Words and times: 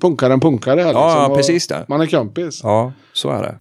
punkare 0.00 0.32
en 0.32 0.40
punkare. 0.40 0.80
Här, 0.80 0.92
Ja, 0.92 1.18
liksom, 1.18 1.36
precis 1.36 1.66
det. 1.66 1.84
Man 1.88 2.00
är 2.00 2.06
kompis. 2.06 2.60
Ja, 2.62 2.92
så 3.12 3.30
är 3.30 3.42
det. 3.42 3.56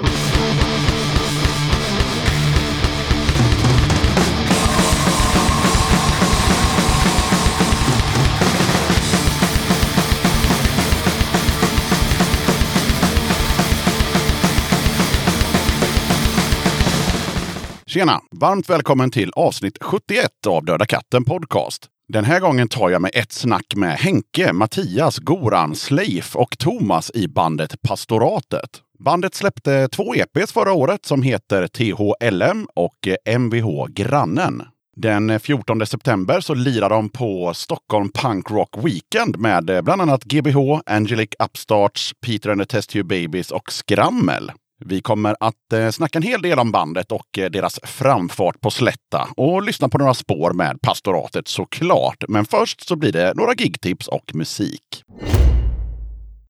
Tjena! 17.87 18.21
Varmt 18.31 18.69
välkommen 18.69 19.11
till 19.11 19.31
avsnitt 19.35 19.77
71 19.81 20.47
av 20.47 20.65
Döda 20.65 20.85
katten 20.85 21.25
Podcast. 21.25 21.87
Den 22.07 22.25
här 22.25 22.39
gången 22.39 22.67
tar 22.67 22.89
jag 22.89 23.01
mig 23.01 23.11
ett 23.13 23.31
snack 23.31 23.75
med 23.75 23.97
Henke, 23.97 24.53
Mattias, 24.53 25.19
Goran, 25.19 25.75
Sleif 25.75 26.35
och 26.35 26.57
Thomas 26.57 27.11
i 27.13 27.27
bandet 27.27 27.81
Pastoratet. 27.81 28.81
Bandet 28.99 29.35
släppte 29.35 29.87
två 29.87 30.15
EPs 30.15 30.51
förra 30.51 30.73
året 30.73 31.05
som 31.05 31.21
heter 31.21 31.67
THLM 31.67 32.67
och 32.75 33.07
MVH 33.37 33.87
Grannen. 33.89 34.63
Den 34.97 35.39
14 35.39 35.85
september 35.85 36.39
så 36.39 36.53
lirar 36.53 36.89
de 36.89 37.09
på 37.09 37.53
Stockholm 37.53 38.09
Punk 38.11 38.51
Rock 38.51 38.69
Weekend 38.77 39.39
med 39.39 39.83
bland 39.83 40.01
annat 40.01 40.23
GBH, 40.23 40.57
Angelic 40.85 41.29
Upstarts, 41.43 42.13
Peter 42.25 42.49
and 42.49 42.61
the 42.61 42.65
Test 42.65 42.89
Tube 42.89 43.21
Babies 43.21 43.51
och 43.51 43.71
Skrammel. 43.71 44.51
Vi 44.79 45.01
kommer 45.01 45.35
att 45.39 45.73
eh, 45.73 45.89
snacka 45.89 46.19
en 46.19 46.23
hel 46.23 46.41
del 46.41 46.59
om 46.59 46.71
bandet 46.71 47.11
och 47.11 47.37
eh, 47.37 47.49
deras 47.49 47.79
framfart 47.83 48.61
på 48.61 48.71
Slätta 48.71 49.27
och 49.37 49.63
lyssna 49.63 49.89
på 49.89 49.97
några 49.97 50.13
spår 50.13 50.53
med 50.53 50.81
pastoratet 50.81 51.47
såklart. 51.47 52.23
Men 52.27 52.45
först 52.45 52.87
så 52.87 52.95
blir 52.95 53.11
det 53.11 53.33
några 53.33 53.53
gigtips 53.53 54.07
och 54.07 54.35
musik. 54.35 55.03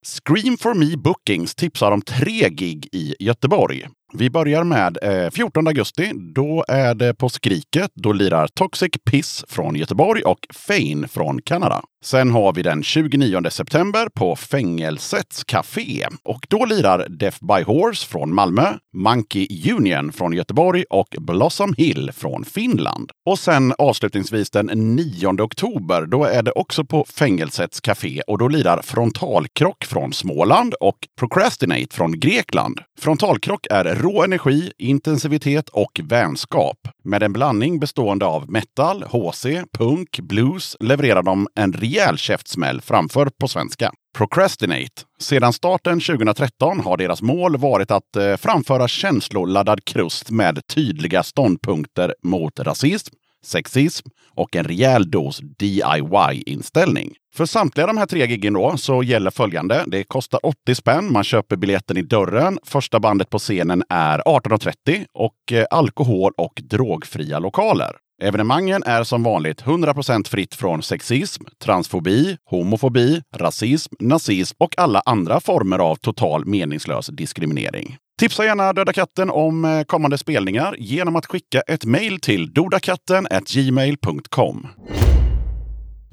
Scream 0.05 0.57
for 0.57 0.73
Me 0.73 0.97
Bookings 0.97 1.55
tipsar 1.55 1.91
om 1.91 2.01
tre 2.01 2.49
gig 2.49 2.87
i 2.91 3.15
Göteborg. 3.19 3.87
Vi 4.17 4.29
börjar 4.29 4.63
med 4.63 4.97
eh, 5.01 5.29
14 5.29 5.67
augusti. 5.67 6.11
Då 6.35 6.65
är 6.67 6.95
det 6.95 7.13
på 7.13 7.29
Skriket. 7.29 7.91
Då 7.93 8.13
lirar 8.13 8.47
Toxic 8.47 8.91
Piss 9.11 9.45
från 9.47 9.75
Göteborg 9.75 10.21
och 10.21 10.47
Fane 10.53 11.07
från 11.07 11.41
Kanada. 11.41 11.81
Sen 12.05 12.31
har 12.31 12.53
vi 12.53 12.61
den 12.61 12.83
29 12.83 13.49
september 13.49 14.07
på 14.13 14.35
Fängelsets 14.35 15.43
Café. 15.43 16.07
Och 16.23 16.45
då 16.49 16.65
lirar 16.65 17.07
Death 17.09 17.37
by 17.45 17.63
Horse 17.63 18.07
från 18.07 18.35
Malmö, 18.35 18.73
Monkey 18.97 19.71
Union 19.73 20.11
från 20.11 20.33
Göteborg 20.33 20.83
och 20.89 21.15
Blossom 21.19 21.73
Hill 21.77 22.11
från 22.11 22.45
Finland. 22.45 23.11
Och 23.25 23.39
sen 23.39 23.73
avslutningsvis 23.77 24.49
den 24.49 24.95
9 24.95 25.41
oktober. 25.41 26.05
Då 26.05 26.25
är 26.25 26.43
det 26.43 26.51
också 26.51 26.85
på 26.85 27.05
Fängelsets 27.05 27.81
Café 27.81 28.21
och 28.27 28.37
då 28.37 28.47
lirar 28.47 28.81
Frontalkrock 28.81 29.85
från 29.85 30.13
Småland 30.13 30.73
och 30.73 30.97
Procrastinate 31.19 31.95
från 31.95 32.19
Grekland. 32.19 32.79
Frontalkrock 32.99 33.67
är 33.69 33.85
rå 34.05 34.23
energi, 34.23 34.71
intensivitet 34.77 35.69
och 35.69 35.99
vänskap. 36.03 36.77
Med 37.03 37.23
en 37.23 37.33
blandning 37.33 37.79
bestående 37.79 38.25
av 38.25 38.51
metal, 38.51 39.03
HC, 39.03 39.45
punk, 39.77 40.19
blues 40.19 40.77
levererar 40.79 41.23
de 41.23 41.47
en 41.55 41.73
rejäl 41.73 42.17
käftsmäll 42.17 42.81
framför 42.81 43.29
på 43.39 43.47
svenska. 43.47 43.91
Procrastinate. 44.17 45.01
Sedan 45.19 45.53
starten 45.53 45.99
2013 45.99 46.79
har 46.79 46.97
deras 46.97 47.21
mål 47.21 47.57
varit 47.57 47.91
att 47.91 48.15
eh, 48.15 48.35
framföra 48.35 48.87
känsloladdad 48.87 49.85
krust 49.85 50.31
med 50.31 50.67
tydliga 50.67 51.23
ståndpunkter 51.23 52.15
mot 52.23 52.59
rasism, 52.59 53.15
sexism 53.45 54.09
och 54.35 54.55
en 54.55 54.63
rejäl 54.63 55.11
dos 55.11 55.39
DIY-inställning. 55.39 57.13
För 57.35 57.45
samtliga 57.45 57.87
de 57.87 57.97
här 57.97 58.05
tre 58.05 58.25
giggen 58.25 58.53
då 58.53 58.77
så 58.77 59.03
gäller 59.03 59.31
följande. 59.31 59.83
Det 59.87 60.03
kostar 60.03 60.45
80 60.45 60.75
spänn. 60.75 61.13
Man 61.13 61.23
köper 61.23 61.55
biljetten 61.55 61.97
i 61.97 62.01
dörren. 62.01 62.59
Första 62.63 62.99
bandet 62.99 63.29
på 63.29 63.39
scenen 63.39 63.83
är 63.89 64.19
18.30 64.19 65.05
och 65.13 65.51
eh, 65.51 65.65
alkohol 65.71 66.33
och 66.37 66.61
drogfria 66.63 67.39
lokaler. 67.39 67.95
Evenemangen 68.23 68.83
är 68.83 69.03
som 69.03 69.23
vanligt 69.23 69.63
100% 69.63 70.27
fritt 70.27 70.55
från 70.55 70.83
sexism, 70.83 71.43
transfobi, 71.63 72.37
homofobi, 72.49 73.21
rasism, 73.35 73.95
nazism 73.99 74.55
och 74.59 74.73
alla 74.77 75.01
andra 75.05 75.39
former 75.39 75.79
av 75.79 75.95
total 75.95 76.45
meningslös 76.45 77.07
diskriminering. 77.07 77.97
Tipsa 78.19 78.45
gärna 78.45 78.73
Döda 78.73 78.93
katten 78.93 79.29
om 79.29 79.65
eh, 79.65 79.83
kommande 79.83 80.17
spelningar 80.17 80.75
genom 80.79 81.15
att 81.15 81.25
skicka 81.25 81.61
ett 81.61 81.85
mejl 81.85 82.19
till 82.19 82.53
dodakatten@gmail.com. 82.53 84.67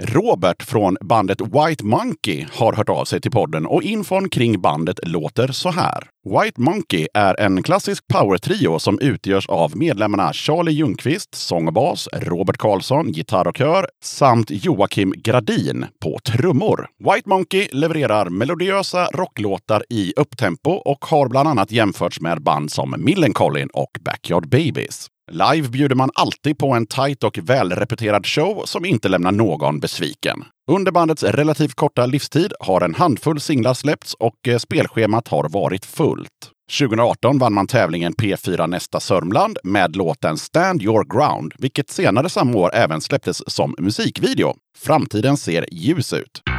Robert 0.04 0.62
från 0.62 0.96
bandet 1.00 1.40
White 1.40 1.84
Monkey 1.84 2.46
har 2.52 2.72
hört 2.72 2.88
av 2.88 3.04
sig 3.04 3.20
till 3.20 3.30
podden 3.30 3.66
och 3.66 3.82
infon 3.82 4.28
kring 4.28 4.60
bandet 4.60 5.00
låter 5.02 5.48
så 5.48 5.70
här. 5.70 6.04
White 6.24 6.60
Monkey 6.60 7.06
är 7.14 7.40
en 7.40 7.62
klassisk 7.62 8.04
power-trio 8.06 8.78
som 8.78 8.98
utgörs 8.98 9.48
av 9.48 9.76
medlemmarna 9.76 10.32
Charlie 10.32 10.72
Ljungqvist, 10.72 11.34
sång 11.34 11.66
och 11.66 11.72
bas, 11.72 12.08
Robert 12.12 12.56
Karlsson, 12.56 13.12
gitarr 13.12 13.48
och 13.48 13.56
kör 13.56 13.86
samt 14.02 14.50
Joakim 14.50 15.14
Gradin 15.16 15.86
på 16.02 16.18
trummor. 16.18 16.88
White 16.98 17.28
Monkey 17.28 17.68
levererar 17.72 18.28
melodiösa 18.28 19.08
rocklåtar 19.14 19.84
i 19.90 20.12
upptempo 20.16 20.70
och 20.70 21.04
har 21.04 21.28
bland 21.28 21.48
annat 21.48 21.72
jämförts 21.72 22.20
med 22.20 22.42
band 22.42 22.72
som 22.72 22.94
Millencolin 22.98 23.68
och 23.72 23.90
Backyard 24.00 24.48
Babies. 24.48 25.11
Live 25.30 25.68
bjuder 25.68 25.94
man 25.94 26.10
alltid 26.14 26.58
på 26.58 26.72
en 26.72 26.86
tight 26.86 27.24
och 27.24 27.38
välrepeterad 27.42 28.26
show 28.26 28.62
som 28.64 28.84
inte 28.84 29.08
lämnar 29.08 29.32
någon 29.32 29.80
besviken. 29.80 30.44
Under 30.70 30.92
bandets 30.92 31.22
relativt 31.22 31.74
korta 31.74 32.06
livstid 32.06 32.52
har 32.60 32.80
en 32.80 32.94
handfull 32.94 33.40
singlar 33.40 33.74
släppts 33.74 34.14
och 34.14 34.48
eh, 34.48 34.58
spelschemat 34.58 35.28
har 35.28 35.48
varit 35.48 35.86
fullt. 35.86 36.28
2018 36.78 37.38
vann 37.38 37.54
man 37.54 37.66
tävlingen 37.66 38.12
P4 38.12 38.66
Nästa 38.66 39.00
Sörmland 39.00 39.58
med 39.64 39.96
låten 39.96 40.36
Stand 40.38 40.82
Your 40.82 41.04
Ground, 41.04 41.52
vilket 41.58 41.90
senare 41.90 42.28
samma 42.28 42.58
år 42.58 42.74
även 42.74 43.00
släpptes 43.00 43.42
som 43.46 43.74
musikvideo. 43.78 44.54
Framtiden 44.78 45.36
ser 45.36 45.66
ljus 45.72 46.12
ut. 46.12 46.51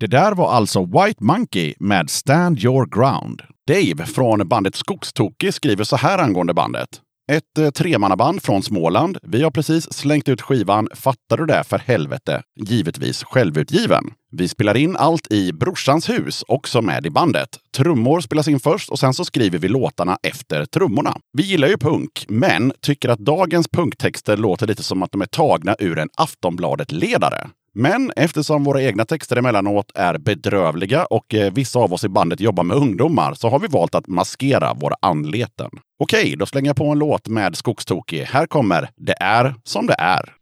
Det 0.00 0.06
där 0.06 0.34
var 0.34 0.52
alltså 0.52 0.84
White 0.84 1.24
Monkey 1.24 1.74
med 1.78 2.10
Stand 2.10 2.58
Your 2.58 2.86
Ground. 2.86 3.42
Dave 3.68 4.06
från 4.06 4.48
bandet 4.48 4.74
Skogstoki 4.74 5.52
skriver 5.52 5.84
så 5.84 5.96
här 5.96 6.18
angående 6.18 6.54
bandet. 6.54 6.88
Ett 7.32 7.58
eh, 7.58 7.70
tremannaband 7.70 8.42
från 8.42 8.62
Småland. 8.62 9.18
Vi 9.22 9.42
har 9.42 9.50
precis 9.50 9.92
slängt 9.92 10.28
ut 10.28 10.42
skivan 10.42 10.88
Fattar 10.94 11.36
du 11.36 11.46
det 11.46 11.64
för 11.64 11.78
helvete? 11.78 12.42
Givetvis 12.60 13.24
självutgiven. 13.24 14.04
Vi 14.32 14.48
spelar 14.48 14.76
in 14.76 14.96
allt 14.96 15.32
i 15.32 15.52
brorsans 15.52 16.08
hus, 16.08 16.44
också 16.48 16.82
med 16.82 17.06
i 17.06 17.10
bandet. 17.10 17.48
Trummor 17.76 18.20
spelas 18.20 18.48
in 18.48 18.60
först 18.60 18.88
och 18.90 18.98
sen 18.98 19.14
så 19.14 19.24
skriver 19.24 19.58
vi 19.58 19.68
låtarna 19.68 20.18
efter 20.22 20.64
trummorna. 20.64 21.16
Vi 21.32 21.42
gillar 21.42 21.68
ju 21.68 21.78
punk, 21.78 22.26
men 22.28 22.72
tycker 22.82 23.08
att 23.08 23.18
dagens 23.18 23.68
punktexter 23.68 24.36
låter 24.36 24.66
lite 24.66 24.82
som 24.82 25.02
att 25.02 25.12
de 25.12 25.20
är 25.20 25.26
tagna 25.26 25.76
ur 25.78 25.98
en 25.98 26.08
Aftonbladet-ledare. 26.16 27.50
Men 27.74 28.12
eftersom 28.16 28.64
våra 28.64 28.82
egna 28.82 29.04
texter 29.04 29.36
emellanåt 29.36 29.92
är 29.94 30.18
bedrövliga 30.18 31.04
och 31.04 31.34
eh, 31.34 31.52
vissa 31.52 31.78
av 31.78 31.92
oss 31.92 32.04
i 32.04 32.08
bandet 32.08 32.40
jobbar 32.40 32.64
med 32.64 32.76
ungdomar 32.76 33.34
så 33.34 33.48
har 33.48 33.58
vi 33.58 33.66
valt 33.66 33.94
att 33.94 34.06
maskera 34.06 34.74
våra 34.74 34.94
anleten. 35.02 35.70
Okej, 36.02 36.34
då 36.38 36.46
slänger 36.46 36.68
jag 36.68 36.76
på 36.76 36.84
en 36.84 36.98
låt 36.98 37.28
med 37.28 37.56
Skogstoki. 37.56 38.24
Här 38.24 38.46
kommer 38.46 38.90
Det 38.96 39.14
är 39.20 39.54
som 39.64 39.86
det 39.86 39.96
är. 39.98 40.34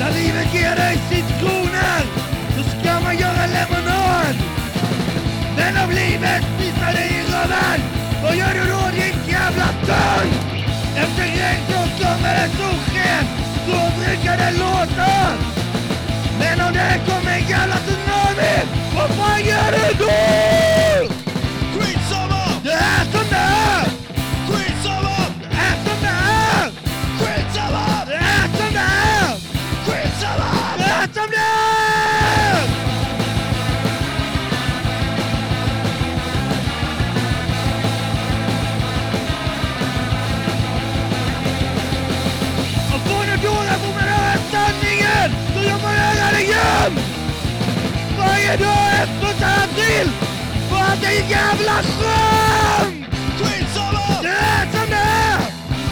När 0.00 0.12
livet 0.12 0.54
ger 0.54 0.76
dig 0.76 0.94
citroner 1.10 2.02
så 2.56 2.62
ska 2.70 3.00
man 3.04 3.16
göra 3.18 3.46
lemonad. 3.56 4.36
Men 5.56 5.84
om 5.84 5.90
livet 5.90 6.44
visar 6.60 6.92
dig 6.98 7.08
i 7.18 7.22
röven, 7.32 7.80
vad 8.22 8.36
gör 8.36 8.54
du 8.58 8.64
då 8.74 8.82
din 8.98 9.18
jävla 9.34 9.68
törn? 9.86 10.28
Efter 11.02 11.22
regn 11.22 11.62
så 11.68 12.04
kommer 12.04 12.32
det 12.38 12.48
solsken, 12.56 13.24
så 13.66 13.78
brukar 13.98 14.36
det 14.36 14.58
låta. 14.58 15.12
Men 16.38 16.60
om 16.66 16.72
det 16.72 17.00
kommer 17.06 17.32
en 17.32 17.48
jävla 17.48 17.76
tsunami, 17.76 18.54
vad 18.96 19.10
fan 19.10 19.40
gör 19.44 19.72
du 19.72 20.04
då? 20.04 20.14
Skitsamma! 21.74 22.44
Det 22.62 22.70
här 22.70 23.04
Ett 48.52 48.60
försök 49.20 49.70
till 49.74 50.10
för 50.70 50.76
att 50.76 51.00
det 51.00 51.06
är 51.06 51.30
jävla 51.30 51.72
skönt! 51.72 53.06
Skitsamma! 53.38 54.22
Det 54.22 54.28
är 54.28 54.66
som 54.72 54.90
det 54.90 54.96
är! 54.96 55.38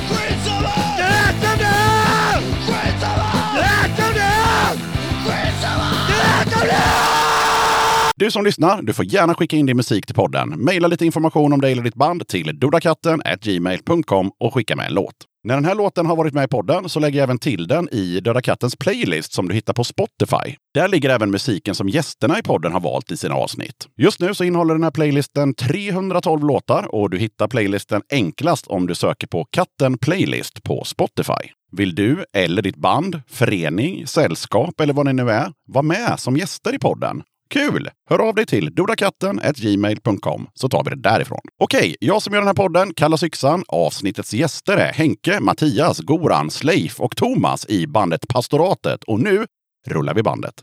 Skitsamma! 0.09 0.75
Det 0.97 1.03
är 1.03 1.33
som 1.33 1.59
det 1.59 1.65
är! 1.65 2.41
Skitsamma! 2.67 3.31
Det 3.55 3.63
är 3.63 3.97
som 3.97 4.15
det 4.15 4.21
är! 4.21 4.77
Skitsamma! 5.25 5.91
Det 6.09 6.15
är 6.15 6.59
som 6.59 6.69
det 6.69 6.75
är! 6.75 8.13
Du 8.17 8.31
som 8.31 8.45
lyssnar, 8.45 8.83
du 8.83 8.93
får 8.93 9.05
gärna 9.05 9.35
skicka 9.35 9.57
in 9.57 9.67
din 9.67 9.77
musik 9.77 10.07
till 10.07 10.15
podden. 10.15 10.65
Maila 10.65 10.89
lite 10.89 11.07
information 11.07 11.53
om 11.53 11.61
dig 11.61 11.73
eller 11.73 11.83
ditt 11.83 11.95
band 11.95 12.29
till 12.29 12.59
dodakatten 12.59 13.23
gmail.com 13.41 14.31
och 14.41 14.55
skicka 14.55 14.77
med 14.77 14.87
en 14.87 14.95
låt. 14.95 15.15
När 15.45 15.55
den 15.55 15.65
här 15.65 15.75
låten 15.75 16.07
har 16.07 16.17
varit 16.17 16.35
med 16.35 16.45
i 16.45 16.49
podden 16.49 16.89
så 16.89 17.01
lägger 17.01 17.19
jag 17.19 17.25
även 17.25 17.39
till 17.39 17.67
den 17.67 17.89
i 17.93 18.21
Döda 18.21 18.43
Kattens 18.43 18.77
playlist 18.77 19.33
som 19.33 19.49
du 19.49 19.55
hittar 19.55 19.73
på 19.73 19.85
Spotify. 19.85 20.57
Där 20.75 20.89
ligger 20.89 21.11
även 21.11 21.31
musiken 21.31 21.75
som 21.75 21.89
gästerna 21.89 22.39
i 22.39 22.43
podden 22.43 22.73
har 22.73 22.81
valt 22.81 23.11
i 23.11 23.17
sina 23.17 23.35
avsnitt. 23.35 23.89
Just 23.97 24.21
nu 24.21 24.35
så 24.35 24.45
innehåller 24.45 24.75
den 24.75 24.83
här 24.83 24.91
playlisten 24.91 25.55
312 25.55 26.45
låtar 26.45 26.95
och 26.95 27.11
du 27.11 27.19
hittar 27.19 27.49
playlisten 27.49 28.03
enklast 28.13 28.67
om 28.67 28.87
du 28.87 28.95
söker 28.95 29.27
på 29.27 29.45
Katten 29.51 29.99
Playlist 29.99 30.63
på 30.63 30.85
Spotify. 30.85 31.53
Vill 31.73 31.95
du 31.95 32.25
eller 32.33 32.63
ditt 32.63 32.77
band, 32.77 33.23
förening, 33.29 34.07
sällskap 34.07 34.81
eller 34.81 34.95
vad 34.95 35.07
ni 35.07 35.13
nu 35.13 35.31
är 35.31 35.53
vara 35.69 35.83
med 35.83 36.21
som 36.21 36.37
gäster 36.37 36.75
i 36.75 36.79
podden? 36.79 37.23
Kul! 37.53 37.89
Hör 38.11 38.19
av 38.19 38.35
dig 38.35 38.47
till 38.47 38.75
dodakatten.gmail.com 38.75 40.49
så 40.55 40.69
tar 40.69 40.85
vi 40.85 40.91
det 40.91 41.03
därifrån. 41.03 41.41
Okej, 41.59 41.97
jag 42.01 42.23
som 42.23 42.35
gör 42.35 42.41
den 42.41 42.47
här 42.47 42.55
podden 42.55 42.95
kallas 42.95 43.23
Yxan. 43.23 43.65
Avsnittets 43.69 44.35
gäster 44.35 44.77
är 44.77 44.93
Henke, 44.93 45.41
Mattias, 45.41 45.99
Goran, 46.01 46.51
Sleif 46.51 47.01
och 47.01 47.17
Thomas 47.17 47.67
i 47.69 47.87
bandet 47.87 48.29
Pastoratet. 48.29 49.05
Och 49.05 49.21
nu 49.21 49.47
rullar 49.87 50.15
vi 50.15 50.23
bandet. 50.23 50.55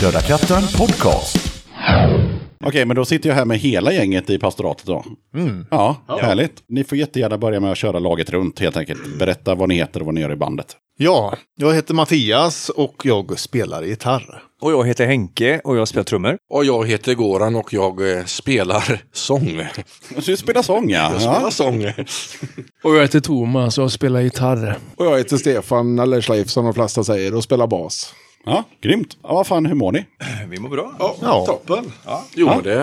Döda 0.00 0.20
katten 0.20 0.62
podcast. 0.78 1.36
Okej, 2.64 2.84
men 2.84 2.96
då 2.96 3.04
sitter 3.04 3.28
jag 3.28 3.36
här 3.36 3.44
med 3.44 3.58
hela 3.58 3.92
gänget 3.92 4.30
i 4.30 4.38
pastoratet 4.38 4.86
då. 4.86 5.04
Ja, 5.70 5.96
härligt. 6.08 6.62
Ni 6.68 6.84
får 6.84 6.98
jättegärna 6.98 7.38
börja 7.38 7.60
med 7.60 7.72
att 7.72 7.78
köra 7.78 7.98
laget 7.98 8.30
runt 8.30 8.60
helt 8.60 8.76
enkelt. 8.76 9.18
Berätta 9.18 9.54
vad 9.54 9.68
ni 9.68 9.74
heter 9.74 10.00
och 10.00 10.06
vad 10.06 10.14
ni 10.14 10.20
gör 10.20 10.32
i 10.32 10.36
bandet. 10.36 10.76
Ja, 10.96 11.36
jag 11.56 11.74
heter 11.74 11.94
Mattias 11.94 12.68
och 12.68 13.02
jag 13.02 13.38
spelar 13.38 13.82
gitarr. 13.82 14.42
Och 14.60 14.72
jag 14.72 14.86
heter 14.86 15.06
Henke 15.06 15.60
och 15.64 15.76
jag 15.76 15.88
spelar 15.88 16.04
trummor. 16.04 16.36
Och 16.50 16.64
jag 16.64 16.88
heter 16.88 17.14
Goran 17.14 17.56
och 17.56 17.72
jag 17.72 18.18
eh, 18.18 18.24
spelar 18.24 19.02
sång. 19.12 19.66
Så 20.18 20.30
du 20.30 20.36
spelar 20.36 20.62
sång 20.62 20.90
ja. 20.90 21.12
Jag 21.12 21.20
spelar 21.20 21.40
ja. 21.42 21.50
sång. 21.50 21.84
Och 22.82 22.96
jag 22.96 23.02
heter 23.02 23.20
Thomas 23.20 23.78
och 23.78 23.92
spelar 23.92 24.20
gitarr. 24.20 24.78
Och 24.96 25.06
jag 25.06 25.18
heter 25.18 25.36
Stefan, 25.36 25.98
eller 25.98 26.20
Schleif 26.20 26.48
som 26.48 26.64
de 26.64 26.74
flesta 26.74 27.04
säger, 27.04 27.34
och 27.34 27.44
spelar 27.44 27.66
bas. 27.66 28.14
Ja, 28.44 28.64
grymt. 28.80 29.16
Ja, 29.22 29.34
vad 29.34 29.46
fan, 29.46 29.66
hur 29.66 29.74
mår 29.74 29.92
ni? 29.92 30.06
Vi 30.48 30.58
mår 30.60 30.68
bra. 30.68 30.92
Ja, 31.20 31.44
Toppen! 31.46 31.92
Jo, 32.34 32.50
det, 32.64 32.74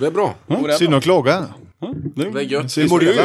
det 0.00 0.06
är 0.06 0.10
bra. 0.10 0.34
synd 0.78 0.94
att 0.94 1.02
klaga. 1.02 1.44
Det 2.14 2.22
är 2.22 2.40
gött. 2.40 2.78
Hur 2.78 2.88
mår 2.88 3.00
du? 3.00 3.16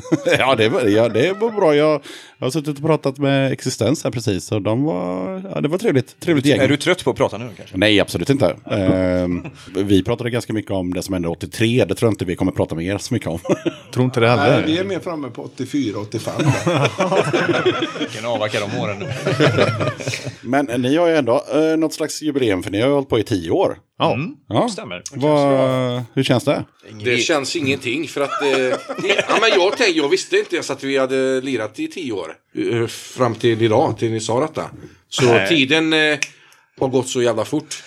ja, 0.38 0.54
det 0.54 0.68
var, 0.68 0.82
ja, 0.82 1.08
det 1.08 1.32
var 1.32 1.50
bra. 1.50 1.76
Jag, 1.76 2.02
jag 2.38 2.46
har 2.46 2.50
suttit 2.50 2.78
och 2.78 2.84
pratat 2.84 3.18
med 3.18 3.52
Existens 3.52 4.04
här 4.04 4.10
precis. 4.10 4.52
Och 4.52 4.62
de 4.62 4.82
var, 4.84 5.42
ja, 5.54 5.60
det 5.60 5.68
var 5.68 5.78
trevligt. 5.78 6.20
Trevligt 6.20 6.46
gäng. 6.46 6.60
Är 6.60 6.68
du 6.68 6.76
trött 6.76 7.04
på 7.04 7.10
att 7.10 7.16
prata 7.16 7.38
nu 7.38 7.50
kanske? 7.56 7.76
Nej, 7.76 8.00
absolut 8.00 8.30
inte. 8.30 8.56
Ehm, 8.70 9.46
vi 9.74 10.02
pratade 10.02 10.30
ganska 10.30 10.52
mycket 10.52 10.70
om 10.70 10.94
det 10.94 11.02
som 11.02 11.12
hände 11.12 11.28
83. 11.28 11.84
Det 11.84 11.94
tror 11.94 12.06
jag 12.06 12.12
inte 12.12 12.24
vi 12.24 12.36
kommer 12.36 12.52
prata 12.52 12.74
mer 12.74 12.98
så 12.98 13.14
mycket 13.14 13.28
om. 13.28 13.38
Tror 13.92 14.04
inte 14.04 14.20
det 14.20 14.36
Nej, 14.36 14.50
heller. 14.50 14.66
vi 14.66 14.78
är 14.78 14.84
mer 14.84 15.00
framme 15.00 15.28
på 15.28 15.50
84-85. 15.56 16.30
Vilken 17.98 18.24
avverkar 18.24 18.60
de 18.60 18.78
åren 18.80 18.98
nu. 18.98 19.08
Men 20.42 20.82
ni 20.82 20.96
har 20.96 21.08
ju 21.08 21.16
ändå 21.16 21.44
eh, 21.54 21.76
något 21.78 21.94
slags 21.94 22.22
jubileum 22.22 22.62
för 22.62 22.70
ni 22.70 22.80
har 22.80 22.88
ju 22.88 22.94
hållit 22.94 23.08
på 23.08 23.18
i 23.18 23.22
tio 23.22 23.50
år. 23.50 23.78
Ja. 23.98 24.18
Ja. 24.48 24.68
Stämmer. 24.68 25.02
Vad, 25.12 26.02
hur 26.14 26.22
känns 26.22 26.44
det? 26.44 26.64
Det 27.04 27.16
känns 27.16 27.56
ingenting 27.56 28.08
för 28.08 28.20
att... 28.20 28.42
Eh, 28.42 28.48
det, 28.48 29.24
ja, 29.28 29.38
men 29.40 29.50
jag, 29.54 29.76
tänkte, 29.84 29.98
jag 30.00 30.08
visste 30.08 30.36
inte 30.38 30.54
ens 30.56 30.70
att 30.70 30.84
vi 30.84 30.98
hade 30.98 31.40
lirat 31.40 31.78
i 31.78 31.88
tio 31.88 32.12
år. 32.12 32.34
Eh, 32.72 32.86
Fram 32.86 33.34
till 33.34 33.62
idag, 33.62 33.98
till 33.98 34.10
ni 34.10 34.20
sa 34.20 34.40
detta. 34.40 34.70
Så 35.08 35.46
tiden 35.48 35.92
eh, 35.92 36.18
har 36.80 36.88
gått 36.88 37.08
så 37.08 37.22
jävla 37.22 37.44
fort. 37.44 37.82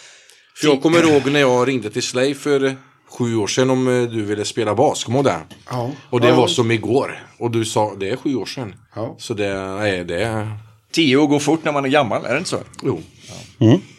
För 0.56 0.68
jag 0.68 0.82
kommer 0.82 1.10
ihåg 1.12 1.32
när 1.32 1.40
jag 1.40 1.68
ringde 1.68 1.90
till 1.90 2.04
Slay 2.04 2.34
för 2.34 2.75
sju 3.10 3.36
år 3.36 3.48
sedan 3.48 3.70
om 3.70 3.88
eh, 3.88 4.10
du 4.10 4.24
ville 4.24 4.46
spela 4.46 4.75
bas. 4.75 5.04
Kommer 5.04 5.24
det? 5.24 5.40
Ja. 5.70 5.92
Och 6.10 6.22
det 6.22 6.28
Ja. 6.28 6.36
var 6.36 6.48
som 6.48 6.72
igår. 6.72 7.24
Och 7.40 7.52
du 7.52 7.66
sa, 7.66 7.96
det 8.00 8.10
är 8.10 8.16
sju 8.16 8.36
år 8.36 8.46
sedan. 8.46 8.75
Ja. 8.96 9.16
Så 9.20 9.34
det 9.34 9.46
är 9.46 10.04
det. 10.04 10.48
Tio 10.92 11.18
år 11.18 11.28
går 11.28 11.40
fort 11.40 11.64
när 11.64 11.72
man 11.72 11.86
är 11.86 11.90
gammal, 11.90 12.25
är 12.25 12.32
det 12.32 12.38
inte 12.38 12.50
så? 12.50 12.60
Jo. 12.84 13.02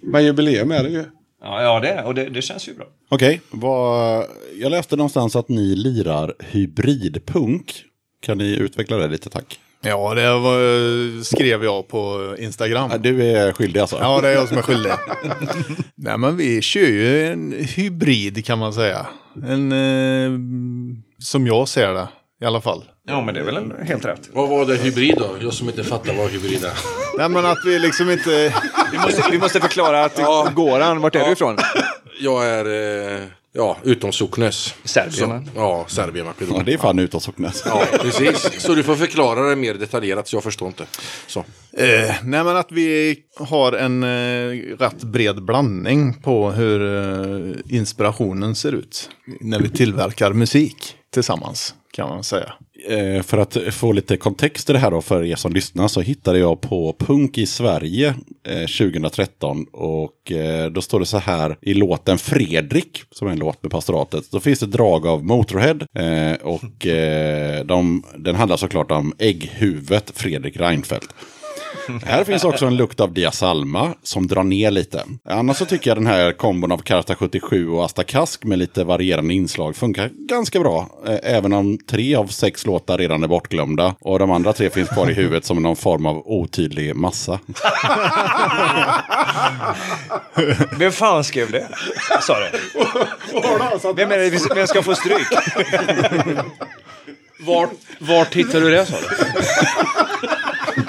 Men 0.03 0.25
jubileum 0.25 0.71
är 0.71 0.83
det 0.83 0.91
ju. 0.91 1.05
Ja, 1.43 1.62
ja 1.62 1.81
det 1.81 1.88
är 1.88 2.05
och 2.05 2.15
det, 2.15 2.29
det 2.29 2.43
känns 2.43 2.69
ju 2.69 2.75
bra. 2.75 2.87
Okej, 3.11 3.41
vad, 3.50 4.26
jag 4.55 4.71
läste 4.71 4.97
någonstans 4.97 5.37
att 5.37 5.49
ni 5.49 5.76
lirar 5.76 6.35
hybridpunk. 6.41 7.75
Kan 8.23 8.38
ni 8.38 8.56
utveckla 8.56 8.96
det 8.96 9.08
lite 9.08 9.30
tack? 9.30 9.61
Ja, 9.80 10.14
det 10.14 10.30
var, 10.38 11.23
skrev 11.23 11.64
jag 11.64 11.88
på 11.88 12.35
Instagram. 12.38 12.88
Ja, 12.92 12.99
Du 12.99 13.23
är 13.30 13.52
skyldig 13.52 13.80
alltså? 13.80 13.99
Ja, 14.00 14.20
det 14.20 14.28
är 14.28 14.32
jag 14.32 14.49
som 14.49 14.58
är 14.58 14.62
skyldig. 14.62 14.92
Nej, 15.94 16.18
men 16.18 16.37
vi 16.37 16.62
kör 16.62 16.80
ju 16.80 17.26
en 17.32 17.52
hybrid 17.76 18.46
kan 18.46 18.58
man 18.58 18.73
säga. 18.73 19.06
En, 19.49 19.73
eh, 19.73 20.30
som 21.18 21.46
jag 21.46 21.68
ser 21.68 21.92
det 21.92 22.08
i 22.40 22.44
alla 22.44 22.61
fall. 22.61 22.85
Ja, 23.08 23.20
men 23.25 23.35
det 23.35 23.40
är 23.40 23.44
väl 23.44 23.56
en- 23.56 23.87
helt 23.87 24.04
rätt. 24.04 24.28
Vad 24.32 24.49
var 24.49 24.66
det 24.66 24.76
hybrid 24.76 25.14
då? 25.18 25.37
Jag 25.40 25.52
som 25.52 25.68
inte 25.68 25.85
fattar 25.85 26.14
vad 26.14 26.30
hybrid 26.30 26.64
är. 26.64 26.73
Nej, 27.18 27.28
men 27.28 27.46
att 27.46 27.58
vi 27.66 27.78
liksom 27.78 28.11
inte... 28.11 28.54
Vi 28.92 28.99
måste, 28.99 29.23
vi 29.30 29.38
måste 29.38 29.61
förklara 29.61 30.04
att 30.04 30.18
Ja. 30.18 30.49
Goran, 30.56 31.00
vart 31.00 31.14
är 31.16 31.25
du 31.26 31.32
ifrån? 31.32 31.56
Jag 32.20 32.46
är, 32.46 32.64
eh, 33.14 33.20
ja, 33.57 33.77
utom 33.83 34.13
Socknes. 34.13 34.75
Serbien. 34.85 35.51
Ja, 35.55 35.85
Serbien, 35.89 36.27
Ja, 36.27 36.33
Makedonien. 36.33 36.65
det 36.65 36.73
är 36.73 36.79
fan 36.79 36.99
utåt 36.99 37.23
Socknes. 37.23 37.63
Ja, 37.67 37.85
precis. 38.01 38.63
Så 38.63 38.75
du 38.75 38.83
får 38.83 38.97
förklara 38.97 39.49
det 39.49 39.57
mer 39.57 39.75
detaljerat, 39.75 40.29
så 40.29 40.37
jag 40.37 40.43
förstår 40.43 40.69
inte. 40.69 40.87
Så. 41.27 41.41
Eh, 41.79 42.15
nej, 42.23 42.45
men 42.45 42.49
att 42.57 42.73
vi 42.73 43.19
har 43.39 43.73
en 43.73 44.03
eh, 44.03 44.77
rätt 44.79 45.03
bred 45.03 45.45
blandning 45.45 46.15
på 46.23 46.51
hur 46.51 46.81
eh, 46.83 47.57
inspirationen 47.77 48.55
ser 48.55 48.73
ut. 48.73 49.11
När 49.41 49.61
vi 49.61 49.69
tillverkar 49.69 50.33
musik 50.33 50.77
tillsammans, 51.13 51.75
kan 51.93 52.09
man 52.09 52.25
säga. 52.25 52.53
Eh, 52.88 53.23
för 53.23 53.38
att 53.38 53.57
få 53.71 53.93
lite 53.93 54.16
kontext 54.16 54.71
i 54.71 54.73
det 54.73 54.78
här 54.78 54.90
då 54.90 55.02
för 55.02 55.25
er 55.25 55.37
som 55.37 55.52
lyssnar 55.52 55.88
så 55.88 56.00
hittade 56.00 56.38
jag 56.38 56.61
på 56.61 56.97
Punk 56.99 57.38
i 57.38 57.47
Sverige 57.47 58.14
eh, 58.49 58.66
2013 58.66 59.66
och 59.73 60.33
eh, 60.33 60.71
då 60.71 60.81
står 60.81 61.00
det 61.00 61.07
så 61.07 61.19
här 61.19 61.57
i 61.61 61.75
låten 61.75 62.19
Fredrik, 62.19 63.02
som 63.11 63.28
är 63.28 63.33
en 63.33 63.38
låt 63.38 63.62
med 63.62 63.73
pastoratet, 63.73 64.31
då 64.31 64.40
finns 64.40 64.61
det 64.61 64.66
drag 64.66 65.07
av 65.07 65.25
Motorhead 65.25 65.78
och 66.43 66.87
de, 67.64 68.02
den 68.16 68.35
handlar 68.35 68.57
såklart 68.57 68.90
om 68.90 69.14
ägghuvudet 69.19 70.12
Fredrik 70.14 70.57
Reinfeldt. 70.57 71.14
Här 72.04 72.25
finns 72.25 72.45
också 72.45 72.66
en 72.66 72.76
lukt 72.76 73.00
av 73.00 73.12
Diasalma 73.12 73.95
som 74.02 74.26
drar 74.26 74.42
ner 74.45 74.71
lite. 74.71 75.02
Annars 75.28 75.56
så 75.56 75.64
tycker 75.64 75.90
jag 75.90 75.97
den 75.97 76.06
här 76.06 76.33
kombon 76.33 76.73
av 76.73 76.78
Karta 76.78 77.14
77 77.14 77.68
och 77.68 77.85
Asta 77.85 78.04
Kask 78.04 78.45
med 78.45 78.59
lite 78.59 78.85
varierande 78.85 79.35
inslag 79.35 79.76
funkar 79.76 80.11
ganska 80.28 80.61
bra. 80.61 80.88
Eh, 81.06 81.16
Även 81.23 81.52
om 81.52 81.78
tre 81.78 82.14
av 82.14 82.26
sex 82.26 82.66
låtar 82.66 82.99
redan 82.99 83.23
är 83.25 83.28
bortglömda 83.28 83.95
och 84.00 84.18
de 84.18 84.30
andra 84.30 84.52
tre 84.52 84.71
finns 84.71 84.88
kvar 84.88 85.11
i 85.11 85.14
huvudet 85.14 85.45
som 85.45 85.62
någon 85.62 85.76
form 85.76 86.06
av 86.06 86.23
otydlig 86.26 86.97
massa. 86.97 87.38
Vem 90.78 90.92
fan 90.92 91.25
skrev 91.25 91.50
det? 91.50 91.68
Sa 92.23 92.38
det. 92.40 92.50
Vem, 93.97 94.12
är 94.12 94.18
det, 94.18 94.54
vem 94.54 94.66
ska 94.66 94.83
få 94.83 94.95
stryk? 94.95 95.26
Vart, 97.38 97.71
vart 97.99 98.35
hittar 98.35 98.61
du 98.61 98.71
det 98.71 98.87
sa 98.87 98.95
du? 99.00 99.06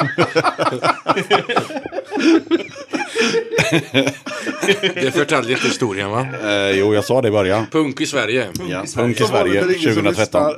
Det 4.95 5.11
förtäljer 5.13 5.51
inte 5.51 5.67
historien 5.67 6.09
va? 6.11 6.27
Eh, 6.43 6.69
jo, 6.71 6.93
jag 6.93 7.05
sa 7.05 7.21
det 7.21 7.27
i 7.27 7.31
början. 7.31 7.65
Punk 7.71 8.01
i 8.01 8.05
Sverige. 8.05 8.47
Ja, 8.69 8.83
Punk 8.95 9.21
i 9.21 9.23
Sverige 9.23 9.61
2013. 9.63 10.53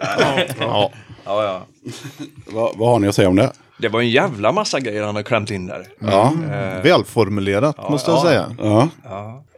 Ja. 0.59 0.91
Ja, 1.25 1.43
ja. 1.43 1.65
Vad, 2.45 2.77
vad 2.77 2.89
har 2.89 2.99
ni 2.99 3.07
att 3.07 3.15
säga 3.15 3.29
om 3.29 3.35
det? 3.35 3.51
Det 3.77 3.89
var 3.89 3.99
en 4.01 4.09
jävla 4.09 4.51
massa 4.51 4.79
grejer 4.79 5.03
han 5.03 5.15
har 5.15 5.23
klämt 5.23 5.51
in 5.51 5.67
där. 5.67 5.85
Ja, 5.99 6.33
Välformulerat 6.83 7.89
måste 7.89 8.11
jag 8.11 8.21
säga. 8.21 8.55
ja. 8.59 8.87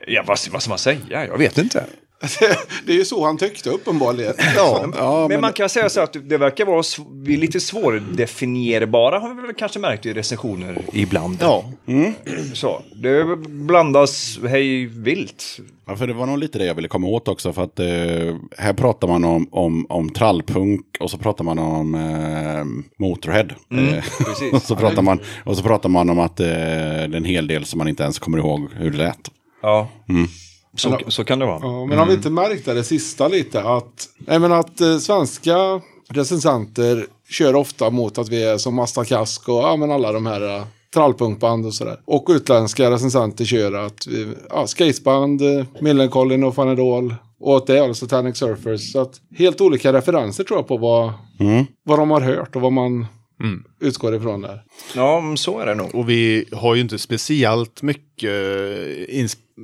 Ja, 0.07 0.23
vad, 0.27 0.37
vad 0.51 0.61
ska 0.61 0.69
man 0.69 0.77
säga? 0.77 0.97
Jag 1.09 1.37
vet 1.37 1.57
inte. 1.57 1.83
Det 2.85 2.91
är 2.93 2.97
ju 2.97 3.05
så 3.05 3.25
han 3.25 3.37
tyckte 3.37 3.69
uppenbarligen. 3.69 4.33
ja, 4.55 4.85
ja 4.97 5.19
Men 5.21 5.27
men, 5.29 5.41
man 5.41 5.53
kan 5.53 5.69
säga 5.69 5.89
så 5.89 6.01
att 6.01 6.15
det 6.29 6.37
verkar 6.37 6.65
vara 6.65 6.81
sv- 6.81 7.23
vi 7.25 7.33
är 7.33 7.37
lite 7.37 7.59
svårdefinierbara 7.59 9.19
har 9.19 9.33
vi 9.33 9.41
väl 9.41 9.53
kanske 9.53 9.79
märkt 9.79 10.05
i 10.05 10.13
recensioner 10.13 10.77
ibland. 10.93 11.37
Ja, 11.41 11.65
Så, 12.53 12.81
det 12.95 13.35
blandas 13.49 14.39
hej 14.49 14.85
vilt. 14.85 15.59
Ja, 15.87 15.95
för 15.95 16.07
det 16.07 16.13
var 16.13 16.25
nog 16.25 16.37
lite 16.37 16.57
det 16.59 16.65
jag 16.65 16.75
ville 16.75 16.87
komma 16.87 17.07
åt 17.07 17.27
också. 17.27 17.53
För 17.53 17.63
att 17.63 17.79
eh, 17.79 17.85
här 18.57 18.73
pratar 18.73 19.07
man 19.07 19.23
om, 19.25 19.47
om, 19.51 19.85
om 19.89 20.09
trallpunk 20.09 20.85
och 20.99 21.11
så 21.11 21.17
pratar 21.17 21.43
man 21.43 21.59
om 21.59 21.95
eh, 21.95 22.65
Motorhead. 23.05 23.43
Eh, 23.71 24.03
precis. 24.25 24.53
och, 24.53 24.61
så 24.61 24.75
pratar 24.75 25.01
man, 25.01 25.19
och 25.43 25.57
så 25.57 25.63
pratar 25.63 25.89
man 25.89 26.09
om 26.09 26.19
att 26.19 26.39
eh, 26.39 26.45
det 26.47 26.53
är 26.53 27.15
en 27.15 27.25
hel 27.25 27.47
del 27.47 27.65
som 27.65 27.77
man 27.77 27.87
inte 27.87 28.03
ens 28.03 28.19
kommer 28.19 28.37
ihåg 28.37 28.67
hur 28.73 28.91
det 28.91 28.97
lät. 28.97 29.29
Ja, 29.61 29.89
så, 30.77 30.99
så 31.07 31.23
kan 31.23 31.39
det 31.39 31.45
vara. 31.45 31.59
Ja, 31.61 31.85
men 31.85 31.97
har 31.97 32.05
vi 32.05 32.13
inte 32.13 32.29
märkt 32.29 32.65
det, 32.65 32.73
det 32.73 32.83
sista 32.83 33.27
lite 33.27 33.63
att, 33.63 34.09
nej, 34.17 34.39
men 34.39 34.51
att 34.51 34.81
eh, 34.81 34.97
svenska 34.97 35.81
recensenter 36.09 37.05
kör 37.29 37.55
ofta 37.55 37.89
mot 37.89 38.17
att 38.17 38.29
vi 38.29 38.43
är 38.43 38.57
som 38.57 38.79
Asta 38.79 39.05
Kask 39.05 39.49
och 39.49 39.55
ja, 39.55 39.75
men 39.75 39.91
alla 39.91 40.11
de 40.11 40.25
här 40.25 40.57
eh, 40.57 40.63
trallpunkband 40.93 41.65
och 41.65 41.73
sådär. 41.73 41.99
Och 42.05 42.25
utländska 42.29 42.91
recensenter 42.91 43.45
kör 43.45 43.73
att 43.73 44.07
vi, 44.07 44.27
ja, 44.49 44.67
skateband, 44.67 45.41
eh, 45.41 45.65
Millencolin 45.81 46.43
och 46.43 46.55
Fanadol. 46.55 47.15
Och 47.39 47.57
att 47.57 47.67
det 47.67 47.77
är 47.77 47.83
alltså 47.83 48.05
Satanic 48.05 48.37
Surfers. 48.37 48.91
Så 48.91 49.01
att 49.01 49.21
helt 49.37 49.61
olika 49.61 49.93
referenser 49.93 50.43
tror 50.43 50.59
jag 50.59 50.67
på 50.67 50.77
vad, 50.77 51.13
vad 51.83 51.99
de 51.99 52.11
har 52.11 52.21
hört 52.21 52.55
och 52.55 52.61
vad 52.61 52.73
man 52.73 53.05
utgår 53.79 54.15
ifrån 54.15 54.41
där. 54.41 54.63
Ja, 54.95 55.21
men 55.21 55.37
så 55.37 55.59
är 55.59 55.65
det 55.65 55.75
nog. 55.75 55.95
och 55.95 56.09
vi 56.09 56.45
har 56.51 56.75
ju 56.75 56.81
inte 56.81 56.99
speciellt 56.99 57.81
mycket 57.81 58.31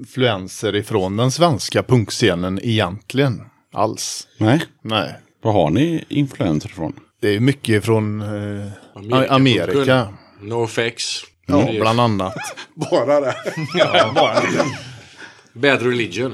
influenser 0.01 0.75
ifrån 0.75 1.17
den 1.17 1.31
svenska 1.31 1.83
punkscenen 1.83 2.59
egentligen. 2.63 3.41
Alls. 3.73 4.27
Nej, 4.37 4.61
Nej. 4.81 5.15
vad 5.43 5.53
har 5.53 5.69
ni 5.69 6.03
influenser 6.09 6.69
från? 6.69 6.99
Det 7.21 7.35
är 7.35 7.39
mycket 7.39 7.85
från 7.85 8.21
eh, 8.21 8.67
Amerika- 8.95 9.33
Amerika. 9.33 10.07
NoFX. 10.41 11.03
Ja, 11.45 11.67
bland 11.79 11.99
annat. 11.99 12.35
Bara 12.91 13.19
det. 13.19 13.35
Ja, 13.73 14.11
bara. 14.15 14.41
Bad 15.53 15.81
Religion. 15.81 16.33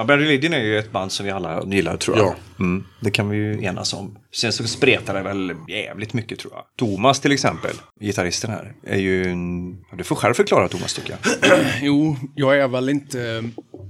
Ja, 0.00 0.04
Bad 0.04 0.18
Religion 0.18 0.52
är 0.52 0.60
ju 0.60 0.78
ett 0.78 0.92
band 0.92 1.12
som 1.12 1.26
vi 1.26 1.32
alla 1.32 1.64
gillar 1.66 1.96
tror 1.96 2.16
jag. 2.16 2.26
Ja. 2.26 2.34
Mm, 2.58 2.84
det 3.00 3.10
kan 3.10 3.28
vi 3.28 3.36
ju 3.36 3.64
enas 3.64 3.94
om. 3.94 4.18
Sen 4.34 4.52
så 4.52 4.64
spretar 4.64 5.14
det 5.14 5.22
väl 5.22 5.52
jävligt 5.68 6.12
mycket 6.14 6.38
tror 6.38 6.52
jag. 6.54 6.64
Thomas 6.78 7.20
till 7.20 7.32
exempel, 7.32 7.70
gitarristen 8.00 8.50
här, 8.50 8.72
är 8.86 8.98
ju 8.98 9.24
en... 9.30 9.72
Du 9.96 10.04
får 10.04 10.16
själv 10.16 10.34
förklara 10.34 10.68
Thomas 10.68 10.94
tycker 10.94 11.10
jag. 11.10 11.58
Jo, 11.82 12.16
jag 12.34 12.58
är 12.58 12.68
väl 12.68 12.88
inte 12.88 13.44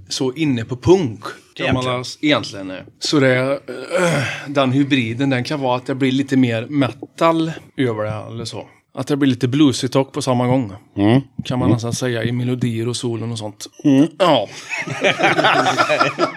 så 0.08 0.32
inne 0.32 0.64
på 0.64 0.76
punk. 0.76 1.24
Kan 1.54 1.74
man 1.74 1.84
Egentligen. 1.84 2.30
egentligen. 2.30 2.66
nej. 2.66 2.84
Så 2.98 3.20
det, 3.20 3.36
eh, 3.98 4.22
den 4.48 4.72
hybriden, 4.72 5.30
den 5.30 5.44
kan 5.44 5.60
vara 5.60 5.76
att 5.76 5.86
det 5.86 5.94
blir 5.94 6.12
lite 6.12 6.36
mer 6.36 6.66
metal 6.66 7.52
över 7.76 8.04
det 8.04 8.32
eller 8.32 8.44
så. 8.44 8.68
Att 8.92 9.06
det 9.06 9.16
blir 9.16 9.30
lite 9.30 9.48
bluesigt 9.48 9.96
och 9.96 10.12
på 10.12 10.22
samma 10.22 10.46
gång. 10.46 10.72
Kan 11.44 11.58
man 11.58 11.70
nästan 11.70 11.92
säga 11.92 12.24
i 12.24 12.32
melodier 12.32 12.88
och 12.88 12.96
solen 12.96 13.32
och 13.32 13.38
sånt. 13.38 13.66
Ja. 14.18 14.48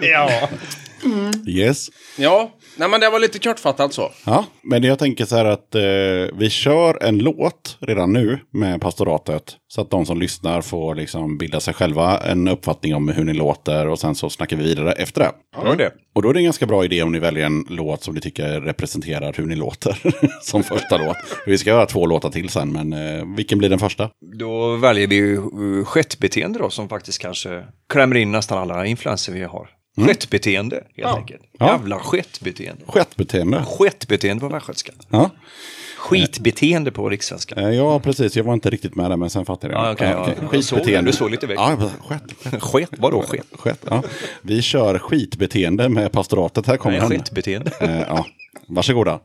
ja. 0.00 0.48
Yes. 1.46 1.86
Ja, 2.18 2.50
nej 2.76 2.88
men 2.88 3.00
det 3.00 3.10
var 3.10 3.18
lite 3.18 3.38
kortfattat 3.38 3.92
så. 3.92 4.10
Ja, 4.26 4.44
men 4.62 4.82
jag 4.82 4.98
tänker 4.98 5.24
så 5.24 5.36
här 5.36 5.44
att 5.44 5.74
eh, 5.74 5.82
vi 6.38 6.50
kör 6.50 7.02
en 7.02 7.18
låt 7.18 7.76
redan 7.80 8.12
nu 8.12 8.38
med 8.50 8.80
pastoratet. 8.80 9.56
Så 9.68 9.80
att 9.80 9.90
de 9.90 10.06
som 10.06 10.20
lyssnar 10.20 10.60
får 10.60 10.94
liksom 10.94 11.38
bilda 11.38 11.60
sig 11.60 11.74
själva 11.74 12.18
en 12.18 12.48
uppfattning 12.48 12.94
om 12.94 13.08
hur 13.08 13.24
ni 13.24 13.32
låter 13.32 13.88
och 13.88 13.98
sen 13.98 14.14
så 14.14 14.30
snackar 14.30 14.56
vi 14.56 14.64
vidare 14.64 14.92
efter 14.92 15.20
det. 15.20 15.30
Ja, 15.56 15.74
det. 15.74 15.92
Och 16.14 16.22
då 16.22 16.28
är 16.28 16.34
det 16.34 16.40
en 16.40 16.44
ganska 16.44 16.66
bra 16.66 16.84
idé 16.84 17.02
om 17.02 17.12
ni 17.12 17.18
väljer 17.18 17.46
en 17.46 17.64
låt 17.68 18.02
som 18.02 18.14
ni 18.14 18.20
tycker 18.20 18.60
representerar 18.60 19.32
hur 19.32 19.46
ni 19.46 19.56
låter 19.56 19.98
som 20.42 20.62
första 20.62 20.96
låt. 20.96 21.16
Vi 21.46 21.58
ska 21.58 21.70
göra 21.70 21.86
två 21.86 22.06
låtar 22.06 22.30
till 22.30 22.48
sen, 22.48 22.72
men 22.72 22.92
eh, 22.92 23.36
vilken 23.36 23.58
blir 23.58 23.68
den 23.68 23.78
första? 23.78 24.10
Då 24.38 24.76
väljer 24.76 25.06
vi 25.06 25.14
ju 25.14 25.36
uh, 25.36 25.84
skettbeteende 25.84 26.58
då 26.58 26.70
som 26.70 26.88
faktiskt 26.88 27.18
kanske 27.18 27.64
klämmer 27.88 28.16
in 28.16 28.32
nästan 28.32 28.58
alla 28.58 28.86
influenser 28.86 29.32
vi 29.32 29.42
har. 29.42 29.68
Skettbeteende 29.96 30.84
helt 30.96 31.16
enkelt. 31.16 31.42
Ja. 31.58 31.66
Jävla 31.66 31.98
skettbeteende. 31.98 32.82
Skettbeteende. 32.86 33.64
Skettbeteende 33.64 34.40
på 34.40 34.48
västgötska. 34.48 34.92
Ja. 35.08 35.30
Skitbeteende 35.98 36.90
på 36.90 37.08
rikssvenska. 37.08 37.54
Eh, 37.54 37.70
ja, 37.70 38.00
precis. 38.00 38.36
Jag 38.36 38.44
var 38.44 38.54
inte 38.54 38.70
riktigt 38.70 38.94
med 38.94 39.10
där, 39.10 39.16
men 39.16 39.30
sen 39.30 39.44
fattade 39.44 39.72
jag. 39.74 39.84
Ja, 39.86 39.92
okej, 39.92 40.10
ja. 40.10 40.28
Det. 40.40 40.46
Skitbeteende. 40.48 41.10
Du 41.10 41.16
såg 41.16 41.30
lite 41.30 41.46
väck. 41.46 41.58
Ja, 41.58 41.90
skett. 42.08 42.62
Sket? 42.62 42.88
Vadå 42.98 43.22
sket? 43.22 43.46
skett 43.52 43.80
ja. 43.90 44.02
Vi 44.42 44.62
kör 44.62 44.98
skitbeteende 44.98 45.88
med 45.88 46.12
pastoratet. 46.12 46.66
Här 46.66 46.76
kommer 46.76 46.98
Nej, 46.98 47.08
den. 47.08 47.18
skitbeteende. 47.18 47.70
Eh, 47.80 48.00
ja. 48.00 48.26
Varsågoda. 48.66 49.20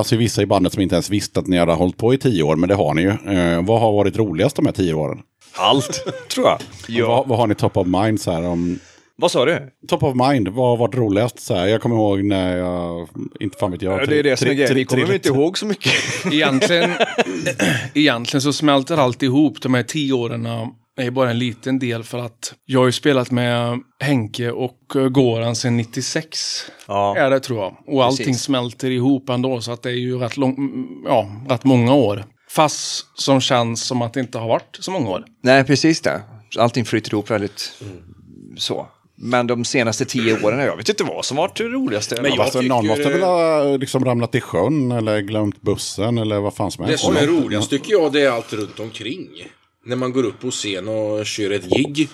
Fanns 0.00 0.12
ju 0.12 0.16
vissa 0.16 0.42
i 0.42 0.46
bandet 0.46 0.72
som 0.72 0.82
inte 0.82 0.94
ens 0.94 1.10
visste 1.10 1.40
att 1.40 1.46
ni 1.46 1.58
hade 1.58 1.72
hållit 1.72 1.96
på 1.96 2.14
i 2.14 2.18
tio 2.18 2.42
år, 2.42 2.56
men 2.56 2.68
det 2.68 2.74
har 2.74 2.94
ni 2.94 3.02
ju. 3.02 3.08
Eh, 3.08 3.64
vad 3.64 3.80
har 3.80 3.92
varit 3.92 4.16
roligast 4.16 4.56
de 4.56 4.66
här 4.66 4.72
tio 4.72 4.94
åren? 4.94 5.18
Allt, 5.56 6.04
tror 6.28 6.46
jag. 6.46 6.56
Och 7.02 7.08
Vad, 7.08 7.28
vad 7.28 7.38
har 7.38 7.46
ni 7.46 7.54
top 7.54 7.76
of 7.76 7.86
mind 7.86 8.20
så 8.20 8.32
här 8.32 8.46
om... 8.46 8.78
Vad 9.16 9.30
sa 9.30 9.44
du? 9.44 9.70
Top 9.88 10.02
of 10.02 10.14
mind, 10.14 10.48
vad 10.48 10.68
har 10.68 10.76
varit 10.76 10.94
roligast? 10.94 11.40
Så 11.40 11.54
här, 11.54 11.66
jag 11.66 11.82
kommer 11.82 11.96
ihåg 11.96 12.24
när 12.24 12.56
jag, 12.56 13.08
inte 13.40 13.58
fan 13.58 13.70
vet 13.70 13.82
jag. 13.82 14.08
det 14.08 14.18
är 14.18 14.22
det 14.22 14.36
som 14.36 14.48
är 14.48 14.54
grejen. 14.54 14.74
Vi 14.74 14.84
kommer 14.84 15.14
inte 15.14 15.28
ihåg 15.28 15.58
så 15.58 15.66
mycket. 15.66 15.92
Egentligen, 16.32 16.90
egentligen 17.94 18.42
så 18.42 18.52
smälter 18.52 18.96
allt 18.96 19.22
ihop. 19.22 19.62
De 19.62 19.74
här 19.74 19.82
tio 19.82 20.12
åren 20.12 20.42
är 20.96 21.10
bara 21.10 21.30
en 21.30 21.38
liten 21.38 21.78
del 21.78 22.04
för 22.04 22.18
att 22.18 22.54
jag 22.64 22.80
har 22.80 22.86
ju 22.86 22.92
spelat 22.92 23.30
med 23.30 23.80
Henke 24.00 24.50
och 24.50 24.96
eh, 24.96 25.08
Goran 25.08 25.56
sedan 25.56 25.76
96. 25.76 26.38
Ja. 26.86 27.16
Är 27.16 27.30
det 27.30 27.40
tror 27.40 27.58
jag. 27.60 27.76
Och 27.86 28.04
allting 28.04 28.26
Precis. 28.26 28.42
smälter 28.42 28.90
ihop 28.90 29.28
ändå 29.28 29.60
så 29.60 29.72
att 29.72 29.82
det 29.82 29.88
är 29.90 29.94
ju 29.94 30.18
rätt, 30.18 30.36
lång, 30.36 30.56
mm, 30.58 30.86
ja, 31.04 31.30
rätt 31.48 31.64
många 31.64 31.94
år. 31.94 32.24
Fast 32.50 33.06
som 33.20 33.40
känns 33.40 33.82
som 33.86 34.02
att 34.02 34.12
det 34.14 34.20
inte 34.20 34.38
har 34.38 34.48
varit 34.48 34.76
så 34.80 34.90
många 34.90 35.10
år. 35.10 35.24
Nej, 35.42 35.64
precis 35.64 36.00
det. 36.00 36.22
Allting 36.58 36.84
flyter 36.84 37.12
ihop 37.14 37.30
väldigt 37.30 37.72
så. 38.58 38.86
Men 39.22 39.46
de 39.46 39.64
senaste 39.64 40.04
tio 40.04 40.44
åren, 40.44 40.58
jag 40.60 40.76
vet 40.76 40.88
inte 40.88 41.04
vad 41.04 41.24
som 41.24 41.36
varit 41.36 41.56
det 41.56 41.64
roligaste. 41.64 42.22
Men 42.22 42.30
jag 42.30 42.40
Alltså, 42.40 42.60
någon 42.60 42.86
måste 42.86 43.08
väl 43.08 43.22
ha 43.22 43.64
liksom 43.76 44.04
ramlat 44.04 44.34
i 44.34 44.40
sjön 44.40 44.92
eller 44.92 45.20
glömt 45.20 45.60
bussen 45.62 46.18
eller 46.18 46.40
vad 46.40 46.54
fan 46.54 46.70
som 46.70 46.84
Det 46.84 46.90
helst. 46.90 47.04
som 47.04 47.16
är 47.16 47.26
roligast 47.26 47.70
tycker 47.70 47.92
jag 47.92 48.12
det 48.12 48.20
är 48.22 48.30
allt 48.30 48.52
runt 48.52 48.80
omkring. 48.80 49.28
När 49.84 49.96
man 49.96 50.12
går 50.12 50.24
upp 50.24 50.40
på 50.40 50.50
scen 50.50 50.88
och 50.88 51.26
kör 51.26 51.50
ett 51.50 51.70
gig. 51.70 52.08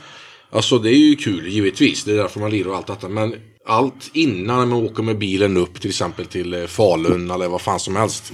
Alltså 0.51 0.79
det 0.79 0.91
är 0.91 0.99
ju 0.99 1.17
kul 1.17 1.49
givetvis. 1.49 2.05
Det 2.05 2.13
är 2.13 2.17
därför 2.17 2.41
man 2.41 2.51
lirar 2.51 2.71
och 2.71 2.77
allt 2.77 2.87
detta. 2.87 3.09
Men 3.09 3.35
allt 3.67 4.11
innan 4.13 4.59
när 4.59 4.67
man 4.67 4.85
åker 4.85 5.03
med 5.03 5.19
bilen 5.19 5.57
upp 5.57 5.81
till 5.81 5.91
exempel 5.91 6.27
till 6.27 6.55
eh, 6.55 6.67
Falun 6.67 7.31
eller 7.31 7.49
vad 7.49 7.61
fan 7.61 7.81
som 7.81 7.97
helst. 7.97 8.33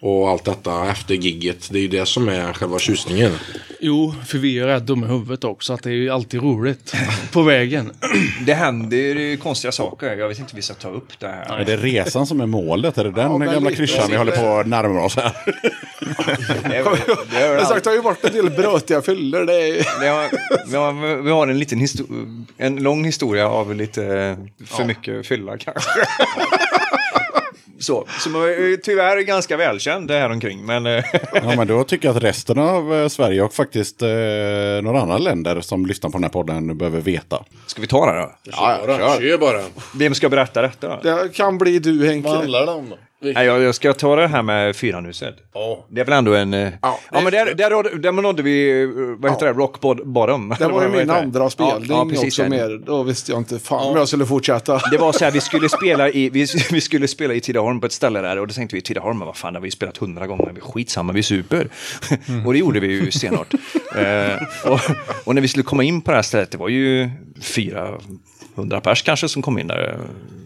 Och 0.00 0.28
allt 0.28 0.44
detta 0.44 0.90
efter 0.90 1.14
gigget. 1.14 1.68
Det 1.72 1.78
är 1.78 1.82
ju 1.82 1.88
det 1.88 2.06
som 2.06 2.28
är 2.28 2.52
själva 2.52 2.78
tjusningen. 2.78 3.32
Jo, 3.80 4.14
för 4.26 4.38
vi 4.38 4.58
är 4.58 4.66
rätt 4.66 4.86
dumma 4.86 5.06
i 5.06 5.08
huvudet 5.08 5.44
också. 5.44 5.72
Att 5.72 5.82
det 5.82 5.90
är 5.90 5.94
ju 5.94 6.10
alltid 6.10 6.42
roligt. 6.42 6.94
på 7.32 7.42
vägen. 7.42 7.92
Det 8.46 8.54
händer 8.54 8.96
ju 8.96 9.36
konstiga 9.36 9.72
saker. 9.72 10.16
Jag 10.16 10.28
vet 10.28 10.38
inte 10.38 10.52
om 10.52 10.56
vi 10.56 10.62
ska 10.62 10.74
ta 10.74 10.88
upp 10.88 11.20
det 11.20 11.26
här. 11.26 11.58
Är 11.58 11.64
det 11.64 11.76
resan 11.76 12.26
som 12.26 12.40
är 12.40 12.46
målet? 12.46 12.98
Är 12.98 13.04
det 13.04 13.10
den 13.10 13.38
men 13.38 13.52
gamla 13.52 13.70
klyschan 13.70 14.10
vi 14.10 14.16
håller 14.16 14.36
på 14.36 14.46
att 14.46 14.66
närma 14.66 15.04
oss 15.04 15.16
här? 15.16 15.32
Det 16.68 16.76
är, 16.76 17.30
det 17.30 17.36
är, 17.36 17.54
Jag 17.54 17.66
sagt, 17.66 17.84
det 17.84 17.90
har 17.90 17.94
ju 17.94 18.02
varit 18.02 18.24
en 18.24 18.32
del 18.32 18.50
brötiga 18.50 19.02
fyllor. 19.02 19.44
Det 19.46 19.54
är... 19.54 20.00
vi, 20.00 20.06
har, 20.08 20.28
vi, 20.70 20.76
har, 20.76 21.22
vi 21.22 21.30
har 21.30 21.46
en 21.46 21.58
liten 21.58 21.78
histo- 21.78 22.44
en 22.56 22.76
lång 22.76 23.04
historia 23.04 23.48
av 23.48 23.74
lite 23.74 24.36
för 24.66 24.84
mycket 24.84 25.26
fylla 25.26 25.58
kanske. 25.58 25.90
Så, 27.78 28.06
som 28.18 28.34
är 28.34 28.76
tyvärr 28.76 29.20
ganska 29.20 29.56
välkänd 29.56 30.10
här 30.10 30.30
omkring. 30.30 30.66
Men 30.66 30.86
eh, 30.86 31.04
Ja, 31.32 31.56
men 31.56 31.66
då 31.66 31.84
tycker 31.84 32.08
jag 32.08 32.16
att 32.16 32.22
resten 32.22 32.58
av 32.58 32.94
eh, 32.94 33.08
Sverige 33.08 33.42
och 33.42 33.54
faktiskt 33.54 34.02
eh, 34.02 34.08
några 34.82 35.00
andra 35.00 35.18
länder 35.18 35.60
som 35.60 35.86
lyssnar 35.86 36.10
på 36.10 36.18
den 36.18 36.22
här 36.24 36.30
podden 36.30 36.78
behöver 36.78 37.00
veta. 37.00 37.44
ska 37.66 37.80
vi 37.80 37.86
ta 37.86 38.12
det 38.12 38.18
då? 38.20 38.32
Ja, 38.44 38.78
kör. 38.86 39.20
kör 39.20 39.38
bara. 39.38 39.60
Vem 39.94 40.14
ska 40.14 40.28
berätta 40.28 40.62
detta 40.62 40.88
då? 40.88 41.00
det 41.02 41.34
kan 41.34 41.58
bli 41.58 41.78
du 41.78 42.06
Henke. 42.06 42.28
Vad 42.28 42.36
handlar 42.38 42.66
det 42.66 42.72
om 42.72 42.90
då? 42.90 42.96
Nej, 43.32 43.46
jag, 43.46 43.62
jag 43.62 43.74
ska 43.74 43.92
ta 43.92 44.16
det 44.16 44.26
här 44.28 44.42
med 44.42 44.76
fyranhuset. 44.76 45.34
Ja. 45.54 45.86
Det 45.90 46.00
är 46.00 46.04
väl 46.04 46.14
ändå 46.14 46.34
en... 46.34 46.54
eh, 46.54 46.72
Ja, 46.82 46.98
ja 47.12 47.20
men 47.20 47.32
där, 47.32 47.54
där, 47.54 47.70
nådde- 47.70 47.98
där 47.98 48.12
nådde 48.12 48.42
vi, 48.42 48.82
eh, 48.82 48.88
vad 49.18 49.30
heter 49.32 49.46
det, 49.46 49.52
rock 49.52 49.80
bod- 49.80 50.06
bottom. 50.06 50.54
Det 50.58 50.68
var 50.68 50.82
ju 50.82 50.88
min 50.88 51.10
andra 51.10 51.50
spelning 51.50 51.86
Ja, 51.88 52.06
precis, 52.10 52.38
också 52.38 52.50
mer. 52.50 52.82
Då 52.86 53.02
visste 53.02 53.32
jag 53.32 53.40
inte 53.40 53.58
fan 53.58 53.86
om 53.90 53.96
jag 53.96 54.08
skulle 54.08 54.26
fortsätta. 54.26 54.80
Det 54.90 54.98
var 54.98 55.12
så 55.12 55.24
här, 55.24 55.32
vi 55.32 55.40
skulle 55.50 55.68
spela 55.68 56.08
i, 56.10 56.30
vi, 56.30 56.46
vi 56.70 56.80
skulle 56.80 57.08
spela 57.08 57.34
i 57.34 57.40
Tidaholm 57.40 57.80
på 57.80 57.86
ett 57.86 57.92
ställe 57.92 58.20
där 58.20 58.38
och 58.38 58.46
då 58.48 58.54
tänkte 58.54 58.76
vi 58.76 58.82
Tidaholm, 58.82 59.18
men 59.18 59.26
vad 59.26 59.36
fan, 59.36 59.52
det 59.52 59.58
har 59.58 59.64
vi 59.64 59.70
spelat 59.70 59.96
hundra 59.96 60.26
gånger, 60.26 60.52
vi 60.54 60.60
skitsamma, 60.60 61.12
vi 61.12 61.22
super. 61.22 61.68
och 62.46 62.52
det 62.52 62.58
gjorde 62.58 62.80
vi 62.80 62.86
ju 62.86 63.10
stenhårt. 63.10 63.54
eh, 63.96 64.70
och, 64.72 64.80
och 65.24 65.34
när 65.34 65.42
vi 65.42 65.48
skulle 65.48 65.62
komma 65.64 65.82
in 65.84 66.00
på 66.02 66.10
det 66.10 66.16
här 66.16 66.22
stället, 66.22 66.50
det 66.50 66.58
var 66.58 66.68
ju 66.68 67.10
fyra 67.42 67.88
hundra 68.54 68.80
pers 68.80 69.02
kanske 69.02 69.28
som 69.28 69.42
kom 69.42 69.58
in 69.58 69.66
där. 69.66 69.98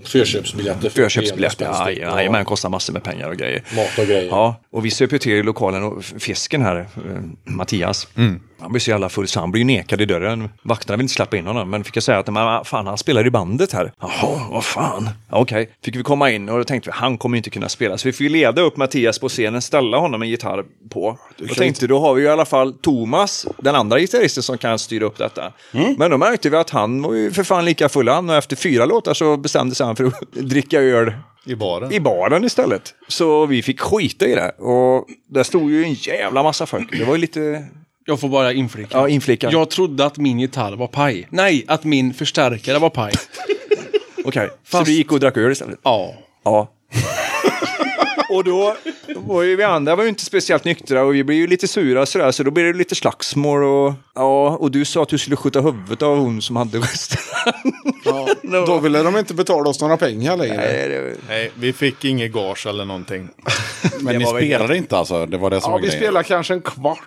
Förköpsbiljetter. 0.05 0.91
Förköpsbiljetter, 0.91 1.65
ja, 1.65 1.91
jajamän, 1.91 2.45
kostar 2.45 2.69
massor 2.69 2.93
med 2.93 3.03
pengar 3.03 3.29
och 3.29 3.37
grejer. 3.37 3.63
Mat 3.77 3.99
och 3.99 4.07
grejer. 4.07 4.29
Ja, 4.31 4.61
och 4.71 4.85
vi 4.85 4.91
söp 4.91 5.13
ju 5.13 5.19
till 5.19 5.33
i 5.33 5.43
lokalen 5.43 5.83
och 5.83 6.05
fisken 6.05 6.63
här, 6.63 6.77
eh, 6.79 6.85
Mattias, 7.45 8.09
han 8.61 8.73
blir 8.73 8.81
så 8.81 8.91
jävla 8.91 9.09
full 9.09 9.29
så 9.29 9.41
han 9.41 9.53
ju 9.53 9.65
nekad 9.65 10.01
i 10.01 10.05
dörren. 10.05 10.49
Vakterna 10.63 10.97
vill 10.97 11.05
inte 11.05 11.15
släppa 11.15 11.37
in 11.37 11.47
honom, 11.47 11.71
men 11.71 11.85
fick 11.85 11.97
jag 11.97 12.03
säga 12.03 12.19
att 12.19 12.27
men, 12.27 12.65
fan, 12.65 12.87
han 12.87 12.99
spelar 12.99 13.27
i 13.27 13.31
bandet 13.31 13.73
här. 13.73 13.93
Jaha, 14.01 14.49
vad 14.51 14.65
fan. 14.65 15.11
Okej, 15.31 15.71
fick 15.85 15.97
vi 15.97 16.03
komma 16.03 16.31
in 16.31 16.49
och 16.49 16.59
då 16.59 16.65
tänkte 16.65 16.91
vi 16.91 16.93
han 16.97 17.19
kommer 17.19 17.37
inte 17.37 17.51
kunna 17.51 17.69
spela. 17.69 17.99
Så 17.99 18.09
vi 18.09 18.13
fick 18.13 18.31
leda 18.31 18.63
upp 18.63 18.77
Mattias 18.77 19.19
på 19.19 19.29
scenen, 19.29 19.63
ställa 19.63 19.99
honom 19.99 20.23
en 20.23 20.29
gitarr 20.29 20.65
på. 20.91 21.19
Och 21.51 21.57
tänkte 21.57 21.87
då 21.87 22.01
har 22.01 22.15
vi 22.15 22.23
ju 22.23 22.29
i 22.29 22.31
alla 22.31 22.45
fall 22.45 22.73
Thomas, 22.73 23.47
den 23.59 23.75
andra 23.75 23.99
gitarristen 23.99 24.43
som 24.43 24.59
kan 24.59 24.79
styra 24.79 25.05
upp 25.05 25.19
detta. 25.19 25.53
Men 25.97 26.11
då 26.11 26.19
märkte 26.19 26.51
vi 26.51 26.57
att 26.57 26.71
han 26.71 27.03
var 27.03 27.15
ju 27.15 27.31
för 27.31 27.43
fan 27.45 27.65
lika 27.65 27.89
full 27.89 28.09
han 28.09 28.31
och 28.31 28.37
efter 28.37 28.57
fyra 28.57 28.85
låtar 28.85 29.15
så 29.15 29.37
bestämde 29.37 29.75
sig 29.75 29.87
han 29.87 29.97
för 29.97 30.05
att 30.05 30.21
dricka 30.33 30.81
öl 30.81 31.13
I 31.47 31.55
baren. 31.55 31.93
i 31.93 32.01
baren 32.01 32.45
istället. 32.45 32.95
Så 33.09 33.47
vi 33.47 33.63
fick 33.63 33.81
skita 33.81 34.27
i 34.27 34.35
det. 34.35 34.51
Och 34.51 35.07
där 35.29 35.43
stod 35.43 35.71
ju 35.71 35.85
en 35.85 35.95
jävla 35.95 36.43
massa 36.43 36.67
folk. 36.67 36.99
Det 36.99 37.05
var 37.05 37.15
ju 37.15 37.21
lite... 37.21 37.65
Jag 38.09 38.21
får 38.21 38.29
bara 38.29 38.53
inflika. 38.53 38.99
Ja, 38.99 39.09
inflika. 39.09 39.51
Jag 39.51 39.71
trodde 39.71 40.05
att 40.05 40.17
min 40.19 40.39
gitarr 40.41 40.73
var 40.77 40.87
paj. 40.87 41.27
Nej, 41.31 41.65
att 41.69 41.85
min 41.85 42.15
förstärkare 42.15 42.79
var 42.79 42.91
paj. 42.91 43.13
Okej, 44.25 44.49
så 44.49 44.77
Fast- 44.79 44.89
vi 44.89 44.93
gick 44.97 45.13
och 45.13 45.21
drack 45.21 45.37
öl 45.37 45.53
istället. 45.53 45.79
Ja. 45.83 46.15
Ja. 46.45 46.69
och 48.31 48.45
då 48.45 48.77
var 49.17 49.43
ju 49.43 49.57
vi 49.57 49.63
andra 49.65 49.97
var 49.97 50.03
ju 50.03 50.09
inte 50.09 50.25
speciellt 50.25 50.65
nyktra 50.65 51.03
och 51.03 51.15
vi 51.15 51.25
blev 51.25 51.39
ju 51.39 51.47
lite 51.47 51.69
sura 51.69 52.07
sådär, 52.07 52.31
så 52.31 52.43
då 52.43 52.51
blev 52.51 52.67
det 52.73 52.79
lite 52.79 52.95
slagsmål 52.95 53.65
och... 53.65 53.93
Ja, 54.15 54.49
och 54.57 54.71
du 54.71 54.85
sa 54.85 55.03
att 55.03 55.09
du 55.09 55.19
skulle 55.19 55.37
skjuta 55.37 55.61
huvudet 55.61 56.03
av 56.03 56.19
hon 56.19 56.43
som 56.43 56.57
hade 56.57 56.79
restaurang. 56.79 57.73
Ja, 58.05 58.29
då 58.67 58.79
ville 58.79 59.03
de 59.03 59.17
inte 59.19 59.35
betala 59.35 59.71
oss 59.71 59.81
några 59.81 59.97
pengar 59.97 60.37
längre. 60.37 60.57
Nej, 60.57 60.89
det- 60.89 61.17
Nej, 61.29 61.51
vi 61.55 61.73
fick 61.73 62.05
inget 62.05 62.33
gage 62.33 62.67
eller 62.67 62.85
någonting. 62.85 63.29
Men 64.01 64.19
ni 64.19 64.27
spelade 64.27 64.77
inte 64.77 64.97
alltså? 64.97 65.27
Det 65.27 65.39
var 65.39 65.51
det 65.51 65.61
som 65.61 65.71
Ja, 65.71 65.73
var 65.73 65.81
vi 65.83 65.87
grejen? 65.87 66.03
spelar 66.03 66.23
kanske 66.23 66.55
en 66.55 66.61
kvart. 66.63 66.99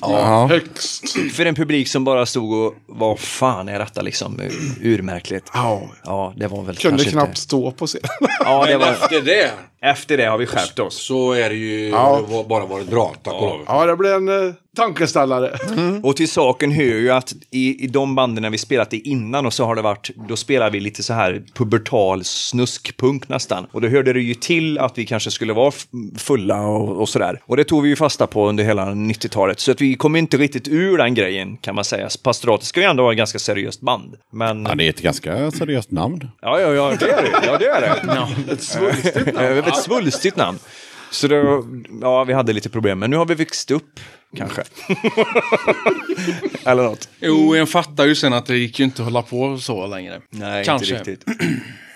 Jaha. 0.00 0.46
Högst. 0.46 1.04
För 1.32 1.46
en 1.46 1.54
publik 1.54 1.88
som 1.88 2.04
bara 2.04 2.26
stod 2.26 2.52
och 2.52 2.74
vad 2.86 3.18
fan 3.18 3.68
är 3.68 3.78
detta 3.78 4.02
liksom? 4.02 4.40
Urmärkligt. 4.80 5.50
Ja. 5.54 5.82
Ja, 6.04 6.32
det 6.36 6.46
var 6.46 6.62
väl 6.62 6.76
Kunde 6.76 7.04
knappt 7.04 7.28
inte... 7.28 7.40
stå 7.40 7.70
på 7.72 7.86
scen. 7.86 8.00
Ja, 8.40 8.66
det 8.66 8.76
var... 8.76 8.86
efter 8.86 9.20
det 9.20 9.50
Efter 9.82 10.16
det 10.16 10.24
har 10.24 10.38
vi 10.38 10.46
skärpt 10.46 10.78
oss. 10.78 11.02
så 11.06 11.32
är 11.32 11.48
det 11.48 11.56
ju 11.56 11.88
Ja. 11.88 12.20
det 12.28 12.44
bara 12.48 12.66
varit 12.66 12.90
bra, 12.90 13.14
tack 13.22 13.34
och 13.34 13.40
lov. 13.40 13.60
Ja, 13.66 13.86
det 13.86 13.96
blev 13.96 14.12
en 14.14 14.28
eh, 14.28 14.54
tankeställare. 14.76 15.58
Och 16.02 16.16
till 16.16 16.30
saken 16.30 16.70
hör 16.72 16.82
ju 16.84 17.10
att 17.10 17.32
i, 17.50 17.84
i 17.84 17.86
de 17.86 18.14
banden 18.14 18.52
vi 18.52 18.58
spelat 18.58 18.94
i 18.94 19.00
innan 19.10 19.46
och 19.46 19.52
så 19.52 19.64
har 19.64 19.74
det 19.74 19.82
varit, 19.82 20.10
då 20.28 20.36
spelar 20.36 20.70
vi 20.70 20.80
lite 20.80 21.02
så 21.02 21.12
här 21.12 21.42
pubertal 21.54 22.24
snuskpunk 22.24 23.28
nästan. 23.28 23.66
Och 23.72 23.80
då 23.80 23.88
hörde 23.88 24.12
det 24.12 24.20
ju 24.20 24.34
till 24.34 24.78
att 24.78 24.98
vi 24.98 25.06
kanske 25.06 25.30
skulle 25.30 25.52
vara 25.52 25.72
fulla 26.18 26.60
och, 26.60 27.00
och 27.00 27.08
sådär. 27.08 27.40
Och 27.46 27.56
det 27.56 27.64
tog 27.64 27.82
vi 27.82 27.88
ju 27.88 27.96
fasta 27.96 28.26
på 28.26 28.48
under 28.48 28.64
hela 28.64 28.86
90-talet. 28.86 29.60
Så 29.60 29.70
att 29.72 29.80
vi 29.80 29.94
kom 29.94 30.16
inte 30.16 30.36
riktigt 30.36 30.68
ur 30.68 30.98
den 30.98 31.14
grejen 31.14 31.56
kan 31.56 31.74
man 31.74 31.84
säga. 31.84 32.08
Pastoratet 32.22 32.66
ska 32.66 32.80
ju 32.80 32.86
ändå 32.86 33.02
vara 33.02 33.12
ett 33.12 33.18
ganska 33.18 33.38
seriöst 33.38 33.80
band. 33.80 34.16
Men... 34.32 34.66
Ja, 34.68 34.74
det 34.74 34.84
är 34.84 34.90
ett 34.90 35.02
ganska 35.02 35.50
seriöst 35.50 35.90
namn. 35.90 36.28
Ja, 36.42 36.60
ja, 36.60 36.72
ja, 36.72 36.92
det 37.00 37.10
är 37.10 37.22
det. 37.22 37.46
Ja, 37.46 37.58
det 37.58 37.66
är 37.66 37.80
det. 37.80 38.52
Ett 38.52 38.62
svulstigt 38.62 39.34
namn. 39.34 39.69
Ett 39.70 39.82
svulstigt 39.84 40.36
namn. 40.36 40.58
Så 41.10 41.28
då, 41.28 41.64
ja, 42.00 42.24
vi 42.24 42.32
hade 42.32 42.52
lite 42.52 42.70
problem. 42.70 42.98
Men 42.98 43.10
nu 43.10 43.16
har 43.16 43.26
vi 43.26 43.34
växt 43.34 43.70
upp, 43.70 44.00
kanske. 44.36 44.62
Eller 46.64 46.82
något. 46.82 47.08
Jo, 47.20 47.56
jag 47.56 47.68
fattar 47.68 48.06
ju 48.06 48.14
sen 48.14 48.32
att 48.32 48.46
det 48.46 48.56
gick 48.56 48.78
ju 48.78 48.84
inte 48.84 49.02
att 49.02 49.06
hålla 49.06 49.22
på 49.22 49.58
så 49.58 49.86
längre. 49.86 50.20
Nej, 50.30 50.64
Kanske. 50.64 50.98
inte 50.98 51.10
riktigt. 51.10 51.28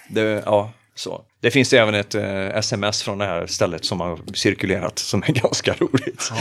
Det, 0.08 0.42
ja, 0.46 0.72
så. 0.94 1.22
Det 1.40 1.50
finns 1.50 1.72
även 1.72 1.94
ett 1.94 2.14
eh, 2.14 2.46
sms 2.56 3.02
från 3.02 3.18
det 3.18 3.24
här 3.24 3.46
stället 3.46 3.84
som 3.84 4.00
har 4.00 4.18
cirkulerat 4.34 4.98
som 4.98 5.22
är 5.22 5.32
ganska 5.42 5.74
roligt. 5.78 6.32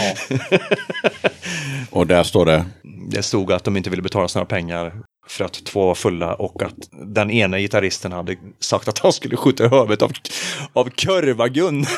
Och 1.89 2.07
där 2.07 2.23
står 2.23 2.45
det. 2.45 2.65
Det 3.09 3.23
stod 3.23 3.51
att 3.51 3.63
de 3.63 3.77
inte 3.77 3.89
ville 3.89 4.01
betala 4.01 4.27
några 4.35 4.45
pengar 4.45 4.93
för 5.27 5.45
att 5.45 5.65
två 5.65 5.85
var 5.87 5.95
fulla 5.95 6.33
och 6.33 6.63
att 6.63 6.73
den 6.91 7.31
ena 7.31 7.59
gitarristen 7.59 8.11
hade 8.11 8.35
sagt 8.59 8.87
att 8.87 8.99
han 8.99 9.13
skulle 9.13 9.37
skjuta 9.37 9.65
i 9.65 9.67
huvudet 9.67 10.01
av, 10.01 10.11
av 10.73 10.89
Körvagun. 10.89 11.85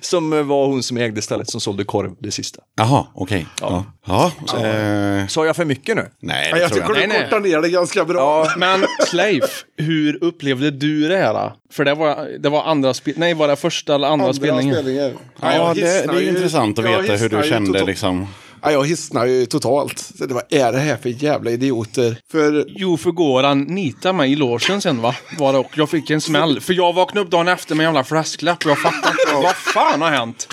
som 0.00 0.48
var 0.48 0.66
hon 0.66 0.82
som 0.82 0.96
ägde 0.96 1.22
stället 1.22 1.50
som 1.50 1.60
sålde 1.60 1.84
korv 1.84 2.12
det 2.18 2.30
sista. 2.30 2.62
Jaha, 2.76 3.06
okej. 3.14 3.46
Ja. 3.60 3.84
Ja. 4.06 4.32
eh, 4.64 5.26
Sa 5.26 5.46
jag 5.46 5.56
för 5.56 5.64
mycket 5.64 5.96
nu? 5.96 6.08
nej, 6.20 6.48
Ja, 6.50 6.56
det 6.56 6.60
jag 6.62 6.72
tror 6.72 6.82
jag 6.82 6.88
tycker 6.88 7.02
inte. 7.04 7.06
du 7.06 7.08
Nej, 7.08 7.18
nej. 7.20 7.24
kortar 7.30 7.40
ner 7.40 7.60
det 7.62 7.68
ganska 7.68 8.04
bra. 8.04 8.46
Men 8.56 8.84
Sleif, 9.06 9.64
hur 9.76 10.24
upplevde 10.24 10.70
du 10.70 11.08
det 11.08 11.16
här? 11.16 11.52
För 11.72 11.84
det 11.84 11.94
var, 11.94 12.28
det 12.38 12.48
var 12.48 12.62
andra 12.64 12.94
spel... 12.94 13.14
Nej, 13.16 13.34
var 13.34 13.48
det 13.48 13.56
första 13.56 13.94
eller 13.94 14.08
andra, 14.08 14.24
Andra 14.26 14.34
spelningen? 14.34 14.74
spelningen. 14.74 15.18
Ja, 15.40 15.54
jag 15.54 15.76
det, 15.76 15.82
det 15.82 16.16
är 16.16 16.20
ju- 16.20 16.28
intressant 16.28 16.78
att 16.78 16.84
jag 16.90 17.02
veta 17.02 17.14
hur 17.14 17.28
du 17.28 17.48
kände 17.48 17.66
totalt. 17.72 17.86
liksom. 17.88 18.26
Ja, 18.62 18.72
jag 18.72 18.86
hissnade 18.86 19.30
ju 19.30 19.46
totalt. 19.46 19.98
Så 19.98 20.26
det, 20.26 20.34
vad 20.34 20.42
är 20.50 20.72
det 20.72 20.78
här 20.78 20.96
för 20.96 21.08
jävla 21.08 21.50
idioter? 21.50 22.18
För 22.32 22.64
Jo, 22.68 22.96
för 22.96 23.10
går 23.10 23.42
han 23.42 23.62
nita 23.62 24.12
mig 24.12 24.32
i 24.32 24.36
logen 24.36 24.80
sen 24.80 25.02
va? 25.02 25.14
Var 25.38 25.52
det 25.52 25.58
och 25.58 25.78
jag 25.78 25.90
fick 25.90 26.10
en 26.10 26.20
smäll. 26.20 26.60
För 26.60 26.72
jag 26.74 26.92
vaknade 26.92 27.24
upp 27.24 27.30
dagen 27.30 27.48
efter 27.48 27.74
med 27.74 27.84
en 27.84 27.88
jävla 27.88 28.04
fläskläpp 28.04 28.64
och 28.64 28.70
jag 28.70 28.78
fattade 28.78 29.14
inte 29.26 29.42
vad 29.42 29.54
fan 29.56 30.02
har 30.02 30.10
hänt. 30.10 30.48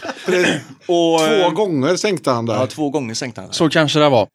Och, 0.87 1.19
två 1.19 1.19
eh, 1.25 1.51
gånger 1.51 1.95
sänkte 1.95 2.31
han 2.31 2.47
Ja, 2.47 2.53
där. 2.53 2.67
två 2.67 2.89
gånger 2.89 3.13
sänkte 3.13 3.41
han. 3.41 3.53
Så 3.53 3.69
kanske 3.69 3.99
det 3.99 4.09
var. 4.09 4.27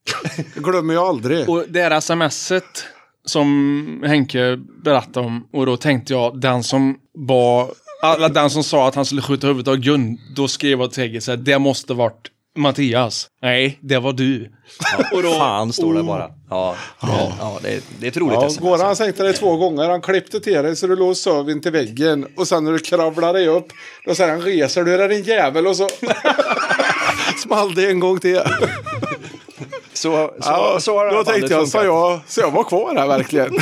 Jag 0.54 0.64
glömmer 0.64 0.94
jag 0.94 1.04
aldrig. 1.04 1.48
Och 1.48 1.64
det 1.68 1.83
här 1.83 2.00
smset 2.00 2.85
som 3.26 4.02
Henke 4.06 4.59
berättade 4.85 5.26
om. 5.26 5.48
Och 5.52 5.66
då 5.66 5.76
tänkte 5.76 6.12
jag, 6.12 6.40
den 6.40 6.62
som 6.62 6.96
var... 7.18 7.70
Alla, 8.02 8.28
den 8.28 8.50
som 8.50 8.64
sa 8.64 8.88
att 8.88 8.94
han 8.94 9.04
skulle 9.04 9.22
skjuta 9.22 9.46
huvudet 9.46 9.68
av 9.68 9.76
Gun. 9.76 10.18
Då 10.37 10.48
skrev 10.48 10.80
jag 10.80 10.90
till 10.92 11.02
Tegge 11.02 11.20
så 11.20 11.30
här, 11.30 11.37
det 11.38 11.59
måste 11.59 11.94
varit 11.94 12.28
Mattias. 12.58 13.26
Nej, 13.42 13.78
det 13.80 13.98
var 13.98 14.12
du. 14.12 14.50
Och 15.12 15.22
då, 15.22 15.32
Fan 15.32 15.72
står 15.72 15.94
det 15.94 16.02
bara. 16.02 16.30
Ja, 16.50 16.76
ja. 17.02 17.32
ja 17.38 17.58
det, 17.62 17.80
det 18.00 18.06
är 18.06 18.10
ett 18.10 18.16
roligt 18.16 18.34
Ja, 18.40 18.46
sms. 18.46 18.58
Goran 18.62 18.80
han 18.86 18.96
sänkte 18.96 19.22
dig 19.22 19.32
två 19.34 19.56
gånger. 19.56 19.88
Han 19.88 20.00
klippte 20.00 20.40
till 20.40 20.62
dig 20.62 20.76
så 20.76 20.86
du 20.86 20.96
låg 20.96 21.08
och 21.08 21.16
sov 21.16 21.50
in 21.50 21.60
till 21.62 21.72
väggen. 21.72 22.26
Och 22.36 22.48
sen 22.48 22.64
när 22.64 22.72
du 22.72 22.78
kravlade 22.78 23.38
dig 23.38 23.48
upp. 23.48 23.66
Då 24.06 24.14
säger 24.14 24.30
han 24.30 24.40
reser 24.42 24.84
du 24.84 24.94
är 24.94 25.08
din 25.08 25.22
jävel. 25.22 25.66
Och 25.66 25.76
så 25.76 25.88
small 27.42 27.74
det 27.74 27.90
en 27.90 28.00
gång 28.00 28.18
till. 28.20 28.40
Så, 29.92 30.10
så, 30.12 30.30
Ja, 30.40 30.76
så 30.80 30.98
har 30.98 31.06
det 31.06 31.16
då 31.16 31.24
tänkte 31.24 31.52
jag, 31.52 31.68
så 31.68 31.78
funkat. 31.78 31.84
jag, 31.84 32.20
så 32.26 32.40
jag 32.40 32.50
var 32.50 32.64
kvar 32.64 32.94
här 32.96 33.06
verkligen. 33.06 33.50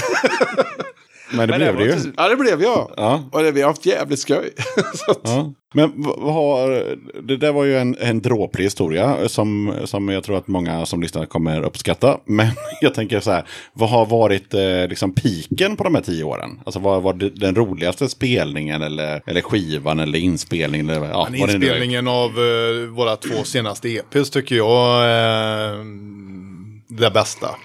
Men 1.30 1.48
det 1.48 1.58
Men 1.58 1.76
blev 1.76 1.76
det 1.76 1.94
ju. 1.94 2.12
Ja, 2.16 2.28
det 2.28 2.36
blev 2.36 2.62
jag. 2.62 2.92
Ja. 2.96 3.24
Och 3.32 3.42
det, 3.42 3.52
vi 3.52 3.60
har 3.60 3.68
haft 3.68 3.86
jävligt 3.86 4.18
skoj. 4.18 4.50
Ja. 5.22 5.52
Men 5.74 6.04
har, 6.22 6.96
det 7.22 7.36
där 7.36 7.52
var 7.52 7.64
ju 7.64 7.78
en, 7.78 7.96
en 8.00 8.20
dråplig 8.20 8.64
historia 8.64 9.28
som, 9.28 9.74
som 9.84 10.08
jag 10.08 10.24
tror 10.24 10.38
att 10.38 10.48
många 10.48 10.86
som 10.86 11.02
lyssnar 11.02 11.26
kommer 11.26 11.62
uppskatta. 11.62 12.18
Men 12.24 12.46
jag 12.80 12.94
tänker 12.94 13.20
så 13.20 13.30
här, 13.30 13.46
vad 13.72 13.90
har 13.90 14.06
varit 14.06 14.54
eh, 14.54 14.88
liksom 14.88 15.14
piken 15.14 15.76
på 15.76 15.84
de 15.84 15.94
här 15.94 16.02
tio 16.02 16.24
åren? 16.24 16.60
Alltså 16.64 16.80
vad 16.80 17.02
var 17.02 17.12
den 17.40 17.54
roligaste 17.54 18.08
spelningen 18.08 18.82
eller, 18.82 19.22
eller 19.26 19.40
skivan 19.40 20.00
eller 20.00 20.18
inspelningen? 20.18 20.90
Eller, 20.90 21.08
ja, 21.08 21.28
inspelningen 21.34 22.08
av 22.08 22.30
eh, 22.30 22.88
våra 22.88 23.16
två 23.16 23.44
senaste 23.44 23.88
EPs 23.88 24.30
tycker 24.30 24.56
jag 24.56 25.04
mm, 25.74 26.47
det 26.88 27.10
bästa. 27.10 27.56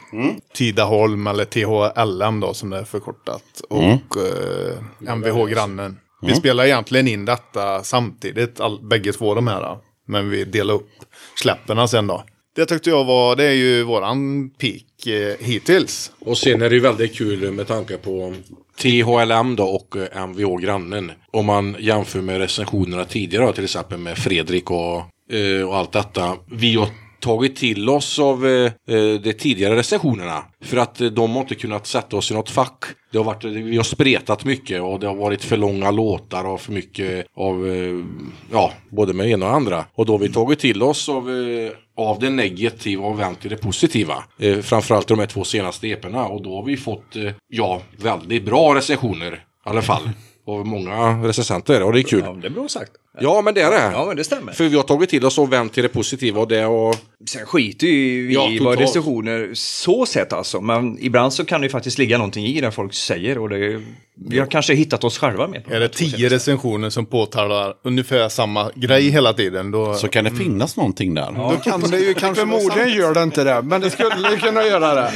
Tidaholm 0.53 1.27
eller 1.27 1.45
THLM 1.45 2.39
då 2.39 2.53
som 2.53 2.69
det 2.69 2.77
är 2.77 2.83
förkortat. 2.83 3.61
Och 3.69 4.17
eh, 4.17 5.15
MVH 5.15 5.45
Grannen. 5.45 5.99
Vi 6.21 6.35
spelar 6.35 6.65
egentligen 6.65 7.07
in 7.07 7.25
detta 7.25 7.83
samtidigt, 7.83 8.59
all, 8.59 8.79
bägge 8.81 9.13
två 9.13 9.35
de 9.35 9.47
här. 9.47 9.77
Men 10.07 10.29
vi 10.29 10.43
delar 10.43 10.73
upp 10.73 10.89
släpperna 11.35 11.87
sen 11.87 12.07
då. 12.07 12.23
Det 12.55 12.65
tyckte 12.65 12.89
jag 12.89 13.05
var, 13.05 13.35
det 13.35 13.43
är 13.43 13.53
ju 13.53 13.83
våran 13.83 14.49
peak 14.49 15.07
eh, 15.07 15.45
hittills. 15.45 16.11
Och 16.19 16.37
sen 16.37 16.61
är 16.61 16.69
det 16.69 16.75
ju 16.75 16.81
väldigt 16.81 17.15
kul 17.17 17.51
med 17.51 17.67
tanke 17.67 17.97
på 17.97 18.33
THLM 18.81 19.55
då 19.55 19.63
och 19.63 19.95
eh, 19.95 20.23
MVH 20.23 20.57
Grannen. 20.61 21.11
Om 21.31 21.45
man 21.45 21.75
jämför 21.79 22.21
med 22.21 22.37
recensionerna 22.37 23.05
tidigare 23.05 23.45
då, 23.45 23.53
till 23.53 23.63
exempel 23.63 23.97
med 23.97 24.17
Fredrik 24.17 24.71
och, 24.71 24.95
eh, 25.35 25.67
och 25.67 25.77
allt 25.77 25.91
detta. 25.91 26.37
Vi 26.51 26.75
har 26.75 26.87
tagit 27.23 27.55
till 27.55 27.89
oss 27.89 28.19
av 28.19 28.47
eh, 28.47 28.71
eh, 28.87 29.19
de 29.21 29.33
tidigare 29.33 29.75
recensionerna. 29.75 30.43
För 30.61 30.77
att 30.77 31.01
eh, 31.01 31.07
de 31.07 31.31
har 31.31 31.41
inte 31.41 31.55
kunnat 31.55 31.87
sätta 31.87 32.17
oss 32.17 32.31
i 32.31 32.33
något 32.33 32.49
fack. 32.49 32.83
Det 33.11 33.17
har 33.17 33.25
varit, 33.25 33.43
vi 33.43 33.77
har 33.77 33.83
spretat 33.83 34.45
mycket 34.45 34.81
och 34.81 34.99
det 34.99 35.07
har 35.07 35.15
varit 35.15 35.43
för 35.43 35.57
långa 35.57 35.91
låtar 35.91 36.45
och 36.45 36.61
för 36.61 36.71
mycket 36.71 37.25
av, 37.35 37.67
eh, 37.67 38.05
ja, 38.51 38.71
både 38.89 39.13
med 39.13 39.29
ena 39.29 39.45
och 39.45 39.53
andra. 39.53 39.85
Och 39.93 40.05
då 40.05 40.13
har 40.13 40.19
vi 40.19 40.29
tagit 40.29 40.59
till 40.59 40.83
oss 40.83 41.09
av, 41.09 41.29
eh, 41.29 41.71
av 41.97 42.19
det 42.19 42.29
negativa 42.29 43.05
och 43.05 43.19
vänt 43.19 43.41
till 43.41 43.49
det 43.49 43.57
positiva. 43.57 44.23
Eh, 44.39 44.59
framförallt 44.59 45.07
de 45.07 45.19
här 45.19 45.25
två 45.25 45.43
senaste 45.43 45.87
EPerna. 45.87 46.25
Och 46.25 46.41
då 46.41 46.55
har 46.55 46.63
vi 46.63 46.77
fått, 46.77 47.15
eh, 47.15 47.31
ja, 47.47 47.81
väldigt 47.97 48.45
bra 48.45 48.75
recensioner. 48.75 49.33
I 49.33 49.69
alla 49.69 49.81
fall. 49.81 50.09
Av 50.47 50.65
många 50.65 51.27
recensenter. 51.27 51.83
Och 51.83 51.93
det 51.93 51.99
är 51.99 52.03
kul. 52.03 52.23
Ja, 52.25 52.33
det 52.33 52.47
är 52.47 52.51
bra 52.51 52.67
sagt. 52.67 52.91
Ja, 53.19 53.41
men 53.41 53.53
det 53.53 53.61
är 53.61 53.71
det. 53.71 53.91
Ja, 53.93 54.05
men 54.05 54.17
det 54.17 54.23
stämmer. 54.23 54.53
För 54.53 54.63
vi 54.63 54.75
har 54.75 54.83
tagit 54.83 55.09
till 55.09 55.25
oss 55.25 55.37
och 55.37 55.53
vänt 55.53 55.73
till 55.73 55.83
det 55.83 55.89
positiva 55.89 56.41
och 56.41 56.47
det 56.47 56.61
har... 56.61 56.95
Sen 57.29 57.45
skiter 57.45 57.87
ju 57.87 58.27
vi 58.27 58.33
Ja, 58.33 58.49
i 58.49 58.59
vad 58.59 58.79
recensioner 58.79 59.51
så 59.53 60.05
sett 60.05 60.33
alltså. 60.33 60.61
Men 60.61 60.97
ibland 61.01 61.33
så 61.33 61.45
kan 61.45 61.61
det 61.61 61.65
ju 61.65 61.71
faktiskt 61.71 61.97
ligga 61.97 62.17
någonting 62.17 62.45
i 62.45 62.61
det 62.61 62.71
folk 62.71 62.93
säger. 62.93 63.37
Och 63.37 63.49
det, 63.49 63.81
vi 64.29 64.39
har 64.39 64.45
kanske 64.45 64.73
hittat 64.73 65.03
oss 65.03 65.17
själva 65.17 65.47
med. 65.47 65.63
Är 65.67 65.73
de 65.73 65.79
det 65.79 65.89
tio 65.89 66.29
recensioner 66.29 66.89
som 66.89 67.05
påtalar 67.05 67.73
ungefär 67.83 68.29
samma 68.29 68.71
grej 68.75 69.09
hela 69.09 69.33
tiden 69.33 69.71
då, 69.71 69.93
Så 69.93 70.07
kan 70.07 70.23
det 70.23 70.31
finnas 70.31 70.77
någonting 70.77 71.13
där. 71.13 71.31
då 71.31 71.57
kan 71.71 71.81
det 71.81 71.99
ju 71.99 72.13
kanske 72.19 72.41
förmodligen 72.41 72.93
gör 72.93 73.13
det 73.13 73.23
inte 73.23 73.43
det. 73.43 73.61
Men 73.61 73.81
det 73.81 73.89
skulle 73.89 74.37
kunna 74.37 74.63
göra 74.63 74.93
det. 74.93 75.11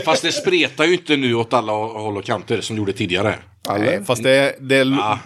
Fast 0.04 0.22
det 0.22 0.32
spretar 0.32 0.84
ju 0.84 0.92
inte 0.92 1.16
nu 1.16 1.34
åt 1.34 1.52
alla 1.52 1.72
håll 1.72 2.16
och 2.16 2.24
kanter 2.24 2.60
som 2.60 2.76
det 2.76 2.80
gjorde 2.80 2.92
tidigare. 2.92 3.34
Nej, 3.68 4.04
fast 4.04 4.22
det 4.22 4.30
är, 4.30 4.52
det, 4.60 4.76
är, 4.76 5.18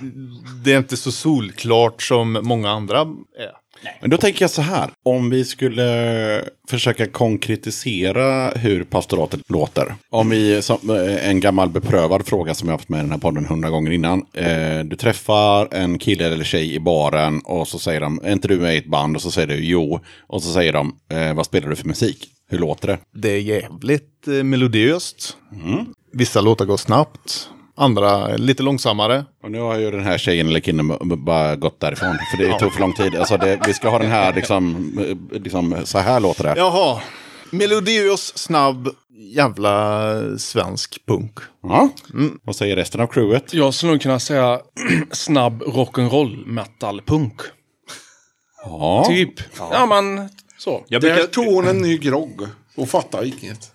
det 0.65 0.73
är 0.73 0.79
inte 0.79 0.97
så 0.97 1.13
solklart 1.13 2.03
som 2.03 2.39
många 2.43 2.71
andra 2.71 2.99
är. 3.39 3.61
Men 4.01 4.11
då 4.11 4.17
tänker 4.17 4.43
jag 4.43 4.51
så 4.51 4.63
här. 4.63 4.91
Om 5.03 5.31
vi 5.31 5.45
skulle 5.45 6.45
försöka 6.69 7.07
konkretisera 7.07 8.49
hur 8.51 8.85
pastoratet 8.85 9.41
låter. 9.49 9.95
Om 10.11 10.31
vi, 10.31 10.63
som, 10.63 10.91
eh, 10.91 11.29
en 11.29 11.41
gammal 11.41 11.69
beprövad 11.69 12.27
fråga 12.27 12.55
som 12.55 12.69
jag 12.69 12.73
har 12.73 12.79
haft 12.79 12.89
med 12.89 12.99
i 12.99 13.03
den 13.03 13.11
här 13.11 13.19
podden 13.19 13.47
hundra 13.47 13.71
gånger 13.71 13.91
innan. 13.91 14.27
Eh, 14.33 14.81
du 14.85 14.97
träffar 14.97 15.75
en 15.75 15.99
kille 15.99 16.27
eller 16.27 16.45
tjej 16.45 16.75
i 16.75 16.81
baren 16.81 17.41
och 17.45 17.69
så 17.69 17.79
säger 17.79 18.01
de, 18.01 18.21
är 18.25 18.33
inte 18.33 18.49
du 18.49 18.57
med 18.57 18.75
i 18.75 18.79
ett 18.79 18.87
band? 18.87 19.17
Och 19.17 19.23
så 19.23 19.31
säger 19.31 19.49
du 19.49 19.65
jo. 19.65 20.01
Och 20.27 20.43
så 20.43 20.53
säger 20.53 20.73
de, 20.73 20.97
eh, 21.11 21.35
vad 21.35 21.47
spelar 21.47 21.69
du 21.69 21.77
för 21.77 21.89
musik? 21.89 22.29
Hur 22.49 22.59
låter 22.59 22.89
det? 22.89 22.99
Det 23.15 23.29
är 23.29 23.41
jävligt 23.41 24.29
eh, 24.29 24.33
melodiöst. 24.33 25.37
Vissa 26.13 26.41
låtar 26.41 26.65
går 26.65 26.77
snabbt. 26.77 27.49
Andra 27.81 28.37
lite 28.37 28.63
långsammare. 28.63 29.25
Och 29.43 29.51
nu 29.51 29.61
har 29.61 29.79
ju 29.79 29.91
den 29.91 30.05
här 30.05 30.19
tjejen 30.19 30.49
eller 30.49 30.61
killen 30.61 30.93
bara 31.25 31.57
gått 31.57 31.81
därifrån. 31.81 32.19
För 32.31 32.45
det 32.45 32.59
tog 32.59 32.73
för 32.73 32.81
lång 32.81 32.93
tid. 32.93 33.17
Alltså 33.17 33.37
det, 33.37 33.61
vi 33.67 33.75
ska 33.75 33.89
ha 33.89 33.99
den 33.99 34.11
här, 34.11 34.35
liksom, 34.35 34.93
liksom, 35.33 35.77
så 35.85 35.99
här 35.99 36.21
låter 36.21 36.45
det. 36.45 36.55
Jaha. 36.57 37.01
Melodiös, 37.51 38.39
snabb, 38.39 38.89
jävla 39.35 40.15
svensk 40.39 41.07
punk. 41.07 41.39
Ja. 41.63 41.89
Vad 42.43 42.57
säger 42.57 42.77
resten 42.77 43.01
av 43.01 43.07
crewet? 43.07 43.55
Jag 43.55 43.75
skulle 43.75 43.93
nog 43.93 44.01
kunna 44.01 44.21
säga 44.21 44.61
snabb 45.13 45.63
rock'n'roll 45.63 46.47
metal 46.47 47.03
punk. 47.03 47.41
Ja. 48.65 49.05
Typ. 49.09 49.35
Ja, 49.59 49.87
men 49.87 50.29
så. 50.59 50.85
Jag 50.89 51.03
Där 51.03 51.15
brukar, 51.15 51.27
tog 51.27 51.47
hon 51.47 51.69
en 51.69 51.79
ny 51.79 51.99
grogg. 51.99 52.43
Och 52.75 52.89
fattar 52.89 53.25
inget. 53.25 53.73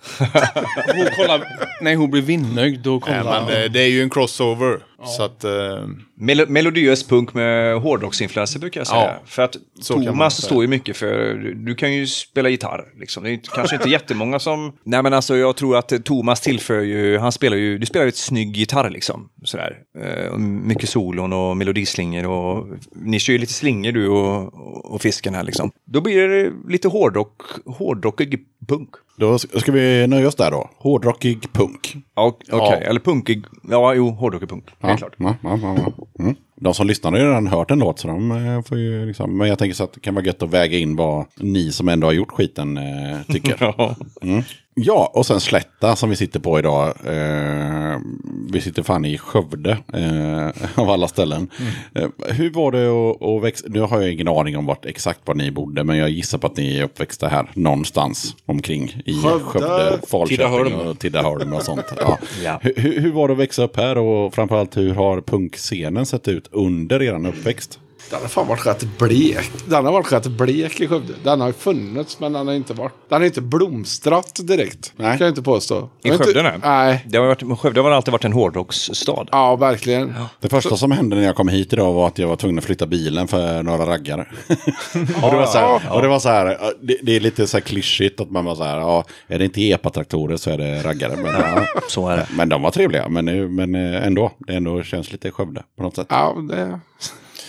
Hon 0.96 1.08
kollar, 1.18 1.48
nej, 1.82 1.96
hon 1.96 2.12
blir 2.12 2.22
vinnögd. 2.22 2.80
Då 2.84 2.92
Nej, 2.92 3.02
kollar 3.20 3.42
men 3.42 3.48
det, 3.54 3.70
det 3.70 3.80
är 3.82 3.88
ju 3.88 4.02
en 4.04 4.10
crossover. 4.10 4.80
Så 5.06 5.24
att... 5.24 5.44
Eh, 5.44 5.88
melo, 6.16 6.46
melodiös 6.48 7.08
punk 7.08 7.34
med 7.34 7.82
hårdrocksinfluenser 7.82 8.60
brukar 8.60 8.80
jag 8.80 8.88
säga. 8.88 9.02
Ja, 9.02 9.22
för 9.26 9.44
att 9.44 9.58
Thomas 9.88 10.36
säga. 10.36 10.46
står 10.46 10.62
ju 10.62 10.68
mycket 10.68 10.98
för, 10.98 11.34
du 11.56 11.76
kan 11.76 11.94
ju 11.94 12.08
spela 12.08 12.50
gitarr. 12.50 12.86
Liksom. 13.00 13.24
Det 13.24 13.32
är 13.32 13.40
kanske 13.56 13.76
inte 13.76 13.90
jättemånga 13.90 14.40
som... 14.40 14.78
Nej 14.84 15.04
men 15.04 15.14
alltså 15.14 15.38
jag 15.38 15.56
tror 15.56 15.78
att 15.78 16.06
Thomas 16.06 16.42
tillför 16.42 16.82
ju, 16.82 17.18
han 17.18 17.32
spelar 17.32 17.58
ju, 17.58 17.78
du 17.78 17.86
spelar 17.86 18.06
ju 18.06 18.10
ett 18.10 18.16
snygg 18.16 18.58
gitarr 18.58 18.90
liksom. 18.90 19.30
Sådär. 19.44 19.78
Eh, 20.00 20.38
mycket 20.38 20.90
solon 20.90 21.34
och 21.34 21.58
melodislingor 21.58 22.26
och 22.26 22.68
ni 22.96 23.20
kör 23.20 23.34
ju 23.34 23.40
lite 23.40 23.54
slingor 23.54 23.92
du 23.92 24.10
och, 24.10 24.54
och, 24.54 24.94
och 24.94 25.02
fisken 25.02 25.36
här 25.36 25.44
liksom. 25.44 25.72
Då 25.86 26.02
blir 26.02 26.28
det 26.28 26.52
lite 26.68 26.88
hårdrock, 26.88 27.42
hårdrockig 27.66 28.40
punk. 28.68 28.90
Då 29.18 29.38
ska 29.40 29.72
vi 29.72 30.08
nöja 30.08 30.28
oss 30.28 30.36
där 30.36 30.52
då. 30.52 30.70
Hårdrockig 30.78 31.54
punk. 31.54 31.96
Ja, 32.16 32.38
Okej, 32.52 32.84
eller 32.86 33.00
punkig, 33.00 33.46
ja 33.70 33.94
jo, 33.94 34.10
hårdrockig 34.10 34.50
punk. 34.50 34.66
Ja, 34.80 34.88
Helt 34.88 35.00
klart. 35.00 35.14
Ja, 35.18 35.36
ja, 35.44 35.60
ja, 35.62 35.78
ja. 35.98 36.24
Mm. 36.24 36.36
De 36.62 36.74
som 36.74 36.88
lyssnar 36.88 37.12
har 37.12 37.18
ju 37.20 37.26
redan 37.26 37.48
hört 37.48 37.72
en 37.72 37.80
låt 37.80 38.00
så 38.00 38.08
de 38.08 38.32
eh, 38.32 38.62
får 38.62 38.78
ju 38.78 39.06
liksom. 39.06 39.38
Men 39.38 39.48
jag 39.48 39.60
tänker 39.60 39.76
så 39.76 39.84
att 39.84 39.94
det 39.94 40.00
kan 40.00 40.16
vara 40.16 40.26
gött 40.26 40.44
att 40.44 40.50
väga 40.50 40.78
in 40.78 40.96
vad 40.96 41.26
ni 41.36 41.72
som 41.72 41.90
ändå 41.90 42.08
har 42.08 42.12
gjort 42.12 42.32
skiten 42.32 42.78
eh, 42.78 43.22
tycker. 43.28 43.56
Ja. 43.78 43.96
Mm. 44.22 44.44
Ja, 44.78 45.12
och 45.14 45.26
sen 45.26 45.40
Slätta 45.42 45.96
som 45.96 46.10
vi 46.10 46.16
sitter 46.16 46.40
på 46.40 46.60
idag. 46.60 46.88
Eh, 46.88 47.98
vi 48.52 48.62
sitter 48.62 48.84
fan 48.84 49.06
i 49.06 49.18
Skövde 49.18 49.72
eh, 49.94 50.50
av 50.82 50.90
alla 50.90 51.08
ställen. 51.08 51.50
Eh, 51.96 52.08
hur 52.30 52.50
var 52.54 52.72
det 52.72 52.88
att, 52.88 53.22
att 53.24 53.44
växa? 53.44 53.66
Nu 53.70 53.80
har 53.80 54.02
jag 54.02 54.12
ingen 54.12 54.28
aning 54.28 54.58
om 54.58 54.66
vart 54.66 54.86
exakt 54.86 55.20
var 55.26 55.36
ni 55.36 55.52
bodde, 55.52 55.84
men 55.84 55.98
jag 55.98 56.10
gissar 56.10 56.38
på 56.38 56.48
att 56.48 56.58
ni 56.58 56.78
är 56.80 56.84
uppväxta 56.84 57.28
här 57.28 57.50
någonstans 57.54 58.36
omkring 58.46 59.02
i 59.06 59.14
Skövde, 59.22 59.40
Skövde, 59.46 60.00
Falköping 60.08 60.38
Tidaholm. 60.38 60.74
och 60.74 61.00
Tidaholm 61.00 61.54
och 61.54 61.64
sånt. 61.64 61.86
Ja. 62.00 62.18
Ja. 62.44 62.60
Hur, 62.62 62.74
hur- 62.78 63.00
hur 63.00 63.12
var 63.12 63.28
det 63.28 63.32
att 63.34 63.40
växa 63.40 63.64
upp 63.64 63.78
här 63.78 63.98
och 63.98 64.34
framförallt 64.34 64.78
hur 64.78 64.94
har 64.94 65.22
punkscenen 65.22 66.06
sett 66.06 66.28
ut 66.28 66.50
under 66.52 67.02
er 67.02 67.28
uppväxt? 67.28 67.80
Den 68.10 68.22
har 68.22 68.28
fan 68.28 68.48
varit 68.48 68.66
rätt 68.66 68.98
blek. 68.98 69.52
Den 69.68 69.86
har 69.86 69.92
varit 69.92 70.12
rätt 70.12 70.28
blek 70.28 70.82
i 70.82 70.88
Skövde. 70.88 71.14
Den 71.24 71.42
har 71.42 71.48
ju 71.48 71.54
funnits 71.54 72.20
men 72.20 72.34
den 72.34 72.48
har 72.48 72.54
inte 72.54 72.74
varit... 72.74 72.94
Den 73.10 73.22
har 73.22 73.26
inte 73.26 73.42
blomstrat 73.42 74.40
direkt. 74.44 74.94
Nej. 74.96 75.18
Kan 75.18 75.26
jag 75.26 75.32
inte 75.32 75.42
påstå. 75.42 75.90
I 76.04 76.10
Skövde, 76.12 76.30
inte- 76.30 76.44
nej. 76.44 76.60
Nej. 76.64 77.06
Det 77.10 77.18
har, 77.18 77.26
varit, 77.28 77.60
Skövde 77.60 77.82
har 77.82 77.92
alltid 77.92 78.12
varit 78.12 78.26
en 78.26 78.34
hårdrocksstad. 78.34 79.26
Ja, 79.32 79.56
verkligen. 79.56 80.14
Det 80.40 80.50
första 80.50 80.78
som 80.78 80.92
hände 80.92 81.16
när 81.16 81.24
jag 81.24 81.36
kom 81.36 81.48
hit 81.48 81.74
idag 81.74 81.94
var 81.94 82.08
att 82.08 82.18
jag 82.18 82.28
var 82.28 82.36
tvungen 82.36 82.58
att 82.58 82.66
flytta 82.66 82.86
bilen 82.88 83.28
för 83.28 83.64
några 83.64 83.86
raggare. 83.86 84.28
och, 85.24 85.32
det 85.32 85.38
var 85.38 85.46
så 85.46 85.58
här, 85.58 85.94
och 85.96 86.02
det 86.02 86.08
var 86.08 86.20
så 86.20 86.30
här, 86.30 86.58
det, 86.82 86.98
det 87.04 87.16
är 87.16 87.20
lite 87.20 87.48
så 87.48 87.58
här 87.58 87.62
klyschigt 87.62 88.20
att 88.20 88.32
man 88.32 88.46
var 88.46 88.56
så 88.56 88.64
här, 88.64 88.78
ja, 88.78 89.06
är 89.28 89.40
det 89.40 89.46
inte 89.46 89.72
epatraktorer 89.72 90.38
så 90.38 90.50
är 90.50 90.58
det 90.58 90.84
raggare. 90.84 91.16
Men, 91.16 91.26
ja, 91.26 91.66
Så 91.90 92.10
är 92.10 92.18
det. 92.18 92.28
men 92.36 92.50
de 92.50 92.62
var 92.62 92.72
trevliga, 92.72 93.10
men, 93.10 93.26
nu- 93.26 93.48
men 93.50 93.76
eh, 93.76 94.06
ändå, 94.08 94.32
det 94.38 94.54
ändå 94.56 94.84
känns 94.84 95.12
lite 95.12 95.32
Skövde 95.32 95.64
på 95.78 95.84
något 95.84 95.96
sätt. 95.96 96.08
Ja, 96.10 96.36
det... 96.50 96.80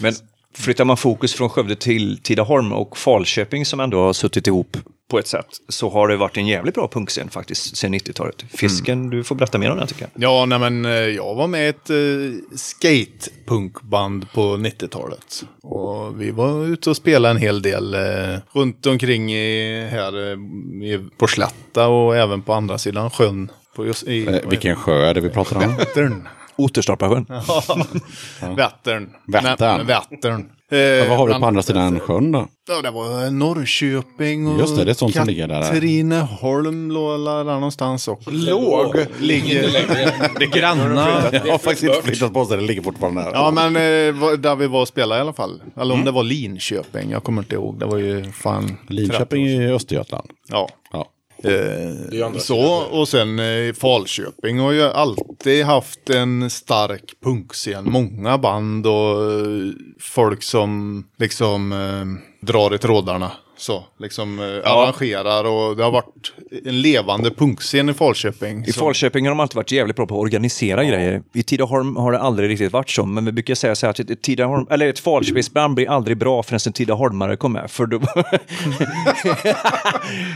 Men 0.01 0.13
flyttar 0.57 0.85
man 0.85 0.97
fokus 0.97 1.35
från 1.35 1.49
Skövde 1.49 1.77
till 1.77 2.19
Tidaholm 2.23 2.73
och 2.73 2.99
Falköping 2.99 3.67
som 3.67 3.81
ändå 3.81 4.01
har 4.01 4.13
suttit 4.13 4.47
ihop 4.47 4.77
på 5.11 5.19
ett 5.19 5.27
sätt 5.27 5.47
så 5.69 5.91
har 5.91 6.09
det 6.09 6.17
varit 6.17 6.37
en 6.37 6.47
jävligt 6.47 6.75
bra 6.75 6.89
punkscen 6.89 7.29
faktiskt 7.29 7.77
sen 7.77 7.95
90-talet. 7.95 8.45
Fisken, 8.49 9.11
du 9.11 9.25
får 9.25 9.35
berätta 9.35 9.59
mer 9.59 9.71
om 9.71 9.79
det 9.79 9.87
tycker 9.87 10.09
jag. 10.13 10.23
Ja, 10.23 10.47
nej 10.47 10.59
men 10.59 10.85
eh, 10.85 10.91
jag 10.93 11.35
var 11.35 11.47
med 11.47 11.67
i 11.67 11.69
ett 11.69 11.91
uh, 11.91 12.35
skatepunkband 12.55 14.33
på 14.33 14.41
90-talet. 14.41 15.45
Och 15.63 16.21
vi 16.21 16.31
var 16.31 16.67
ute 16.67 16.91
och 16.91 16.97
spelade 16.97 17.35
en 17.35 17.41
hel 17.41 17.63
del 17.63 17.95
eh, 17.95 18.39
runt 18.53 18.87
omkring 18.87 19.33
i, 19.33 19.89
här 19.91 20.33
eh, 20.33 20.39
i, 20.87 21.09
på 21.17 21.27
Slätta 21.27 21.89
och 21.89 22.17
även 22.17 22.43
på 22.43 22.53
andra 22.53 22.79
sidan 22.79 23.11
sjön. 23.11 23.51
På 23.77 23.87
just, 23.87 24.03
i, 24.03 24.27
Eh, 24.27 24.49
vilken 24.49 24.77
sjö 24.77 25.07
är 25.07 25.15
det 25.15 25.21
vi 25.21 25.29
pratar 25.29 25.57
om? 25.57 25.77
Vättern. 25.77 26.29
Oterstorpasjön. 26.59 27.27
Vättern. 28.57 29.11
Vättern. 29.27 29.87
Vättern. 29.87 30.45
Ja, 30.51 30.53
Eh, 30.77 31.09
vad 31.09 31.19
har 31.19 31.27
vi 31.27 31.33
på 31.33 31.39
bland- 31.39 31.45
andra 31.45 31.63
sidan 31.63 32.01
sjön 32.01 32.33
då? 32.33 32.49
Ja, 32.69 32.83
det 32.83 32.91
var 32.91 33.31
Norrköping 33.31 34.49
och 34.49 34.61
Just 34.61 34.77
det, 34.77 34.85
det 34.85 34.91
är 34.91 34.95
sånt 34.95 35.15
som 35.15 35.27
ligger 35.27 35.49
där. 35.49 35.63
Katrineholm 35.63 36.91
låg 36.91 37.21
där 37.25 37.45
någonstans 37.45 38.09
också. 38.09 38.31
Låg. 38.31 38.97
Ligger... 39.19 39.63
Det 40.39 40.47
granna. 40.47 41.09
Jag 41.33 41.53
har 41.53 41.59
faktiskt 41.59 41.83
inte 41.83 42.03
flyttat 42.03 42.33
på 42.33 42.45
sig, 42.45 42.57
det 42.57 42.63
ligger 42.63 42.83
fortfarande 42.83 43.23
där. 43.23 43.31
Ja, 43.33 43.51
men 43.51 43.67
eh, 43.77 44.21
var- 44.21 44.37
där 44.37 44.57
vi 44.57 44.67
var 44.67 44.81
och 44.81 44.89
spelade 44.89 45.19
i 45.19 45.21
alla 45.21 45.33
fall. 45.33 45.63
Eller 45.81 45.95
om 45.95 46.05
det 46.05 46.11
var 46.11 46.23
Linköping, 46.23 47.11
jag 47.11 47.25
kommer 47.25 47.43
inte 47.43 47.55
ihåg. 47.55 47.79
Det 47.79 47.87
var 47.87 47.97
ju 47.99 48.33
fan... 48.33 48.77
Linköping 48.89 49.47
13 49.47 49.61
år 49.61 49.63
i 49.63 49.73
Östergötland. 49.73 50.31
Ja. 50.49 50.69
Ja. 50.93 51.07
Eh, 51.45 52.39
så, 52.39 52.61
och 52.91 53.09
sen 53.09 53.39
eh, 53.39 53.73
Falköping 53.73 54.59
har 54.59 54.73
ju 54.73 54.83
alltid 54.83 55.65
haft 55.65 56.11
en 56.11 56.51
stark 56.51 57.15
punkscen. 57.25 57.91
Många 57.91 58.39
band 58.39 58.87
och 58.87 59.33
eh, 59.33 59.73
folk 60.01 60.43
som 60.43 61.05
liksom 61.19 61.73
eh, 61.73 62.47
drar 62.47 62.75
i 62.75 62.79
trådarna. 62.79 63.33
Så, 63.59 63.85
liksom 63.99 64.39
eh, 64.39 64.45
arrangerar 64.73 65.45
och 65.45 65.77
det 65.77 65.85
har 65.85 65.91
varit 65.91 66.33
en 66.65 66.81
levande 66.81 67.31
punkscen 67.31 67.89
i 67.89 67.95
Falköping. 67.95 68.65
I 68.65 68.73
Så- 68.73 68.81
Falköping 68.81 69.25
har 69.25 69.31
de 69.31 69.41
alltid 69.41 69.57
varit 69.57 69.73
jävligt 69.73 69.97
bra 69.97 70.07
på 70.07 70.15
att 70.15 70.21
organisera 70.23 70.85
grejer. 70.85 71.23
I 71.35 71.43
Tidaholm 71.43 71.97
har 71.97 72.13
det 72.13 72.19
aldrig 72.19 72.51
riktigt 72.51 72.73
varit 72.73 72.91
så, 72.91 73.07
men 73.07 73.25
vi 73.25 73.33
brukar 73.33 73.55
säga 73.55 73.75
så 73.75 73.87
här 73.87 73.91
att 73.91 74.01
ett, 74.01 74.23
Tidaholm, 74.23 74.67
eller 74.71 74.89
ett 74.89 74.99
Falköpingsband 74.99 75.75
blir 75.75 75.91
aldrig 75.91 76.17
bra 76.19 76.43
förrän 76.43 76.61
en 76.67 76.73
Tidaholmare 76.73 77.37
kommer. 77.37 77.67
För 77.67 77.87
då... 77.87 78.01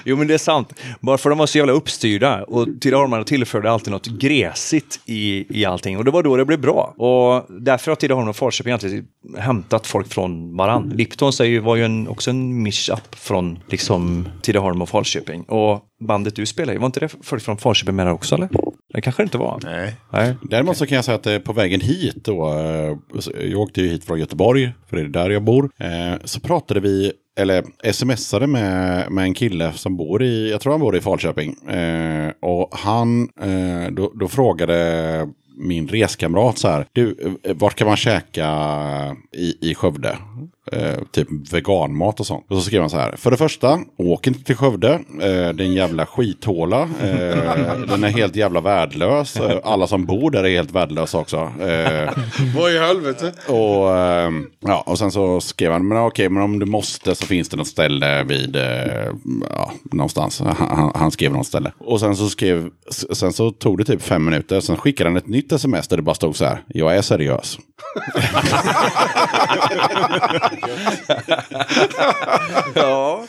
jo, 0.05 0.17
men 0.17 0.27
det 0.27 0.35
är 0.35 0.39
sant. 0.39 0.73
Bara 1.01 1.19
för 1.19 1.31
de 1.31 1.39
var 1.39 1.47
så 1.47 1.59
jävla 1.59 1.73
uppstyrda 1.73 2.45
och 2.45 2.67
Tidaholmarna 2.81 3.25
tillförde 3.25 3.71
alltid 3.71 3.93
något 3.93 4.07
gräsigt 4.07 5.01
i, 5.07 5.47
i 5.61 5.65
allting. 5.65 5.99
Och 5.99 6.05
det 6.05 6.11
var 6.11 6.23
då 6.23 6.37
det 6.37 6.45
blev 6.45 6.61
bra. 6.61 6.95
Och 6.97 7.47
därför 7.61 7.91
har 7.91 7.97
Tidaholm 7.97 8.29
och 8.29 8.37
Falköping 8.37 8.73
alltid 8.73 9.07
hämtat 9.39 9.87
folk 9.87 10.09
från 10.09 10.57
varann. 10.57 10.93
Lipton 10.97 11.33
säger 11.33 11.51
ju, 11.53 11.59
var 11.59 11.77
ju 11.77 11.85
en, 11.85 12.09
också 12.09 12.31
en 12.31 12.63
från 13.17 13.59
liksom 13.69 14.29
Tidaholm 14.43 14.83
och 14.83 14.89
Falköping. 14.89 15.43
Och 15.43 15.81
bandet 16.01 16.37
du 16.37 16.47
spelar 16.47 16.75
i, 16.75 16.77
var 16.77 16.87
inte 16.87 17.01
det 17.01 17.09
folk 17.23 17.43
från 17.43 17.57
Falköping 17.59 17.97
med 17.97 18.07
där 18.07 18.13
också 18.13 18.35
eller? 18.35 18.49
Det 18.95 19.01
kanske 19.01 19.23
det 19.23 19.25
inte 19.25 19.39
var. 19.39 19.61
Nej. 19.65 19.97
Nej. 20.13 20.35
Däremot 20.43 20.77
så 20.77 20.87
kan 20.87 20.97
jag 20.97 21.05
säga 21.05 21.15
att 21.15 21.27
eh, 21.27 21.39
på 21.39 21.53
vägen 21.53 21.81
hit 21.81 22.25
då, 22.25 22.49
eh, 22.49 22.97
jag 23.51 23.61
åkte 23.61 23.83
ju 23.83 23.89
hit 23.89 24.05
från 24.05 24.19
Göteborg, 24.19 24.73
för 24.89 24.97
det 24.97 25.03
är 25.03 25.07
där 25.07 25.31
jag 25.31 25.43
bor, 25.43 25.71
eh, 25.79 26.19
så 26.25 26.41
pratade 26.41 26.81
vi, 26.81 27.13
eller 27.39 27.93
smsade 27.93 28.47
med, 28.47 29.11
med 29.13 29.25
en 29.25 29.35
kille 29.35 29.73
som 29.73 29.97
bor 29.97 30.23
i, 30.23 30.51
jag 30.51 30.61
tror 30.61 30.73
han 30.73 30.81
bor 30.81 30.97
i 30.97 31.01
Falköping. 31.01 31.69
Eh, 31.69 32.33
och 32.43 32.69
han, 32.73 33.29
eh, 33.41 33.93
då, 33.93 34.13
då 34.15 34.29
frågade 34.29 35.29
min 35.57 35.89
reskamrat 35.89 36.59
så 36.59 36.69
här, 36.69 36.87
du, 36.93 37.17
vart 37.55 37.75
kan 37.75 37.87
man 37.87 37.97
käka 37.97 38.47
i, 39.37 39.71
i 39.71 39.75
Skövde? 39.75 40.19
Eh, 40.73 40.99
typ 41.13 41.29
veganmat 41.53 42.21
och 42.21 42.27
sånt. 42.27 42.47
Och 42.49 42.57
så 42.57 42.63
skrev 42.63 42.81
han 42.81 42.91
så 42.91 42.97
här. 42.97 43.17
För 43.17 43.31
det 43.31 43.37
första, 43.37 43.79
åk 43.97 44.27
inte 44.27 44.45
till 44.45 44.57
Skövde. 44.57 44.93
Eh, 44.93 45.01
det 45.21 45.25
är 45.25 45.61
en 45.61 45.73
jävla 45.73 46.07
skithåla. 46.07 46.81
Eh, 46.83 46.89
den 47.89 48.05
är 48.05 48.09
helt 48.09 48.37
jävla 48.37 48.61
värdelös. 48.61 49.37
Eh, 49.37 49.59
alla 49.65 49.87
som 49.87 50.07
bor 50.07 50.31
där 50.31 50.45
är 50.45 50.51
helt 50.51 50.71
värdelösa 50.71 51.19
också. 51.19 51.37
Eh, 51.37 52.11
Vad 52.57 52.73
i 52.73 52.79
helvete? 52.79 53.33
och, 53.47 53.97
eh, 53.97 54.31
ja, 54.61 54.83
och 54.87 54.99
sen 54.99 55.11
så 55.11 55.41
skrev 55.41 55.73
han, 55.73 55.89
men 55.89 55.99
okej, 55.99 56.29
men 56.29 56.43
om 56.43 56.59
du 56.59 56.67
måste 56.67 57.15
så 57.15 57.27
finns 57.27 57.49
det 57.49 57.57
något 57.57 57.67
ställe 57.67 58.25
vid, 58.25 58.57
ja, 59.51 59.73
någonstans. 59.93 60.41
Han, 60.41 60.93
han, 60.95 61.11
skrev 61.11 61.33
något 61.33 61.47
ställe. 61.47 61.73
Och 61.79 62.01
sen 62.01 62.17
så 62.17 62.29
skrev, 62.29 62.71
sen 63.13 63.33
så 63.33 63.51
tog 63.51 63.79
det 63.79 63.85
typ 63.85 64.03
fem 64.03 64.25
minuter, 64.25 64.61
sen 64.61 64.77
skickade 64.77 65.11
han 65.11 65.17
ett 65.17 65.29
nytt 65.29 65.53
sms 65.53 65.89
där 65.89 65.97
det 65.97 66.03
bara 66.03 66.15
stod 66.15 66.37
så 66.37 66.45
här, 66.45 66.63
jag 66.69 66.97
är 66.97 67.03
seriös. 67.03 67.59
Ja. 72.75 73.25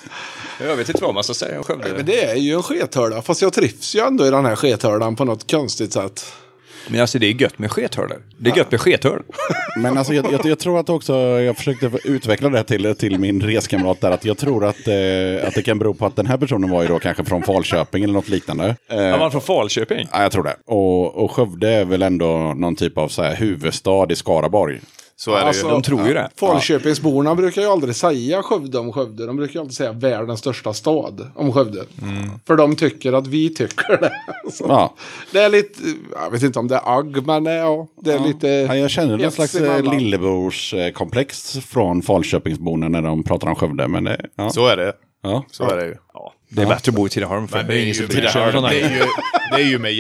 Jag 0.60 0.76
vet 0.76 0.90
inte 0.90 1.04
vad 1.04 1.14
man 1.14 1.24
ska 1.24 1.34
säga 1.34 1.58
om 1.58 1.64
Skövde. 1.64 1.94
Men 1.96 2.06
det 2.06 2.24
är 2.26 2.36
ju 2.36 2.54
en 2.54 2.64
skethörda. 2.64 3.22
Fast 3.22 3.42
jag 3.42 3.54
trivs 3.54 3.96
ju 3.96 4.00
ändå 4.00 4.28
i 4.28 4.30
den 4.30 4.46
här 4.46 4.56
skethördan 4.56 5.16
på 5.16 5.26
något 5.26 5.52
konstigt 5.52 5.94
sätt. 5.94 6.34
Men 6.88 7.02
alltså 7.02 7.20
det 7.20 7.26
är 7.28 7.42
gött 7.42 7.60
med 7.60 7.72
skethörlor. 7.72 8.22
Det 8.38 8.50
är 8.50 8.58
gött 8.58 8.72
med 8.72 8.82
skethörl. 8.82 9.22
Men 9.78 9.98
alltså, 9.98 10.14
jag, 10.14 10.32
jag, 10.32 10.46
jag 10.46 10.60
tror 10.60 10.80
att 10.80 10.90
också, 10.90 11.14
jag 11.18 11.58
försökte 11.58 11.92
utveckla 12.04 12.50
det 12.50 12.64
till, 12.64 12.96
till 12.96 13.20
min 13.20 13.42
reskamrat 13.42 14.02
där, 14.02 14.12
att 14.12 14.26
jag 14.26 14.38
tror 14.38 14.66
att, 14.66 14.88
eh, 14.88 15.48
att 15.48 15.56
det 15.56 15.62
kan 15.66 15.80
bero 15.80 15.94
på 15.94 16.06
att 16.06 16.16
den 16.16 16.26
här 16.26 16.38
personen 16.38 16.70
var 16.70 16.82
ju 16.82 16.88
då 16.88 17.00
kanske 17.00 17.26
från 17.26 17.44
Falköping 17.44 18.04
eller 18.04 18.14
något 18.14 18.30
liknande. 18.30 18.76
Eh, 18.90 19.06
Han 19.06 19.20
var 19.20 19.30
från 19.30 19.42
Falköping. 19.42 20.08
Ja, 20.12 20.22
jag 20.22 20.32
tror 20.32 20.44
det. 20.44 20.56
Och, 20.66 21.16
och 21.24 21.32
Skövde 21.32 21.70
är 21.70 21.86
väl 21.86 22.02
ändå 22.02 22.54
någon 22.56 22.76
typ 22.76 22.98
av 22.98 23.08
så 23.08 23.24
här, 23.24 23.36
huvudstad 23.36 24.08
i 24.12 24.16
Skaraborg. 24.16 24.82
Så 25.24 25.32
är 25.32 25.40
det 25.40 25.46
Alltså, 25.48 25.66
ju. 25.66 25.72
De 25.72 25.82
tror 25.82 26.08
ju 26.08 26.14
det. 26.14 26.30
Falköpingsborna 26.36 27.36
brukar 27.36 27.62
ju 27.62 27.68
aldrig 27.68 27.96
säga 27.96 28.44
Skövde 28.44 28.78
om 28.80 28.94
Skövde. 28.94 29.26
De 29.26 29.36
brukar 29.36 29.54
ju 29.54 29.60
alltid 29.60 29.76
säga 29.76 29.92
världens 29.92 30.40
största 30.40 30.74
stad 30.74 31.32
om 31.36 31.54
Skövde. 31.54 31.84
För 32.48 32.56
de 32.56 32.76
tycker 32.76 33.14
att 33.14 33.28
vi 33.28 33.54
tycker 33.54 33.98
det. 33.98 34.12
Så 34.52 34.66
Ja. 34.68 34.94
Det 35.32 35.40
är 35.42 35.50
lite, 35.50 35.80
jag 36.24 36.32
vet 36.32 36.44
inte 36.44 36.60
om 36.60 36.68
det 36.68 36.76
är 36.76 36.98
agg, 37.00 37.26
men 37.28 37.48
eh, 37.48 37.54
ja, 37.54 37.88
det 38.02 38.14
är 38.14 38.20
lite... 38.20 38.48
Ja, 38.48 38.76
jag 38.76 38.90
känner 38.90 39.18
någon 39.18 39.32
slags 39.32 39.56
eh, 39.56 39.94
lillebrorskomplex 39.94 41.58
från 41.58 42.02
Falköpingsborna 42.02 42.88
när 42.90 43.02
de 43.02 43.24
pratar 43.24 43.48
om 43.48 43.56
Skövde. 43.56 43.88
Men 43.88 44.04
det, 44.04 44.26
ja. 44.36 44.50
Så 44.50 44.68
är 44.68 44.78
det. 44.78 44.94
Ja. 45.24 45.46
Så 45.52 45.70
är 45.70 45.78
det 45.78 45.86
ju. 45.86 45.96
Ja, 46.14 46.34
det 46.50 46.62
är 46.62 46.66
bättre 46.66 46.90
att 46.90 46.96
bo 46.96 47.08
i 47.08 47.10
Tidaholm 47.10 47.48
för 47.48 47.64
det 47.64 47.74
är 47.74 47.78
ju- 47.86 48.08
det, 48.08 48.18
är 48.18 48.28
här. 48.62 48.74
ju, 48.74 49.04
det 49.56 49.62
är 49.62 49.68
ju 49.68 49.80
med 49.80 49.94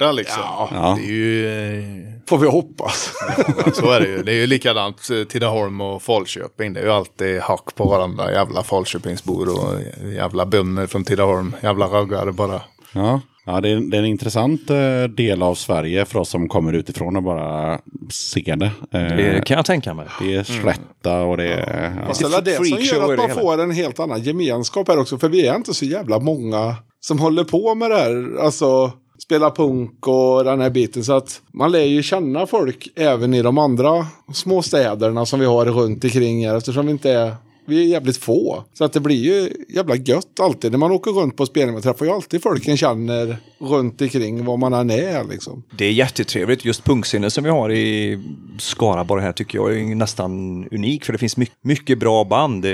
hjärta 0.00 0.12
liksom. 0.12 0.42
Ja. 0.70 0.96
Det 1.00 1.04
är 1.04 1.12
ju... 1.12 1.46
eh, 1.78 2.12
Får 2.26 2.38
vi 2.38 2.48
hoppas. 2.48 3.12
Så 3.74 3.90
är 3.90 4.00
det 4.00 4.08
ju. 4.08 4.22
Det 4.22 4.32
är 4.32 4.36
ju 4.36 4.46
likadant 4.46 5.10
eh, 5.10 5.24
Tidaholm 5.24 5.80
och 5.80 6.02
Falköping. 6.02 6.72
Det 6.72 6.80
är 6.80 6.84
ju 6.84 6.92
alltid 6.92 7.40
hack 7.40 7.74
på 7.74 7.84
varandra. 7.84 8.32
Jävla 8.32 8.62
Falköpingsbor 8.62 9.48
och 9.48 9.80
jävla 10.12 10.46
bönder 10.46 10.86
från 10.86 11.04
Tidaholm. 11.04 11.56
Jävla 11.62 11.86
raggare 11.86 12.32
bara. 12.32 12.60
Ja. 12.94 13.20
Ja, 13.46 13.60
det 13.60 13.68
är, 13.68 13.90
det 13.90 13.96
är 13.96 13.98
en 13.98 14.06
intressant 14.06 14.70
eh, 14.70 15.02
del 15.16 15.42
av 15.42 15.54
Sverige 15.54 16.04
för 16.04 16.18
oss 16.18 16.28
som 16.28 16.48
kommer 16.48 16.72
utifrån 16.72 17.16
och 17.16 17.22
bara 17.22 17.78
ser 18.10 18.56
det. 18.56 18.70
Det 18.90 19.42
kan 19.46 19.56
jag 19.56 19.66
tänka 19.66 19.94
mig. 19.94 20.06
det 20.20 20.34
är 20.34 20.42
slätta 20.44 21.22
och 21.22 21.36
det 21.36 21.44
är... 21.52 21.92
Ja. 22.00 22.06
Fast 22.06 22.20
det 22.20 22.36
är 22.36 22.42
det 22.42 22.54
som 22.68 22.78
gör 22.80 23.12
att 23.12 23.18
man 23.18 23.30
får 23.30 23.60
en 23.62 23.70
helt 23.70 24.00
annan 24.00 24.22
gemenskap 24.22 24.88
här 24.88 24.98
också. 24.98 25.18
För 25.18 25.28
vi 25.28 25.46
är 25.46 25.54
inte 25.56 25.74
så 25.74 25.84
jävla 25.84 26.18
många 26.18 26.76
som 27.00 27.18
håller 27.18 27.44
på 27.44 27.74
med 27.74 27.90
det 27.90 27.96
här. 27.96 28.36
Alltså 28.44 28.92
spela 29.22 29.50
punk 29.50 30.08
och 30.08 30.44
den 30.44 30.60
här 30.60 30.70
biten. 30.70 31.04
Så 31.04 31.12
att 31.12 31.42
man 31.52 31.72
lär 31.72 31.84
ju 31.84 32.02
känna 32.02 32.46
folk 32.46 32.88
även 32.94 33.34
i 33.34 33.42
de 33.42 33.58
andra 33.58 34.06
små 34.32 34.62
städerna 34.62 35.26
som 35.26 35.40
vi 35.40 35.46
har 35.46 35.66
runt 35.66 36.04
omkring 36.04 36.46
här. 36.46 36.56
Eftersom 36.56 36.86
vi 36.86 36.92
inte 36.92 37.10
är... 37.10 37.34
Vi 37.64 37.80
är 37.82 37.86
jävligt 37.86 38.16
få. 38.16 38.64
Så 38.72 38.84
att 38.84 38.92
det 38.92 39.00
blir 39.00 39.16
ju 39.16 39.50
jävla 39.68 39.96
gött 39.96 40.40
alltid. 40.40 40.70
När 40.70 40.78
man 40.78 40.92
åker 40.92 41.10
runt 41.10 41.36
på 41.36 41.46
spelning 41.46 41.72
man 41.72 41.82
träffar 41.82 42.06
ju 42.06 42.12
alltid 42.12 42.42
folk 42.42 42.68
en 42.68 42.76
känner 42.76 43.36
runt 43.58 44.00
omkring 44.00 44.44
var 44.44 44.56
man 44.56 44.72
än 44.72 44.90
är 44.90 45.24
liksom. 45.24 45.62
Det 45.78 45.84
är 45.84 45.92
jättetrevligt. 45.92 46.64
Just 46.64 46.84
punkscenen 46.84 47.30
som 47.30 47.44
vi 47.44 47.50
har 47.50 47.70
i 47.70 48.18
Skaraborg 48.58 49.22
här 49.22 49.32
tycker 49.32 49.58
jag 49.58 49.78
är 49.78 49.94
nästan 49.94 50.64
unik. 50.70 51.04
För 51.04 51.12
det 51.12 51.18
finns 51.18 51.36
mycket, 51.36 51.64
mycket 51.64 51.98
bra 51.98 52.24
band. 52.24 52.64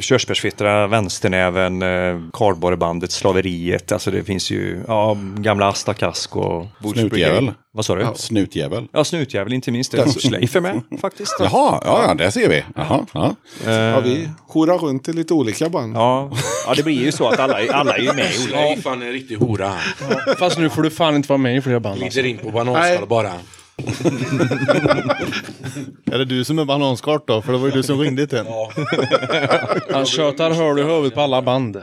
Körsbärsfittra, 0.00 0.86
Vänsternäven, 0.86 1.82
eh, 1.82 2.20
Kardborrebandet, 2.32 3.12
Slaveriet. 3.12 3.92
Alltså 3.92 4.10
det 4.10 4.24
finns 4.24 4.50
ju 4.50 4.84
ja, 4.86 5.16
gamla 5.36 5.68
Asta 5.68 5.94
Kask 5.94 6.36
och 6.36 6.66
Snutjävel. 6.94 7.52
Vad 7.72 7.84
sa 7.84 7.94
du? 7.94 8.02
Ja, 8.02 8.14
Snutjävel. 8.14 8.88
snutjävel 9.04 9.52
inte 9.52 9.70
minst. 9.70 9.92
Det 9.92 9.98
är 9.98 10.60
med 10.60 10.82
faktiskt. 11.00 11.36
Jaha, 11.38 11.82
ja, 11.84 12.04
ja, 12.08 12.14
det 12.14 12.30
ser 12.30 12.48
vi. 12.48 12.64
Jaha, 12.74 13.06
ja. 13.14 13.34
Ja, 13.64 14.00
vi 14.00 14.28
horar 14.48 14.78
runt 14.78 15.08
i 15.08 15.12
lite 15.12 15.34
olika 15.34 15.68
band. 15.68 15.96
Ja, 15.96 16.30
ja, 16.66 16.74
det 16.74 16.82
blir 16.82 17.04
ju 17.04 17.12
så 17.12 17.28
att 17.28 17.38
alla, 17.38 17.58
alla 17.72 17.96
är 17.96 18.02
ju 18.02 18.12
med 18.12 18.34
i 18.34 18.42
olika... 18.44 18.56
Nej, 18.56 18.82
fan 18.82 19.02
en 19.02 19.12
riktig 19.12 19.36
hora. 19.36 19.74
Fast 20.38 20.58
nu 20.58 20.70
får 20.70 20.82
du 20.82 20.90
fan 20.90 21.16
inte 21.16 21.28
vara 21.28 21.38
med 21.38 21.56
i 21.56 21.60
fler 21.60 21.78
band. 21.78 22.02
Alltså. 22.02 22.20
Glider 22.20 22.28
in 22.28 22.38
på 22.38 22.50
bananskal 22.50 23.08
bara. 23.08 23.32
Är 26.12 26.18
det 26.18 26.24
du 26.24 26.44
som 26.44 26.58
är 26.58 26.64
bananskart 26.64 27.26
då? 27.26 27.42
För 27.42 27.52
det 27.52 27.58
var 27.58 27.66
ju 27.66 27.72
du 27.72 27.82
som 27.82 28.00
ringde 28.00 28.26
till 28.26 28.38
en. 28.38 28.46
Han 29.92 30.06
tjötar 30.06 30.50
hör 30.50 30.78
i 30.78 30.82
huvudet 30.82 31.14
på 31.14 31.20
alla 31.20 31.42
band. 31.42 31.82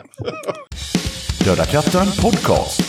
Döda 1.46 1.66
katten 1.66 2.08
podcast. 2.22 2.82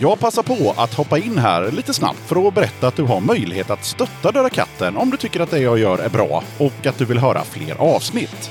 Jag 0.00 0.20
passar 0.20 0.42
på 0.42 0.74
att 0.76 0.94
hoppa 0.94 1.18
in 1.18 1.38
här 1.38 1.70
lite 1.70 1.94
snabbt 1.94 2.18
för 2.26 2.48
att 2.48 2.54
berätta 2.54 2.88
att 2.88 2.96
du 2.96 3.02
har 3.02 3.20
möjlighet 3.20 3.70
att 3.70 3.84
stötta 3.84 4.32
Döda 4.32 4.50
katten 4.50 4.96
om 4.96 5.10
du 5.10 5.16
tycker 5.16 5.40
att 5.40 5.50
det 5.50 5.58
jag 5.58 5.78
gör 5.78 5.98
är 5.98 6.08
bra 6.08 6.42
och 6.58 6.86
att 6.86 6.98
du 6.98 7.04
vill 7.04 7.18
höra 7.18 7.44
fler 7.44 7.74
avsnitt. 7.78 8.50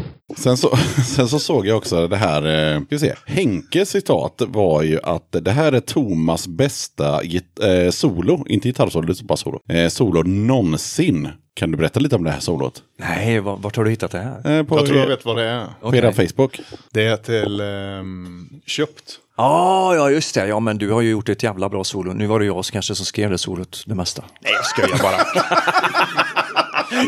Sen 0.37 0.57
så, 0.57 0.75
sen 1.15 1.27
så 1.27 1.39
såg 1.39 1.67
jag 1.67 1.77
också 1.77 2.07
det 2.07 2.17
här, 2.17 2.73
eh, 2.75 2.77
ska 2.79 2.85
vi 2.89 2.99
se. 2.99 3.13
Henkes 3.25 3.89
citat 3.89 4.41
var 4.47 4.81
ju 4.81 4.99
att 5.03 5.27
det 5.31 5.51
här 5.51 5.71
är 5.71 5.79
Thomas 5.79 6.47
bästa 6.47 7.23
git, 7.23 7.59
eh, 7.59 7.91
solo, 7.91 8.45
inte 8.47 8.67
gitarrsolo, 8.67 9.07
det 9.07 9.19
är 9.21 9.23
bara 9.23 9.37
solo, 9.37 9.59
eh, 9.69 9.87
solo 9.89 10.23
någonsin. 10.23 11.29
Kan 11.53 11.71
du 11.71 11.77
berätta 11.77 11.99
lite 11.99 12.15
om 12.15 12.23
det 12.23 12.31
här 12.31 12.39
solot? 12.39 12.83
Nej, 12.99 13.39
var- 13.39 13.57
vart 13.57 13.75
har 13.77 13.83
du 13.83 13.89
hittat 13.89 14.11
det 14.11 14.17
här? 14.19 14.57
Eh, 14.57 14.63
på 14.63 14.77
Jag 14.77 14.85
tror 14.85 14.99
jag 14.99 15.07
vet 15.07 15.25
vad 15.25 15.37
det 15.37 15.43
är. 15.43 15.65
på 15.81 15.95
era 15.95 16.11
Facebook. 16.13 16.59
Det 16.93 17.03
är 17.05 17.17
till 17.17 17.59
ehm, 17.61 18.49
köpt. 18.65 19.03
Ah, 19.35 19.95
ja, 19.95 20.09
just 20.11 20.35
det. 20.35 20.47
Ja, 20.47 20.59
men 20.59 20.77
du 20.77 20.91
har 20.91 21.01
ju 21.01 21.09
gjort 21.09 21.29
ett 21.29 21.43
jävla 21.43 21.69
bra 21.69 21.83
solo. 21.83 22.13
Nu 22.13 22.27
var 22.27 22.39
det 22.39 22.45
jag 22.45 22.65
som 22.65 22.73
kanske 22.73 22.95
som 22.95 23.05
skrev 23.05 23.29
det 23.31 23.37
solot 23.37 23.83
det 23.87 23.95
mesta. 23.95 24.23
Nej, 24.41 24.53
jag 24.53 24.65
skojar 24.65 24.99
bara. 25.03 25.43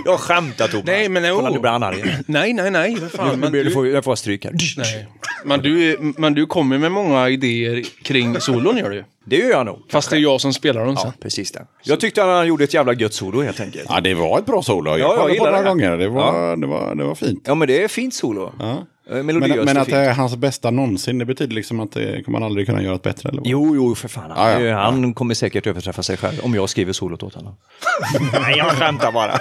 jag 0.06 0.20
skämtar 0.20 0.68
Thomas. 0.68 0.86
Nej, 0.86 1.10
men 1.10 1.26
jo. 1.30 1.36
Kolla, 1.36 1.50
nu 1.50 1.60
blir 1.60 1.72
han 1.72 1.84
arg. 1.84 2.04
Nej, 2.28 2.54
nej, 2.54 2.72
nej. 2.72 2.96
För 2.96 3.08
fan. 3.10 3.40
Men 3.40 3.52
du 3.52 3.64
du, 3.64 3.72
får, 3.72 3.88
jag 3.88 4.04
får 4.04 4.16
stryk 4.16 4.46
här. 4.46 4.54
nej. 4.78 5.08
Men, 5.46 5.60
du, 5.62 5.98
men 6.18 6.34
du 6.34 6.46
kommer 6.46 6.78
med 6.78 6.92
många 6.92 7.30
idéer 7.30 7.84
kring 8.04 8.40
solon 8.42 8.78
gör 8.78 8.90
du. 8.90 9.06
Det 9.26 9.36
gör 9.38 9.50
jag 9.50 9.66
nog. 9.66 9.80
Fast 9.90 10.10
det 10.10 10.16
är 10.16 10.20
jag 10.20 10.42
som 10.42 10.54
spelar 10.54 10.86
dem 10.86 10.96
sen. 10.98 11.06
Ja, 11.08 11.14
precis 11.22 11.52
det. 11.52 11.66
Jag 11.84 12.00
tyckte 12.00 12.24
att 12.24 12.30
han 12.30 12.48
gjorde 12.48 12.64
ett 12.64 12.74
jävla 12.74 12.94
gött 12.94 13.14
solo 13.14 13.42
helt 13.42 13.60
enkelt. 13.60 13.86
Ja, 13.90 14.02
det 14.02 14.14
var 14.14 14.40
ett 14.40 14.46
bra 14.46 14.62
solo. 14.62 14.90
Jag 14.92 15.00
Ja, 15.00 15.14
jag 15.16 15.28
på 15.28 15.30
gillar 15.34 15.46
det 15.46 15.52
några 15.52 15.64
det. 15.64 15.70
gånger. 15.70 15.98
Det 15.98 16.08
var, 16.10 16.56
det, 16.56 16.68
var, 16.68 16.96
det 16.96 17.04
var 17.04 17.16
fint. 17.16 17.44
Ja, 17.48 17.56
men 17.56 17.68
det 17.68 17.84
är 17.84 17.88
fint 17.88 18.14
solo. 18.14 18.54
Ja. 18.60 18.86
Eh, 19.10 19.24
Men, 19.24 19.40
men 19.40 19.78
att 19.78 19.88
det 19.90 19.98
är 19.98 20.14
hans 20.14 20.36
bästa 20.36 20.72
någonsin, 20.72 21.18
det 21.18 21.26
betyder 21.26 21.56
liksom 21.56 21.80
att 21.80 21.92
det 21.92 22.24
kommer 22.26 22.40
man 22.40 22.44
aldrig 22.48 22.66
kunna 22.68 22.82
göra 22.82 22.96
ett 22.96 23.02
bättre? 23.02 23.30
Eller 23.30 23.42
vad? 23.42 23.48
Jo, 23.48 23.76
jo, 23.76 23.96
för 23.96 24.08
fan. 24.08 24.34
Ja, 24.36 24.52
ja, 24.52 24.60
Eh, 24.60 24.66
ja. 24.66 24.78
Han 24.78 25.14
kommer 25.14 25.34
säkert 25.34 25.68
överträffa 25.68 26.04
sig 26.04 26.18
själv 26.18 26.40
om 26.44 26.56
jag 26.56 26.70
skriver 26.70 26.94
solot 26.94 27.24
åt 27.24 27.34
honom. 27.36 27.56
Nej, 28.42 28.58
jag 28.58 28.72
skämtar 28.72 29.12
bara. 29.12 29.40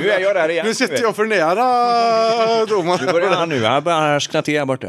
nu 0.00 0.10
är 0.10 0.20
jag 0.20 0.36
där 0.36 0.48
igen. 0.48 0.66
Nu 0.66 0.74
sitter 0.74 1.02
jag 1.02 1.16
för 1.16 1.24
nära 1.24 2.66
Thomas. 2.66 3.00
Nu 3.00 3.12
börjar 3.12 3.30
han 3.30 3.48
nu. 3.48 3.64
Han 3.64 3.82
börjar 3.84 4.58
här 4.58 4.64
borta. 4.64 4.88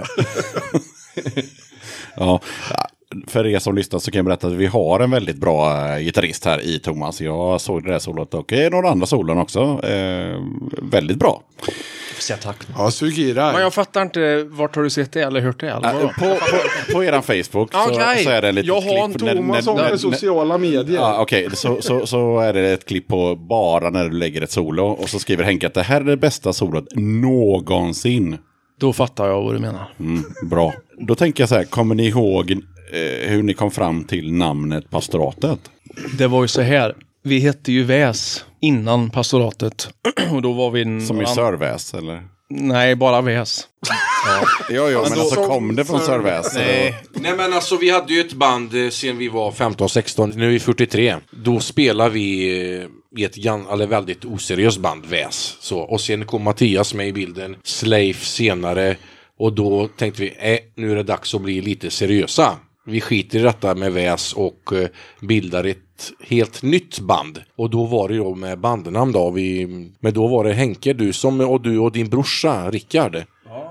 Ja. 2.16 2.40
Ja, 2.70 2.88
För 3.28 3.48
er 3.48 3.60
som 3.60 3.76
lyssnar 3.76 4.00
så 4.00 4.12
kan 4.12 4.20
jag 4.20 4.26
berätta 4.26 4.48
att 4.48 4.54
vi 4.54 4.66
har 4.66 5.00
en 5.00 5.12
väldigt 5.12 5.38
bra 5.38 5.88
eh, 5.90 6.00
gitarrist 6.00 6.46
här 6.46 6.62
i 6.62 6.80
Thomas. 6.80 7.22
Jag 7.22 7.62
såg 7.62 7.84
det 7.84 7.92
där 7.92 8.00
solot 8.00 8.34
och 8.34 8.54
eh, 8.54 8.72
några 8.72 8.90
andra 8.90 9.06
solon 9.08 9.38
också. 9.38 9.62
Eh, 9.84 10.40
väldigt 10.82 11.18
bra. 11.18 11.42
Säga 12.22 12.38
tack. 12.38 12.58
Ja, 12.78 12.92
Sugira. 12.92 13.52
Men 13.52 13.62
jag 13.62 13.74
fattar 13.74 14.02
inte, 14.02 14.44
vart 14.44 14.76
har 14.76 14.84
du 14.84 14.90
sett 14.90 15.12
det 15.12 15.22
eller 15.22 15.42
hört 15.42 15.60
det? 15.60 15.70
Eller 15.70 15.94
vadå? 15.94 16.08
På, 16.08 16.36
på, 16.36 16.94
på 16.94 17.04
eran 17.04 17.24
Facebook 17.24 17.74
så, 17.74 17.92
Okej. 17.92 18.24
så 18.24 18.30
är 18.30 18.42
det 18.42 18.50
en 18.50 18.56
litet 18.56 18.68
Jag 18.68 18.82
har 18.82 19.06
en 19.06 19.14
Thomas 19.14 19.68
om 19.68 19.76
med 19.76 20.00
sociala 20.00 20.58
medier. 20.58 21.00
Ja, 21.00 21.22
Okej, 21.22 21.50
så, 21.54 21.82
så, 21.82 22.06
så 22.06 22.40
är 22.40 22.54
det 22.54 22.70
ett 22.70 22.86
klipp 22.86 23.08
på 23.08 23.36
bara 23.36 23.90
när 23.90 24.10
du 24.10 24.18
lägger 24.18 24.42
ett 24.42 24.52
solo. 24.52 24.86
Och 24.86 25.10
så 25.10 25.20
skriver 25.20 25.44
Henke 25.44 25.68
att 25.68 25.74
det 25.74 25.84
här 25.84 26.02
är 26.02 26.06
det 26.06 26.18
bästa 26.18 26.54
solot 26.54 26.86
någonsin. 26.96 28.38
Då 28.80 28.94
fattar 28.94 29.28
jag 29.28 29.42
vad 29.42 29.56
du 29.56 29.60
menar. 29.60 29.94
Mm, 30.00 30.24
bra. 30.50 30.74
Då 30.98 31.16
tänker 31.16 31.42
jag 31.42 31.50
så 31.50 31.56
här, 31.56 31.64
kommer 31.64 31.96
ni 31.96 32.08
ihåg 32.08 32.52
eh, 32.52 33.30
hur 33.30 33.44
ni 33.44 33.54
kom 33.54 33.72
fram 33.72 34.04
till 34.04 34.34
namnet 34.34 34.90
pastoratet? 34.90 35.60
Det 36.18 36.28
var 36.28 36.42
ju 36.42 36.48
så 36.48 36.62
här. 36.62 36.96
Vi 37.24 37.40
hette 37.40 37.72
ju 37.72 37.84
Väs 37.84 38.46
innan 38.62 39.10
pastoratet. 39.10 39.90
Och 40.32 40.42
då 40.42 40.54
var 40.54 40.72
vi 40.72 40.82
en... 40.82 41.08
Som 41.08 41.22
i 41.22 41.26
Sörväs, 41.26 41.94
eller? 41.94 42.24
Nej, 42.50 42.96
bara 42.96 43.22
Väs. 43.22 43.68
Ja, 44.70 44.90
ja, 44.90 45.02
men 45.02 45.12
då- 45.18 45.22
alltså 45.22 45.46
kom 45.48 45.76
det 45.76 45.86
från 45.86 46.00
Sörväs? 46.00 46.56
Nej. 46.56 46.96
Nej 47.14 47.34
men 47.38 47.54
alltså 47.54 47.78
vi 47.78 47.90
hade 47.90 48.14
ju 48.14 48.22
ett 48.22 48.34
band 48.34 48.84
eh, 48.84 48.90
sen 48.90 49.18
vi 49.18 49.28
var 49.28 49.52
15-16, 49.52 50.32
nu 50.36 50.46
är 50.46 50.50
vi 50.52 50.60
43. 50.60 51.16
Då 51.32 51.60
spelar 51.60 52.10
vi 52.10 52.50
eh, 52.76 52.88
i 53.18 53.24
ett 53.24 53.38
eller 53.38 53.88
väldigt 53.88 54.26
oseriöst 54.26 54.80
band, 54.80 55.06
Väs. 55.06 55.58
Så, 55.60 55.80
och 55.80 56.02
sen 56.02 56.26
kom 56.26 56.44
Mattias 56.44 56.94
med 56.94 57.08
i 57.08 57.14
bilden, 57.14 57.56
Sleif 57.64 58.26
senare. 58.26 58.96
Och 59.40 59.54
då 59.54 59.88
tänkte 59.88 60.22
vi, 60.22 60.28
eh, 60.40 60.60
nu 60.76 60.92
är 60.92 60.96
det 60.96 61.04
dags 61.04 61.36
att 61.36 61.42
bli 61.42 61.62
lite 61.62 61.92
seriösa. 61.92 62.58
Vi 62.86 63.02
skiter 63.02 63.40
i 63.40 63.42
detta 63.42 63.76
med 63.76 63.94
Väs 63.94 64.34
och 64.34 64.74
eh, 64.74 64.88
bildar 65.22 65.64
ett 65.64 66.12
helt 66.24 66.64
nytt 66.64 67.00
band. 67.00 67.40
Och 67.56 67.70
då 67.70 67.86
var 67.86 68.10
det 68.10 68.18
då 68.18 68.36
med 68.36 68.60
bandnamn 68.60 69.12
då. 69.12 69.32
Vi, 69.32 69.68
men 70.00 70.14
då 70.14 70.28
var 70.28 70.44
det 70.44 70.54
Henke, 70.54 70.94
du 70.94 71.14
som, 71.14 71.42
och 71.42 71.62
du 71.62 71.80
och 71.80 71.92
din 71.92 72.10
brorsa 72.10 72.72
Rickard. 72.72 73.24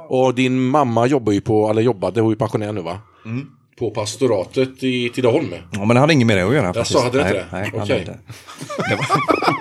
Och 0.09 0.35
din 0.35 0.61
mamma 0.61 1.07
jobbar 1.07 1.33
ju 1.33 1.41
på, 1.41 1.71
eller 1.71 1.83
jobbade, 1.83 2.21
hon 2.21 2.29
är 2.29 2.33
ju 2.33 2.39
pensionär 2.39 2.73
nu 2.73 2.81
va? 2.81 2.99
På 3.79 3.91
pastoratet 3.91 4.83
i 4.83 5.09
Tidaholm. 5.15 5.55
Ja, 5.73 5.85
men 5.85 5.89
det 5.95 6.01
hade 6.01 6.13
inget 6.13 6.27
med 6.27 6.37
det 6.37 6.47
att 6.47 6.55
göra. 6.55 6.75
faktiskt. 6.75 6.95
Jaså, 6.95 7.05
hade 7.05 7.19
det 7.19 7.29
inte 7.29 7.47
nej, 7.53 7.71
det? 7.73 7.79
Nej, 7.79 7.83
Okej. 7.85 7.99
inte. 7.99 8.19
Det 8.89 8.97
var, 8.97 9.07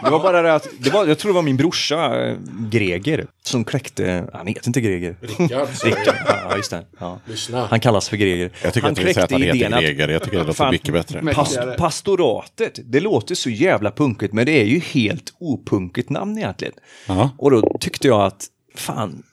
det 0.04 0.10
var 0.12 0.20
bara 0.20 0.42
det 0.42 0.54
att, 0.56 0.68
det 0.80 0.90
var, 0.90 1.06
jag 1.08 1.18
tror 1.20 1.32
det 1.32 1.36
var 1.36 1.42
min 1.42 1.58
brorsa 1.58 2.28
eh, 2.28 2.36
Greger 2.70 3.28
som 3.44 3.64
kläckte, 3.64 4.30
han 4.34 4.48
heter 4.48 4.68
inte 4.70 4.82
Greger. 4.82 5.16
Rickard, 5.22 5.68
Rickard, 5.84 6.16
jag. 6.28 6.38
ja 6.50 6.58
just 6.58 6.72
det. 6.72 6.86
Ja. 7.00 7.20
Lyssna. 7.26 7.66
Han 7.66 7.80
kallas 7.80 8.10
för 8.10 8.18
Greger. 8.18 8.52
Jag 8.64 8.74
tycker 8.74 8.86
han 8.88 8.92
att 8.92 9.00
vi 9.00 9.14
säger 9.14 9.24
att 9.24 9.32
han 9.32 9.42
heter 9.42 9.74
att- 9.74 9.82
Greger. 9.82 10.08
Jag 10.08 10.24
tycker 10.24 10.38
det 10.40 10.44
låter 10.44 10.72
mycket 10.72 10.94
bättre. 10.94 11.34
Past, 11.34 11.60
pastoratet, 11.78 12.80
det 12.86 13.00
låter 13.00 13.36
så 13.36 13.50
jävla 13.50 13.92
punkigt 13.92 14.34
men 14.34 14.46
det 14.46 14.62
är 14.62 14.66
ju 14.66 14.80
helt 14.80 15.34
opunkigt 15.40 16.10
namn 16.10 16.38
egentligen. 16.38 16.74
Ja. 17.08 17.30
Och 17.38 17.52
då 17.52 17.78
tyckte 17.80 18.08
jag 18.08 18.22
att, 18.22 18.46
fan, 18.76 19.24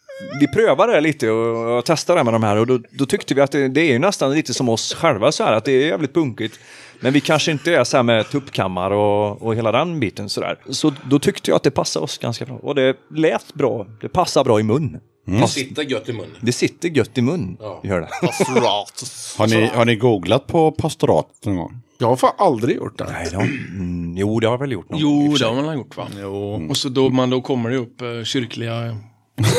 vi 0.40 0.48
prövade 0.48 0.92
det 0.92 1.00
lite 1.00 1.30
och, 1.30 1.78
och 1.78 1.84
testade 1.84 2.20
det 2.20 2.24
med 2.24 2.34
de 2.34 2.42
här 2.42 2.56
och 2.56 2.66
då, 2.66 2.78
då 2.90 3.06
tyckte 3.06 3.34
vi 3.34 3.40
att 3.40 3.52
det, 3.52 3.68
det 3.68 3.80
är 3.80 3.92
ju 3.92 3.98
nästan 3.98 4.32
lite 4.34 4.54
som 4.54 4.68
oss 4.68 4.94
själva 4.94 5.32
så 5.32 5.44
här, 5.44 5.52
att 5.52 5.64
det 5.64 5.72
är 5.72 5.86
jävligt 5.86 6.14
punkigt. 6.14 6.58
Men 7.00 7.12
vi 7.12 7.20
kanske 7.20 7.52
inte 7.52 7.74
är 7.74 7.84
så 7.84 7.96
här 7.96 8.04
med 8.04 8.30
tuppkammar 8.30 8.90
och, 8.90 9.42
och 9.42 9.54
hela 9.54 9.72
den 9.72 10.00
biten 10.00 10.28
sådär. 10.28 10.58
Så 10.70 10.92
då 11.10 11.18
tyckte 11.18 11.50
jag 11.50 11.56
att 11.56 11.62
det 11.62 11.70
passade 11.70 12.04
oss 12.04 12.18
ganska 12.18 12.44
bra. 12.44 12.56
Och 12.56 12.74
det 12.74 12.96
lät 13.10 13.54
bra, 13.54 13.86
det 14.00 14.08
passar 14.08 14.44
bra 14.44 14.60
i 14.60 14.62
mun. 14.62 15.00
Det 15.26 15.48
sitter 15.48 15.82
gött 15.82 16.08
i 16.08 16.12
munnen. 16.12 16.36
Det 16.40 16.52
sitter 16.52 16.88
gött 16.88 17.18
i 17.18 17.22
mun, 17.22 17.56
Ja. 17.60 17.80
gör 17.84 18.00
det. 18.00 18.08
Har 19.38 19.46
ni, 19.46 19.66
har 19.66 19.84
ni 19.84 19.96
googlat 19.96 20.46
på 20.46 20.72
pastoratet 20.72 21.44
någon 21.44 21.56
gång? 21.56 21.80
Jag 21.98 22.06
har 22.06 22.16
fan 22.16 22.34
aldrig 22.38 22.76
gjort 22.76 22.98
det. 22.98 23.06
Nej, 23.12 23.28
då. 23.32 23.40
Mm, 23.40 24.16
jo, 24.16 24.40
det 24.40 24.46
har 24.46 24.52
jag 24.54 24.58
väl 24.58 24.72
gjort 24.72 24.90
någon 24.90 25.00
Jo, 25.00 25.34
det 25.38 25.46
har 25.46 25.62
man 25.62 25.74
gjort 25.74 25.96
va? 25.96 26.08
Jo. 26.20 26.66
Och 26.70 26.76
så 26.76 26.88
då, 26.88 27.08
man, 27.08 27.30
då 27.30 27.40
kommer 27.40 27.70
det 27.70 27.76
upp 27.76 28.00
eh, 28.02 28.22
kyrkliga 28.24 28.96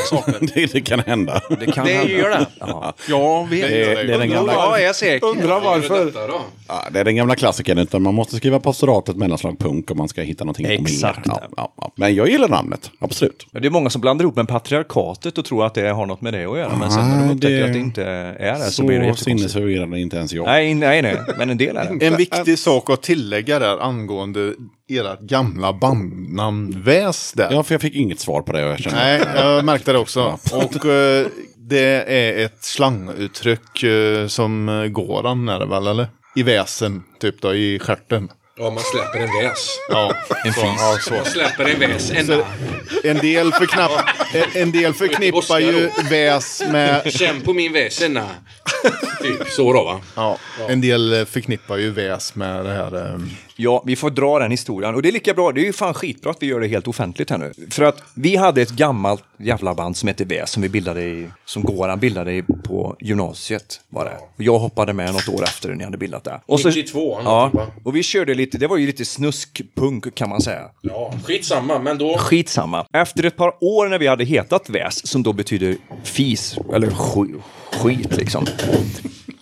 saker. 0.09 0.35
det, 0.55 0.73
det 0.73 0.81
kan 0.81 0.99
hända. 0.99 1.41
Det 1.59 1.65
kan 1.71 1.85
Det 1.85 1.93
hända. 1.93 2.11
gör 2.13 2.29
det. 2.29 2.45
Ja. 2.59 2.93
Jag 3.09 3.49
vet. 3.49 3.61
Det, 3.69 3.83
är- 3.83 4.05
det, 4.07 4.13
är 4.13 4.19
den 4.19 4.29
gamla, 4.29 4.53
Ja, 4.53 4.79
jag 4.79 4.89
är 4.89 4.93
säker. 4.93 5.27
Undrar 5.27 5.59
varför. 5.61 6.11
Ja, 6.67 6.83
det 6.91 6.99
är 6.99 7.03
den 7.03 7.15
gamla 7.15 7.35
klassikern. 7.35 7.77
Utan 7.77 8.01
man 8.01 8.13
måste 8.13 8.35
skriva 8.35 8.59
pastoratet 8.59 9.15
mellanslag 9.15 9.59
punk 9.59 9.91
om 9.91 9.97
man 9.97 10.07
ska 10.09 10.21
hitta 10.21 10.43
någonting 10.43 10.65
Exakt. 10.65 11.19
Ja, 11.25 11.41
ja, 11.57 11.73
ja. 11.77 11.91
Men 11.95 12.15
jag 12.15 12.29
gillar 12.29 12.47
namnet, 12.47 12.91
absolut. 12.99 13.47
Det 13.51 13.65
är 13.67 13.69
många 13.69 13.89
som 13.89 14.01
blandar 14.01 14.23
ihop 14.23 14.35
med 14.35 14.47
patriarkatet 14.47 15.37
och 15.37 15.45
tror 15.45 15.65
att 15.65 15.73
det 15.73 15.89
har 15.89 16.05
något 16.05 16.21
med 16.21 16.33
det 16.33 16.45
att 16.45 16.57
göra. 16.57 16.77
Men 16.77 16.91
sen 16.91 17.09
när 17.09 17.15
de 17.19 17.25
Nej, 17.25 17.35
upptäcker 17.35 17.55
det- 17.59 17.65
att 17.65 17.73
det 17.73 17.79
inte 17.79 18.03
är 18.03 18.53
det 18.59 18.65
så, 18.65 18.71
Så, 18.71 18.83
blir 18.83 18.89
det 18.99 19.05
jättekonstigt. 19.05 19.39
sinnesförvirrande 19.39 19.99
inte 19.99 20.17
ens 20.17 20.33
jag. 20.33 20.45
Nej, 20.45 20.73
nej, 20.73 21.01
nej. 21.01 21.17
Men 21.37 21.49
en 21.49 21.57
del 21.57 21.77
är 21.77 21.93
det. 21.99 22.05
En 22.05 22.17
viktig 22.17 22.59
sak 22.59 22.89
att 22.89 23.01
tillägga 23.01 23.59
där 23.59 23.77
angående 23.83 24.53
era 24.87 25.15
gamla 25.21 25.73
bandnamn 25.73 26.81
Väs 26.83 27.33
där. 27.33 27.47
Ja, 27.51 27.63
för 27.63 27.73
jag 27.73 27.81
fick 27.81 27.95
inget 27.95 28.19
svar 28.19 28.41
på 28.41 28.51
det. 28.51 28.59
Jag 28.61 28.79
känner. 28.79 28.97
Nej, 29.19 29.27
jag 29.35 29.65
märkte 29.65 29.91
det 29.91 29.97
också. 29.99 30.39
Och 30.51 30.85
eh, 30.85 31.27
det 31.57 32.03
är 32.07 32.45
ett 32.45 32.63
slanguttryck 32.63 33.83
eh, 33.83 34.27
som 34.27 34.87
Goran 34.93 35.49
är 35.49 35.59
det 35.59 35.65
väl, 35.65 35.87
eller? 35.87 36.07
I 36.35 36.43
väsen, 36.43 37.03
typ 37.19 37.41
då, 37.41 37.53
i 37.55 37.79
stjärten. 37.79 38.29
Ja, 38.57 38.69
man 38.69 38.79
släpper 38.83 39.19
en 39.19 39.43
väs. 39.43 39.69
Ja, 39.89 40.13
en 40.45 40.53
fis. 40.53 40.63
Ja, 40.63 40.97
så. 41.01 41.13
Man 41.13 41.25
släpper 41.25 41.65
en 41.65 41.79
väs. 41.79 42.11
En 42.11 42.43
En 43.03 43.17
del, 43.17 43.51
förknapp, 43.51 43.91
en, 44.53 44.71
del 44.71 44.93
förknippar 44.93 45.59
ju 45.59 45.89
väs 46.09 46.63
med... 46.71 47.13
Känn 47.13 47.41
på 47.41 47.53
min 47.53 47.73
väs, 47.73 48.01
enna. 48.01 48.27
Typ 49.21 49.47
så 49.47 49.73
då 49.73 49.83
va? 49.83 50.01
Ja, 50.15 50.37
en 50.69 50.81
del 50.81 51.25
förknippar 51.25 51.77
ju 51.77 51.91
väs 51.91 52.35
med 52.35 52.65
det 52.65 52.71
här. 52.71 52.95
eh, 53.13 53.19
Ja, 53.57 53.83
vi 53.85 53.95
får 53.95 54.09
dra 54.09 54.39
den 54.39 54.51
historien. 54.51 54.95
Och 54.95 55.01
det 55.01 55.09
är 55.09 55.11
lika 55.11 55.33
bra, 55.33 55.51
det 55.51 55.61
är 55.61 55.65
ju 55.65 55.73
fan 55.73 55.93
skitbra 55.93 56.31
att 56.31 56.37
vi 56.43 56.47
gör 56.47 56.59
det 56.59 56.67
helt 56.67 56.87
offentligt 56.87 57.29
här 57.29 57.37
nu. 57.37 57.53
För 57.71 57.83
att 57.83 58.03
vi 58.15 58.35
hade 58.35 58.61
ett 58.61 58.71
gammalt 58.71 59.23
jävla 59.37 59.73
band 59.75 59.97
som 59.97 60.07
hette 60.07 60.25
Väs 60.25 60.51
som 60.51 60.61
vi 60.63 60.69
bildade 60.69 61.01
i, 61.03 61.27
som 61.45 61.63
Goran 61.63 61.99
bildade 61.99 62.33
i, 62.33 62.43
på 62.63 62.95
gymnasiet 62.99 63.81
var 63.89 64.05
det. 64.05 64.17
Och 64.35 64.43
jag 64.43 64.59
hoppade 64.59 64.93
med 64.93 65.13
något 65.13 65.29
år 65.29 65.43
efter 65.43 65.69
när 65.69 65.75
ni 65.75 65.83
hade 65.83 65.97
bildat 65.97 66.23
det. 66.23 66.41
Och 66.45 66.59
92, 66.65 67.19
Ja, 67.23 67.51
och 67.83 67.95
vi 67.95 68.03
körde 68.03 68.33
lite, 68.33 68.57
det 68.57 68.67
var 68.67 68.77
ju 68.77 68.85
lite 68.85 69.05
snuskpunk 69.05 70.15
kan 70.15 70.29
man 70.29 70.41
säga. 70.41 70.61
Ja, 70.81 71.13
skitsamma, 71.25 71.79
men 71.79 71.97
då... 71.97 72.17
Skitsamma. 72.17 72.85
Efter 72.93 73.23
ett 73.23 73.37
par 73.37 73.53
år 73.63 73.87
när 73.87 73.99
vi 73.99 74.07
hade 74.07 74.23
hetat 74.25 74.69
Väs, 74.69 75.07
som 75.07 75.23
då 75.23 75.33
betyder 75.33 75.77
fis, 76.03 76.57
eller 76.73 76.87
sk- 76.87 77.41
skit 77.71 78.17
liksom. 78.17 78.45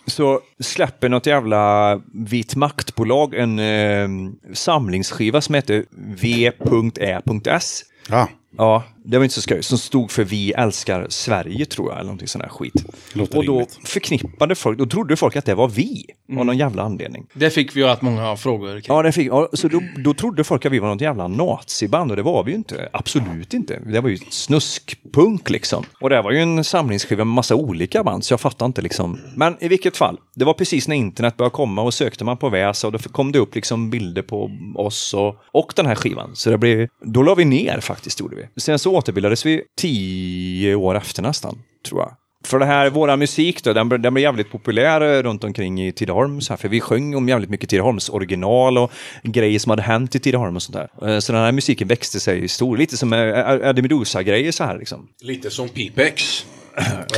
Så 0.06 0.40
släpper 0.60 1.08
något 1.08 1.26
jävla 1.26 2.00
vitt 2.12 2.56
maktbolag 2.56 3.34
en 3.34 3.58
eh, 3.58 4.08
samlingsskiva 4.52 5.40
som 5.40 5.54
heter 5.54 5.84
v.ä.s. 5.90 7.82
Ja, 8.08 8.28
Ja, 8.56 8.82
det 9.06 9.18
var 9.18 9.24
inte 9.24 9.34
så 9.34 9.40
skoj. 9.40 9.62
Som 9.62 9.78
stod 9.78 10.10
för 10.10 10.24
Vi 10.24 10.52
älskar 10.52 11.06
Sverige, 11.08 11.66
tror 11.66 11.88
jag, 11.88 11.94
eller 11.94 12.04
någonting 12.04 12.28
sån 12.28 12.40
här 12.40 12.48
skit. 12.48 12.84
Låter 13.12 13.38
och 13.38 13.44
då 13.44 13.52
rimligt. 13.52 13.78
förknippade 13.84 14.54
folk, 14.54 14.78
då 14.78 14.86
trodde 14.86 15.16
folk 15.16 15.36
att 15.36 15.44
det 15.44 15.54
var 15.54 15.68
vi, 15.68 16.06
av 16.38 16.46
någon 16.46 16.58
jävla 16.58 16.82
anledning. 16.82 17.26
Det 17.34 17.50
fick 17.50 17.76
vi 17.76 17.80
ju 17.80 17.86
rätt 17.86 18.02
många 18.02 18.36
frågor 18.36 18.80
kring. 18.80 18.96
Ja, 18.96 19.02
det 19.02 19.12
fick, 19.12 19.28
ja, 19.28 19.48
så 19.52 19.68
då, 19.68 19.82
då 20.04 20.14
trodde 20.14 20.44
folk 20.44 20.66
att 20.66 20.72
vi 20.72 20.78
var 20.78 20.88
något 20.88 21.00
jävla 21.00 21.28
naziband 21.28 22.10
och 22.10 22.16
det 22.16 22.22
var 22.22 22.44
vi 22.44 22.50
ju 22.50 22.56
inte. 22.56 22.88
Absolut 22.92 23.54
inte. 23.54 23.80
Det 23.86 24.00
var 24.00 24.08
ju 24.08 24.16
snuskpunk 24.16 25.50
liksom. 25.50 25.84
Och 26.00 26.10
det 26.10 26.22
var 26.22 26.32
ju 26.32 26.38
en 26.38 26.64
samlingsskiva 26.64 27.24
med 27.24 27.34
massa 27.34 27.54
olika 27.54 28.04
band, 28.04 28.24
så 28.24 28.32
jag 28.32 28.40
fattar 28.40 28.66
inte 28.66 28.82
liksom. 28.82 29.20
Men 29.36 29.56
i 29.60 29.68
vilket 29.68 29.96
fall, 29.96 30.18
det 30.34 30.44
var 30.44 30.54
precis 30.54 30.88
när 30.88 30.96
internet 30.96 31.36
började 31.36 31.54
komma 31.54 31.82
och 31.82 31.94
sökte 31.94 32.24
man 32.24 32.36
på 32.36 32.48
Väsa 32.48 32.86
och 32.86 32.92
då 32.92 32.98
kom 32.98 33.32
det 33.32 33.38
upp 33.38 33.54
liksom 33.54 33.90
bilder 33.90 34.22
på 34.22 34.50
oss 34.74 35.14
och, 35.14 35.36
och 35.52 35.72
den 35.76 35.86
här 35.86 35.94
skivan. 35.94 36.30
Så 36.34 36.50
det 36.50 36.58
blev, 36.58 36.88
då 37.04 37.22
la 37.22 37.34
vi 37.34 37.44
ner 37.44 37.80
faktiskt, 37.80 38.20
gjorde 38.20 38.36
vi. 38.36 38.60
Sen 38.60 38.78
så 38.78 38.93
återbildades 38.94 39.46
vi 39.46 39.62
tio 39.78 40.74
år 40.74 40.96
efter 40.96 41.22
nästan, 41.22 41.58
tror 41.88 42.00
jag. 42.00 42.16
För 42.46 42.58
det 42.58 42.64
här, 42.66 42.90
våra 42.90 43.16
musik 43.16 43.64
då, 43.64 43.72
den, 43.72 43.88
blev- 43.88 44.00
den 44.00 44.14
blev 44.14 44.22
jävligt 44.22 44.50
populär 44.50 45.22
runt 45.22 45.44
omkring 45.44 45.82
i 45.86 45.92
Tidaholm. 45.92 46.40
Så 46.40 46.52
här, 46.52 46.58
för 46.58 46.68
vi 46.68 46.80
sjöng 46.80 47.14
om 47.14 47.28
jävligt 47.28 47.50
mycket 47.50 47.70
Tidaholms 47.70 48.08
original 48.08 48.78
och 48.78 48.92
grejer 49.22 49.58
som 49.58 49.70
hade 49.70 49.82
hänt 49.82 50.14
i 50.14 50.18
Tidaholm 50.18 50.56
och 50.56 50.62
sånt 50.62 50.88
där. 50.98 51.20
Så 51.20 51.32
den 51.32 51.42
här 51.42 51.52
musiken 51.52 51.88
växte 51.88 52.20
sig 52.20 52.48
stor, 52.48 52.76
lite 52.76 52.96
som 52.96 53.12
Eddie 53.12 53.82
Meduza-grejer 53.82 54.52
så 54.52 54.64
här 54.64 54.78
liksom. 54.78 55.08
Lite 55.22 55.50
som 55.50 55.68
Pipex. 55.68 56.46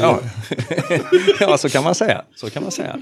Ja. 0.00 0.20
ja, 1.40 1.58
så 1.58 1.68
kan 1.68 1.84
man 1.84 1.94
säga. 1.94 2.22
Så 2.34 2.50
kan 2.50 2.62
man 2.62 2.72
säga. 2.72 2.96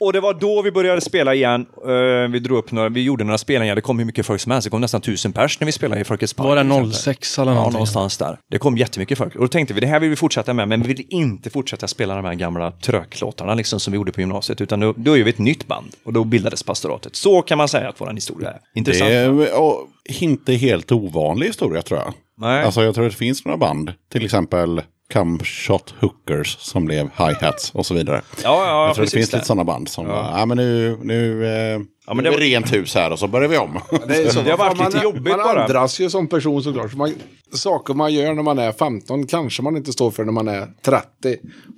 Och 0.00 0.12
det 0.12 0.20
var 0.20 0.34
då 0.34 0.62
vi 0.62 0.70
började 0.72 1.00
spela 1.00 1.34
igen. 1.34 1.66
Eh, 1.86 2.30
vi 2.30 2.38
drog 2.38 2.58
upp 2.58 2.72
några, 2.72 2.88
vi 2.88 3.02
gjorde 3.02 3.24
några 3.24 3.38
spelningar. 3.38 3.74
Det 3.74 3.80
kom 3.80 3.98
hur 3.98 4.06
mycket 4.06 4.26
folk 4.26 4.40
som 4.40 4.52
helst. 4.52 4.64
Det 4.66 4.70
kom 4.70 4.80
nästan 4.80 5.00
tusen 5.00 5.32
pers 5.32 5.60
när 5.60 5.66
vi 5.66 5.72
spelade 5.72 6.00
i 6.00 6.04
Folkets 6.04 6.34
Park. 6.34 6.46
Var 6.46 6.56
det 6.56 6.60
exempel. 6.62 6.92
06 6.92 7.38
eller 7.38 7.52
Ja, 7.52 7.54
någonting? 7.54 7.72
någonstans 7.72 8.18
där. 8.18 8.38
Det 8.50 8.58
kom 8.58 8.76
jättemycket 8.76 9.18
folk. 9.18 9.34
Och 9.34 9.40
då 9.40 9.48
tänkte 9.48 9.74
vi, 9.74 9.80
det 9.80 9.86
här 9.86 10.00
vill 10.00 10.10
vi 10.10 10.16
fortsätta 10.16 10.52
med, 10.54 10.68
men 10.68 10.82
vi 10.82 10.88
vill 10.88 11.06
inte 11.08 11.50
fortsätta 11.50 11.88
spela 11.88 12.14
de 12.16 12.24
här 12.24 12.34
gamla 12.34 12.70
tröklåtarna 12.70 13.54
liksom, 13.54 13.80
som 13.80 13.92
vi 13.92 13.96
gjorde 13.96 14.12
på 14.12 14.20
gymnasiet, 14.20 14.60
utan 14.60 14.80
då, 14.80 14.94
då 14.96 15.16
gör 15.16 15.24
vi 15.24 15.30
ett 15.30 15.38
nytt 15.38 15.66
band. 15.66 15.86
Och 16.04 16.12
då 16.12 16.24
bildades 16.24 16.62
pastoratet. 16.62 17.16
Så 17.16 17.42
kan 17.42 17.58
man 17.58 17.68
säga 17.68 17.88
att 17.88 18.00
vår 18.00 18.12
historia 18.14 18.50
är. 18.50 18.58
Intressant. 18.74 19.10
det 19.10 19.16
är 19.16 19.60
och, 19.60 19.88
inte 20.20 20.54
helt 20.54 20.92
ovanlig 20.92 21.46
historia 21.46 21.82
tror 21.82 22.00
jag. 22.00 22.14
Nej. 22.38 22.64
Alltså 22.64 22.82
jag 22.82 22.94
tror 22.94 23.06
att 23.06 23.12
det 23.12 23.18
finns 23.18 23.44
några 23.44 23.58
band, 23.58 23.92
till 24.12 24.24
exempel 24.24 24.82
Come 25.12 25.38
Shot 25.44 25.94
Hookers 26.00 26.56
som 26.58 26.84
blev 26.84 27.10
Hi-Hats 27.16 27.72
och 27.74 27.86
så 27.86 27.94
vidare. 27.94 28.22
Ja, 28.42 28.66
ja, 28.66 28.86
jag 28.86 28.94
tror 28.94 29.04
det 29.04 29.10
finns 29.10 29.30
det. 29.30 29.36
lite 29.36 29.46
sådana 29.46 29.64
band 29.64 29.88
som, 29.88 30.06
ja. 30.06 30.38
ja 30.38 30.46
men 30.46 30.56
nu, 30.56 30.98
nu, 31.02 31.46
eh, 31.46 31.80
Ja, 32.06 32.14
men 32.14 32.24
nu 32.24 32.30
det 32.30 32.36
är 32.36 32.40
det 32.40 32.46
rent 32.46 32.72
hus 32.72 32.94
här 32.94 33.10
och 33.10 33.18
så 33.18 33.28
börjar 33.28 33.48
vi 33.48 33.58
om. 33.58 33.78
Det, 34.08 34.16
är 34.16 34.30
så, 34.30 34.42
Det 34.42 34.50
har 34.50 34.58
varit 34.58 34.78
man, 34.78 34.92
lite 34.92 35.04
jobbigt 35.04 35.36
man 35.36 35.38
bara. 35.38 35.62
ändras 35.64 36.00
ju 36.00 36.10
som 36.10 36.26
person 36.26 36.62
såklart. 36.62 36.90
Så 36.90 36.96
man, 36.96 37.14
saker 37.54 37.94
man 37.94 38.14
gör 38.14 38.34
när 38.34 38.42
man 38.42 38.58
är 38.58 38.72
15 38.72 39.26
kanske 39.26 39.62
man 39.62 39.76
inte 39.76 39.92
står 39.92 40.10
för 40.10 40.24
när 40.24 40.32
man 40.32 40.48
är 40.48 40.68
30 40.82 41.06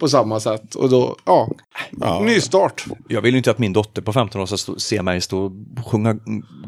på 0.01 0.09
samma 0.09 0.41
sätt. 0.41 0.74
Och 0.74 0.91
då, 0.91 1.16
ja, 1.24 1.49
ny 2.22 2.41
start. 2.41 2.85
Jag 3.09 3.20
vill 3.20 3.35
ju 3.35 3.39
inte 3.39 3.51
att 3.51 3.59
min 3.59 3.72
dotter 3.72 4.03
på 4.03 4.12
15 4.12 4.41
år 4.41 4.47
ska 4.47 4.57
stå, 4.57 4.79
se 4.79 5.03
mig 5.03 5.20
stå 5.20 5.45
och 5.45 5.53
sjunga 5.87 6.16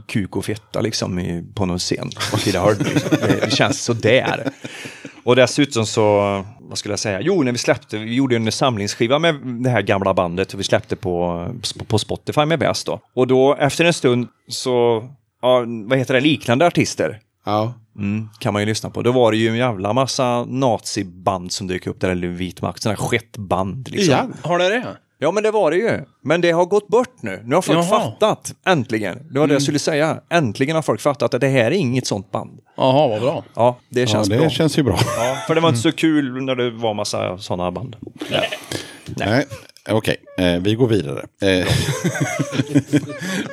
kuk 0.06 0.36
och 0.36 0.44
fetta 0.44 0.80
liksom 0.80 1.18
i, 1.18 1.44
på 1.54 1.66
någon 1.66 1.78
scen. 1.78 2.10
Och 2.32 2.46
liksom. 2.46 2.74
det, 3.10 3.40
det 3.44 3.50
känns 3.50 3.84
sådär. 3.84 4.52
Och 5.24 5.36
dessutom 5.36 5.86
så, 5.86 6.10
vad 6.60 6.78
skulle 6.78 6.92
jag 6.92 6.98
säga? 6.98 7.20
Jo, 7.20 7.42
när 7.42 7.52
vi 7.52 7.58
släppte, 7.58 7.98
vi 7.98 8.14
gjorde 8.14 8.36
en 8.36 8.52
samlingsskiva 8.52 9.18
med 9.18 9.34
det 9.34 9.70
här 9.70 9.82
gamla 9.82 10.14
bandet 10.14 10.54
och 10.54 10.60
vi 10.60 10.64
släppte 10.64 10.96
på, 10.96 11.46
på 11.86 11.98
Spotify 11.98 12.44
med 12.44 12.58
Väst 12.58 12.86
då. 12.86 13.00
Och 13.14 13.26
då 13.26 13.54
efter 13.54 13.84
en 13.84 13.92
stund 13.92 14.28
så, 14.48 15.08
ja, 15.42 15.64
vad 15.88 15.98
heter 15.98 16.14
det, 16.14 16.20
liknande 16.20 16.66
artister 16.66 17.20
Ja. 17.44 17.74
Mm, 17.96 18.28
kan 18.38 18.52
man 18.52 18.62
ju 18.62 18.66
lyssna 18.66 18.90
på. 18.90 19.02
Då 19.02 19.12
var 19.12 19.32
det 19.32 19.38
ju 19.38 19.48
en 19.48 19.56
jävla 19.56 19.92
massa 19.92 20.44
naziband 20.44 21.52
som 21.52 21.66
dök 21.66 21.86
upp 21.86 22.00
där, 22.00 22.08
eller 22.08 22.28
vit 22.28 22.62
makt, 22.62 22.82
sådana 22.82 22.96
skettband. 22.96 23.88
Liksom. 23.90 24.14
Igen? 24.14 24.34
Har 24.42 24.58
det 24.58 24.68
det? 24.68 24.96
Ja, 25.22 25.30
men 25.30 25.42
det 25.42 25.50
var 25.50 25.70
det 25.70 25.76
ju. 25.76 26.00
Men 26.22 26.40
det 26.40 26.50
har 26.50 26.64
gått 26.66 26.88
bort 26.88 27.22
nu. 27.22 27.42
Nu 27.44 27.54
har 27.54 27.62
folk 27.62 27.78
Jaha. 27.78 27.84
fattat, 28.00 28.54
äntligen. 28.66 29.18
Det 29.30 29.38
var 29.38 29.46
det 29.46 29.52
jag 29.52 29.62
skulle 29.62 29.78
säga. 29.78 30.20
Äntligen 30.30 30.74
har 30.76 30.82
folk 30.82 31.00
fattat 31.00 31.34
att 31.34 31.40
det 31.40 31.48
här 31.48 31.64
är 31.64 31.70
inget 31.70 32.06
sånt 32.06 32.30
band. 32.30 32.60
Jaha, 32.76 33.08
vad 33.08 33.20
bra. 33.20 33.44
Ja, 33.54 33.78
det 33.88 34.00
Ja, 34.00 34.06
känns 34.06 34.28
det 34.28 34.36
bra. 34.38 34.50
känns 34.50 34.78
ju 34.78 34.82
bra. 34.82 34.98
Ja, 35.16 35.36
för 35.46 35.54
det 35.54 35.60
var 35.60 35.68
inte 35.68 35.80
så 35.80 35.92
kul 35.92 36.44
när 36.44 36.54
det 36.54 36.70
var 36.70 36.94
massa 36.94 37.38
sådana 37.38 37.70
band. 37.70 37.96
Nej, 39.16 39.46
okej. 39.90 40.16
Eh, 40.38 40.56
vi 40.60 40.74
går 40.74 40.88
vidare. 40.88 41.22
Eh, 41.42 41.66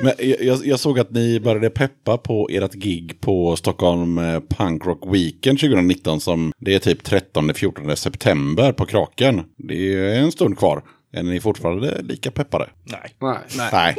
Men 0.00 0.12
jag, 0.40 0.66
jag 0.66 0.80
såg 0.80 0.98
att 0.98 1.10
ni 1.10 1.40
började 1.40 1.70
peppa 1.70 2.18
på 2.18 2.48
ert 2.52 2.72
gig 2.74 3.20
på 3.20 3.56
Stockholm 3.56 4.18
eh, 4.18 4.40
Punk 4.40 4.86
Rock 4.86 5.14
Weekend 5.14 5.60
2019. 5.60 6.20
Som 6.20 6.52
det 6.58 6.74
är 6.74 6.78
typ 6.78 7.02
13-14 7.08 7.94
september 7.94 8.72
på 8.72 8.86
Kraken. 8.86 9.42
Det 9.56 9.94
är 9.94 10.18
en 10.18 10.32
stund 10.32 10.58
kvar. 10.58 10.82
Är 11.12 11.22
ni 11.22 11.40
fortfarande 11.40 12.02
lika 12.02 12.30
peppade? 12.30 12.68
Nej. 12.84 13.14
Nej. 13.18 13.38
Nej. 13.72 13.96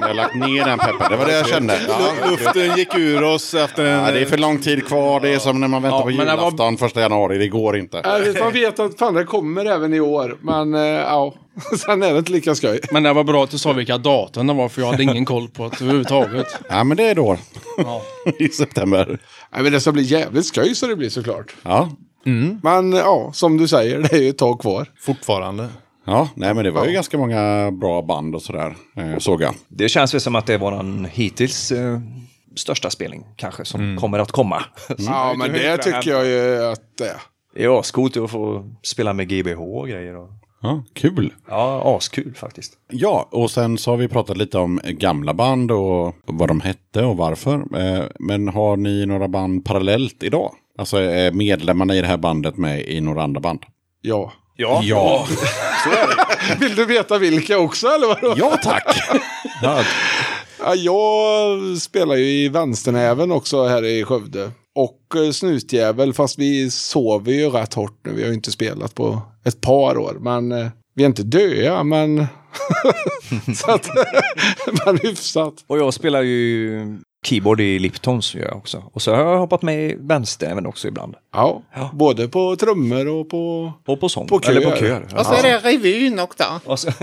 Jag 0.00 0.06
har 0.08 0.14
lagt 0.14 0.34
ner 0.34 0.64
den 0.64 0.78
peppen. 0.78 1.06
Det 1.10 1.16
var 1.16 1.26
det 1.26 1.32
jag 1.36 1.48
kände. 1.48 1.80
Ja, 1.88 2.30
Luften 2.30 2.76
gick 2.76 2.94
ur 2.94 3.22
oss 3.22 3.54
efter 3.54 3.84
en... 3.84 4.04
ja, 4.04 4.10
det 4.10 4.20
är 4.20 4.24
för 4.26 4.38
lång 4.38 4.58
tid 4.58 4.86
kvar. 4.86 5.20
Det 5.20 5.28
är 5.34 5.38
som 5.38 5.60
när 5.60 5.68
man 5.68 5.82
väntar 5.82 5.96
Ja, 5.98 6.02
på 6.02 6.08
det 6.10 6.16
var- 6.16 6.24
julafton 6.24 6.76
första 6.76 7.00
januari. 7.00 7.38
Det 7.38 7.48
går 7.48 7.76
inte. 7.76 8.22
Man 8.40 8.52
vet 8.52 8.78
att 8.80 8.98
fan 8.98 9.14
det 9.14 9.24
kommer 9.24 9.64
även 9.64 9.94
i 9.94 10.00
år. 10.00 10.38
Men 10.42 10.74
eh, 10.74 10.80
ja, 10.80 11.34
sen 11.86 12.02
är 12.02 12.12
det 12.12 12.18
inte 12.18 12.32
lika 12.32 12.54
skoj. 12.54 12.80
Men 12.92 13.02
det 13.02 13.12
var 13.12 13.24
bra 13.24 13.44
att 13.44 13.50
du 13.50 13.58
sa 13.58 13.72
vilka 13.72 13.98
datum 13.98 14.46
det 14.46 14.52
var, 14.54 14.68
för 14.68 14.80
jag 14.82 14.88
hade 14.90 15.02
ingen 15.02 15.24
koll 15.24 15.48
på 15.48 15.68
det 15.68 15.80
överhuvudtaget. 15.80 16.46
Ja, 16.68 16.84
men 16.84 16.96
det 16.96 17.04
är 17.04 17.14
då. 17.14 17.36
Ja. 17.76 18.02
I 18.38 18.48
september. 18.48 19.06
Nej, 19.52 19.62
men 19.62 19.72
det 19.72 19.80
ska 19.80 19.92
bli 19.92 20.02
jävligt 20.02 20.46
skoj 20.46 20.74
så 20.74 20.86
det 20.86 20.96
blir 20.96 21.08
såklart. 21.10 21.54
Ja. 21.62 21.90
Men 22.62 22.92
ja, 22.92 23.30
som 23.34 23.56
du 23.58 23.68
säger, 23.68 23.98
det 23.98 24.12
är 24.12 24.20
ju 24.22 24.28
ett 24.28 24.38
tag 24.38 24.60
kvar. 24.60 24.86
Fortfarande. 25.00 25.68
Ja, 26.04 26.28
nej 26.34 26.54
men 26.54 26.64
det 26.64 26.70
var 26.70 26.86
ju 26.86 26.92
ganska 26.92 27.18
många 27.18 27.70
bra 27.70 28.02
band 28.02 28.34
och 28.34 28.42
sådär, 28.42 28.76
eh, 28.96 29.18
såg 29.18 29.42
jag. 29.42 29.54
Det 29.68 29.88
känns 29.88 30.14
väl 30.14 30.20
som 30.20 30.34
att 30.36 30.46
det 30.46 30.54
är 30.54 30.58
våran 30.58 31.04
hittills 31.12 31.72
eh, 31.72 32.00
största 32.56 32.90
spelning 32.90 33.24
kanske 33.36 33.64
som 33.64 33.96
kommer 34.00 34.18
att 34.18 34.32
komma. 34.32 34.64
Ja, 34.98 35.34
men 35.38 35.52
det 35.52 35.76
tycker 35.76 36.10
jag 36.10 36.26
ju 36.26 36.64
att 36.64 36.80
det 36.98 37.08
är. 37.08 37.16
Det 37.54 37.64
är 37.64 37.80
ascoolt 37.80 38.16
att 38.16 38.30
få 38.30 38.70
spela 38.82 39.12
med 39.12 39.28
GBH 39.28 39.60
och 39.60 39.88
grejer. 39.88 40.16
Och... 40.16 40.28
Ja, 40.62 40.82
kul. 40.94 41.32
Ja, 41.48 41.96
askul 41.96 42.34
faktiskt. 42.34 42.72
Ja, 42.90 43.28
och 43.30 43.50
sen 43.50 43.78
så 43.78 43.90
har 43.90 43.96
vi 43.96 44.08
pratat 44.08 44.36
lite 44.36 44.58
om 44.58 44.80
gamla 44.84 45.34
band 45.34 45.70
och 45.70 46.14
vad 46.26 46.48
de 46.48 46.60
hette 46.60 47.02
och 47.04 47.16
varför. 47.16 47.54
Eh, 47.78 48.04
Men 48.18 48.48
har 48.48 48.76
ni 48.76 49.06
några 49.06 49.28
band 49.28 49.64
parallellt 49.64 50.22
idag? 50.22 50.52
Alltså 50.78 50.96
är 50.96 51.32
medlemmarna 51.32 51.94
i 51.94 52.00
det 52.00 52.06
här 52.06 52.16
bandet 52.16 52.56
med 52.56 52.80
i 52.88 53.00
några 53.00 53.22
andra 53.22 53.40
band? 53.40 53.60
Ja. 54.00 54.32
Ja. 54.62 54.80
Ja, 54.84 55.26
Vill 56.60 56.74
du 56.74 56.84
veta 56.84 57.18
vilka 57.18 57.58
också 57.58 57.86
eller 57.86 58.06
vadå? 58.06 58.34
ja 58.36 58.58
tack! 58.62 59.02
Ja, 59.62 59.84
Ja, 60.64 60.74
jag 60.74 61.78
spelar 61.78 62.16
ju 62.16 62.24
i 62.24 62.48
vänsternäven 62.48 63.32
också 63.32 63.66
här 63.66 63.84
i 63.84 64.04
Skövde. 64.04 64.50
Och 64.74 65.16
eh, 65.16 65.30
snutjävel, 65.30 66.14
fast 66.14 66.38
vi 66.38 66.70
sover 66.70 67.32
ju 67.32 67.50
rätt 67.50 67.74
hårt 67.74 67.98
nu. 68.04 68.12
Vi 68.12 68.22
har 68.22 68.28
ju 68.28 68.34
inte 68.34 68.52
spelat 68.52 68.94
på 68.94 69.22
ett 69.44 69.60
par 69.60 69.98
år. 69.98 70.16
Men 70.20 70.52
eh, 70.52 70.68
vi 70.94 71.02
är 71.02 71.06
inte 71.06 71.22
döda, 71.22 71.82
men... 71.82 72.26
så 73.56 73.70
att, 73.70 73.88
men 74.86 74.98
hyfsat. 74.98 75.54
Och 75.66 75.78
jag 75.78 75.94
spelar 75.94 76.22
ju 76.22 76.80
keyboard 77.26 77.60
i 77.60 77.78
Liptons 77.78 78.34
gör 78.34 78.44
jag 78.44 78.56
också. 78.56 78.82
Och 78.92 79.02
så 79.02 79.14
har 79.14 79.22
jag 79.32 79.38
hoppat 79.38 79.62
med 79.62 79.90
i 79.90 79.96
vänsteräven 80.00 80.66
också 80.66 80.88
ibland. 80.88 81.14
Ja, 81.32 81.62
både 81.92 82.28
på 82.28 82.56
trummor 82.56 83.08
och 83.08 83.28
på... 83.30 83.72
Och 83.86 84.00
på 84.00 84.08
sång. 84.08 84.26
På 84.26 84.40
kör. 84.40 84.50
Eller 84.50 84.70
på 84.70 84.76
kör. 84.76 85.06
Och 85.18 85.26
så 85.26 85.34
är 85.34 85.42
det 85.42 85.58
revyn 85.58 86.18
också. 86.18 86.44
Och 86.64 86.78
så, 86.78 86.90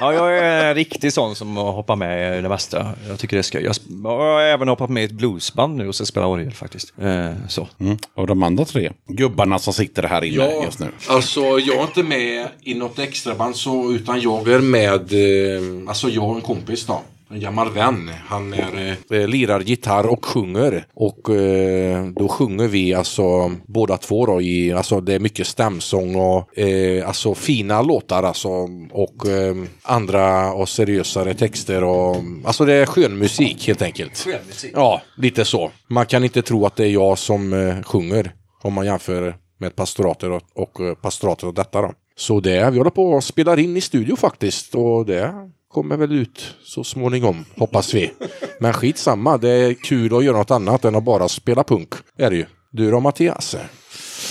ja, 0.00 0.12
jag 0.12 0.38
är 0.38 0.64
en 0.64 0.74
riktig 0.74 1.12
sån 1.12 1.34
som 1.34 1.56
hoppar 1.56 1.96
med 1.96 2.38
i 2.38 2.42
det 2.42 2.48
mesta. 2.48 2.92
Jag 3.08 3.18
tycker 3.18 3.36
det 3.36 3.40
är 3.40 3.42
skoj. 3.42 3.62
Jag 4.04 4.10
har 4.10 4.40
även 4.40 4.68
hoppat 4.68 4.90
med 4.90 5.02
i 5.02 5.06
ett 5.06 5.12
bluesband 5.12 5.76
nu 5.76 5.88
och 5.88 5.94
så 5.94 6.06
spelar 6.06 6.26
orgel 6.26 6.52
faktiskt. 6.52 6.92
Eh, 7.02 7.30
så. 7.48 7.68
mm. 7.80 7.96
Och 8.14 8.26
de 8.26 8.42
andra 8.42 8.64
tre 8.64 8.92
gubbarna 9.06 9.58
som 9.58 9.72
sitter 9.72 10.02
här 10.02 10.24
inne 10.24 10.36
Ja, 10.36 10.64
just 10.64 10.78
nu. 10.78 10.86
alltså 11.08 11.40
jag 11.40 11.76
är 11.76 11.82
inte 11.82 12.02
med 12.02 12.48
i 12.62 12.74
något 12.74 12.98
extraband 12.98 13.56
så, 13.56 13.92
utan 13.92 14.20
jag 14.20 14.48
är 14.48 14.60
med, 14.60 15.12
eh, 15.12 15.88
alltså 15.88 16.08
jag 16.08 16.24
och 16.28 16.34
en 16.34 16.40
kompis 16.40 16.86
då. 16.86 17.00
En 17.32 17.40
gammal 17.40 17.70
vän. 17.70 18.10
Han 18.26 18.54
är, 18.54 18.96
eh, 19.10 19.28
lirar 19.28 19.60
gitarr 19.60 20.06
och 20.06 20.24
sjunger. 20.24 20.86
Och 20.94 21.30
eh, 21.30 22.06
då 22.06 22.28
sjunger 22.28 22.68
vi 22.68 22.94
alltså 22.94 23.52
båda 23.66 23.96
två 23.96 24.26
då 24.26 24.40
i, 24.40 24.72
alltså 24.72 25.00
det 25.00 25.14
är 25.14 25.18
mycket 25.18 25.46
stämsång 25.46 26.16
och 26.16 26.58
eh, 26.58 27.08
alltså 27.08 27.34
fina 27.34 27.82
låtar 27.82 28.22
alltså. 28.22 28.48
Och 28.90 29.28
eh, 29.28 29.54
andra 29.82 30.52
och 30.52 30.68
seriösare 30.68 31.34
texter 31.34 31.84
och 31.84 32.16
alltså 32.44 32.64
det 32.64 32.74
är 32.74 32.86
skön 32.86 33.18
musik 33.18 33.66
helt 33.66 33.82
enkelt. 33.82 34.26
Ja, 34.72 35.02
lite 35.16 35.44
så. 35.44 35.70
Man 35.88 36.06
kan 36.06 36.24
inte 36.24 36.42
tro 36.42 36.66
att 36.66 36.76
det 36.76 36.84
är 36.84 36.90
jag 36.90 37.18
som 37.18 37.52
eh, 37.52 37.82
sjunger. 37.82 38.34
Om 38.62 38.72
man 38.72 38.86
jämför 38.86 39.36
med 39.58 39.76
pastoratet 39.76 40.28
och, 40.30 40.62
och 40.62 40.80
eh, 40.80 40.94
pastoratet 40.94 41.44
och 41.44 41.54
detta 41.54 41.82
då. 41.82 41.92
Så 42.16 42.40
det, 42.40 42.70
vi 42.70 42.78
håller 42.78 42.90
på 42.90 43.12
och 43.12 43.24
spelar 43.24 43.58
in 43.58 43.76
i 43.76 43.80
studio 43.80 44.16
faktiskt 44.16 44.74
och 44.74 45.06
det 45.06 45.32
kommer 45.72 45.96
väl 45.96 46.12
ut 46.12 46.54
så 46.64 46.84
småningom, 46.84 47.44
hoppas 47.56 47.94
vi. 47.94 48.12
Men 48.60 48.72
skitsamma, 48.72 49.38
det 49.38 49.50
är 49.50 49.74
kul 49.74 50.16
att 50.16 50.24
göra 50.24 50.36
något 50.36 50.50
annat 50.50 50.84
än 50.84 50.94
att 50.94 51.04
bara 51.04 51.28
spela 51.28 51.64
punk. 51.64 51.88
Är 52.18 52.30
det 52.30 52.36
ju. 52.36 52.46
Du 52.70 52.90
då 52.90 53.00
Mattias? 53.00 53.56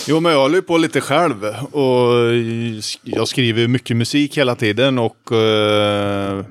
Jo, 0.08 0.20
men 0.20 0.32
jag 0.32 0.40
håller 0.40 0.54
ju 0.54 0.62
på 0.62 0.78
lite 0.78 1.00
själv. 1.00 1.44
Och 1.72 2.34
jag 3.02 3.28
skriver 3.28 3.60
ju 3.60 3.68
mycket 3.68 3.96
musik 3.96 4.38
hela 4.38 4.54
tiden. 4.54 4.98
Och 4.98 5.32
eh, 5.32 6.44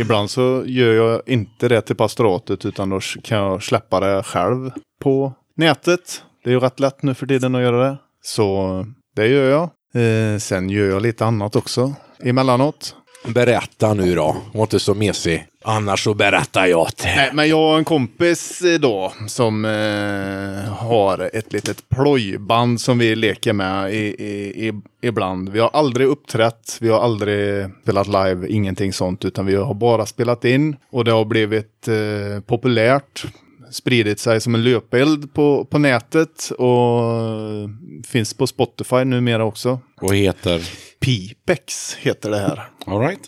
ibland 0.00 0.30
så 0.30 0.62
gör 0.66 0.92
jag 0.92 1.22
inte 1.26 1.68
det 1.68 1.80
till 1.80 1.96
pastoratet. 1.96 2.64
Utan 2.64 2.90
då 2.90 3.00
kan 3.22 3.38
jag 3.38 3.62
släppa 3.62 4.00
det 4.00 4.22
själv 4.22 4.70
på 5.00 5.32
nätet. 5.56 6.22
Det 6.44 6.50
är 6.50 6.54
ju 6.54 6.60
rätt 6.60 6.80
lätt 6.80 7.02
nu 7.02 7.14
för 7.14 7.26
tiden 7.26 7.54
att 7.54 7.62
göra 7.62 7.90
det. 7.90 7.96
Så 8.22 8.86
det 9.16 9.26
gör 9.26 9.50
jag. 9.50 9.62
Eh, 10.02 10.38
sen 10.38 10.70
gör 10.70 10.88
jag 10.88 11.02
lite 11.02 11.26
annat 11.26 11.56
också 11.56 11.94
emellanåt. 12.22 12.94
Berätta 13.26 13.94
nu 13.94 14.14
då. 14.14 14.36
Var 14.52 14.62
inte 14.62 14.80
så 14.80 14.94
mesig. 14.94 15.46
Annars 15.64 16.04
så 16.04 16.14
berättar 16.14 16.66
jag 16.66 16.96
till. 16.96 17.10
Nej, 17.16 17.30
men 17.32 17.48
jag 17.48 17.70
och 17.72 17.78
en 17.78 17.84
kompis 17.84 18.62
eh, 18.62 18.80
då 18.80 19.12
som 19.26 19.64
eh, 19.64 20.72
har 20.72 21.30
ett 21.32 21.52
litet 21.52 21.88
plojband 21.88 22.80
som 22.80 22.98
vi 22.98 23.16
leker 23.16 23.52
med 23.52 23.94
i, 23.94 23.96
i, 24.24 24.68
i, 24.68 24.72
ibland. 25.02 25.48
Vi 25.48 25.60
har 25.60 25.70
aldrig 25.72 26.06
uppträtt, 26.06 26.78
vi 26.80 26.88
har 26.88 27.00
aldrig 27.00 27.66
spelat 27.82 28.06
live, 28.06 28.48
ingenting 28.48 28.92
sånt, 28.92 29.24
utan 29.24 29.46
vi 29.46 29.54
har 29.54 29.74
bara 29.74 30.06
spelat 30.06 30.44
in 30.44 30.76
och 30.90 31.04
det 31.04 31.12
har 31.12 31.24
blivit 31.24 31.88
eh, 31.88 32.40
populärt. 32.46 33.24
Spridit 33.70 34.20
sig 34.20 34.40
som 34.40 34.54
en 34.54 34.64
löpeld 34.64 35.34
på, 35.34 35.64
på 35.64 35.78
nätet 35.78 36.50
och 36.58 37.12
eh, 37.12 37.68
finns 38.06 38.34
på 38.34 38.46
Spotify 38.46 39.04
numera 39.04 39.44
också. 39.44 39.80
Och 40.00 40.14
heter... 40.14 40.62
Pipex 41.00 41.94
heter 41.94 42.30
det 42.30 42.38
här. 42.38 42.68
All 42.86 43.00
right. 43.00 43.20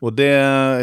Och 0.00 0.12
det, 0.12 0.24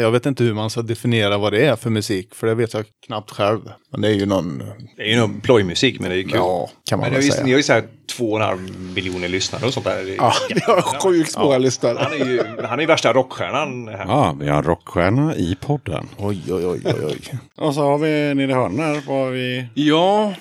jag 0.00 0.10
vet 0.10 0.26
inte 0.26 0.44
hur 0.44 0.54
man 0.54 0.70
ska 0.70 0.82
definiera 0.82 1.38
vad 1.38 1.52
det 1.52 1.66
är 1.66 1.76
för 1.76 1.90
musik, 1.90 2.34
för 2.34 2.46
det 2.46 2.54
vet 2.54 2.74
jag 2.74 2.84
knappt 3.06 3.30
själv. 3.30 3.60
Men 3.92 4.00
det 4.00 4.08
är 4.08 4.12
ju 4.12 4.26
någon, 4.26 4.58
Det 4.96 5.02
är 5.02 5.06
ju 5.06 5.16
nog 5.16 5.42
plojmusik 5.42 6.00
men 6.00 6.10
det 6.10 6.14
är 6.14 6.18
ju 6.18 6.22
kul. 6.22 6.32
ja, 6.34 6.70
kan 6.90 6.98
man 6.98 7.04
Men 7.10 7.20
det 7.20 7.26
väl 7.26 7.32
säga. 7.32 7.44
ni 7.44 7.50
har 7.50 7.56
ju 7.56 7.62
såhär 7.62 7.84
två 8.16 8.32
och 8.32 8.40
en 8.40 8.46
halv 8.46 8.80
miljoner 8.94 9.28
lyssnare 9.28 9.66
och 9.66 9.74
sånt 9.74 9.86
där. 9.86 10.04
Det 10.04 10.14
Ja, 10.14 10.32
vi 10.54 10.60
har 10.60 11.00
sjukt 11.00 11.38
många 11.38 11.58
lyssnare. 11.58 11.98
Han 12.00 12.12
är 12.12 12.24
ju 12.24 12.42
han 12.64 12.78
är 12.78 12.82
ju 12.82 12.86
värsta 12.86 13.12
rockstjärnan 13.12 13.88
här. 13.88 14.04
Ja, 14.06 14.36
vi 14.40 14.48
har 14.48 14.58
en 14.58 14.62
rockstjärna 14.62 15.36
i 15.36 15.56
podden. 15.60 16.08
Oj, 16.18 16.42
oj, 16.48 16.66
oj, 16.66 16.80
oj, 16.84 17.04
oj. 17.04 17.38
Och 17.56 17.74
så 17.74 17.80
har 17.80 17.98
vi 17.98 18.34
nere 18.34 18.50
i 18.50 18.54
här. 18.54 19.06
Vad 19.08 19.16
har 19.24 19.30
vi... 19.30 19.66
Ja, 19.74 20.34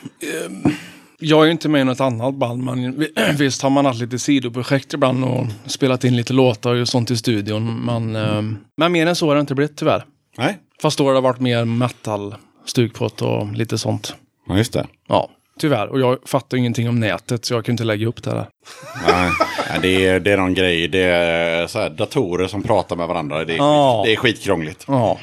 ehm, 0.46 0.74
jag 1.22 1.42
är 1.42 1.46
ju 1.46 1.52
inte 1.52 1.70
med 1.70 1.82
i 1.82 1.84
något 1.84 2.00
annat 2.02 2.36
band, 2.36 2.64
men 2.64 3.00
vi- 3.00 3.14
visst 3.38 3.62
har 3.62 3.70
man 3.70 3.86
haft 3.86 4.00
lite 4.00 4.20
sidoprojekt 4.20 4.94
ibland 4.94 5.24
och 5.26 5.46
spelat 5.66 6.04
in 6.04 6.16
lite 6.16 6.34
låtar 6.34 6.76
och 6.76 6.88
sånt 6.88 7.12
i 7.12 7.18
studion. 7.18 7.86
Men, 7.86 8.16
ehm, 8.16 8.58
men 8.78 8.92
mer 8.92 9.08
än 9.08 9.16
så 9.16 9.28
har 9.28 9.36
det 9.36 9.42
inte 9.42 9.56
blivit 9.56 9.78
tyvärr. 9.78 10.04
Nej, 10.38 10.58
Fast 10.82 10.98
då 10.98 11.06
har 11.08 11.14
det 11.14 11.22
varit 11.22 11.40
mer 11.40 11.66
metal, 11.66 12.36
stukpott 12.66 13.22
och 13.22 13.54
lite 13.54 13.78
sånt. 13.78 14.16
ja, 14.48 14.58
just 14.58 14.74
det. 14.74 14.86
Ja, 15.08 15.30
tyvärr. 15.60 15.88
Och 15.88 16.00
jag 16.00 16.18
fattar 16.26 16.58
ingenting 16.58 16.90
om 16.90 17.00
nätet 17.00 17.46
så 17.46 17.54
jag 17.54 17.66
kan 17.66 17.74
inte 17.74 17.84
lägga 17.84 18.08
upp 18.08 18.24
det 18.24 18.30
där. 18.30 18.48
Nej, 19.08 19.32
det, 19.82 20.06
är, 20.08 20.20
det 20.20 20.32
är 20.32 20.38
någon 20.38 20.54
grej. 20.54 20.88
Det 20.88 21.00
är 21.04 21.68
så 21.68 21.80
här, 21.80 21.90
datorer 21.90 22.48
som 22.48 22.64
pratar 22.64 22.96
med 22.96 23.08
varandra. 23.08 23.46
Det 23.46 23.54
är, 23.54 23.58
Ja. 23.58 24.04
skit, 24.06 24.08
det 24.08 24.14
är 24.14 24.18
skitkrångligt. 24.18 24.86
Ja. 24.88 25.20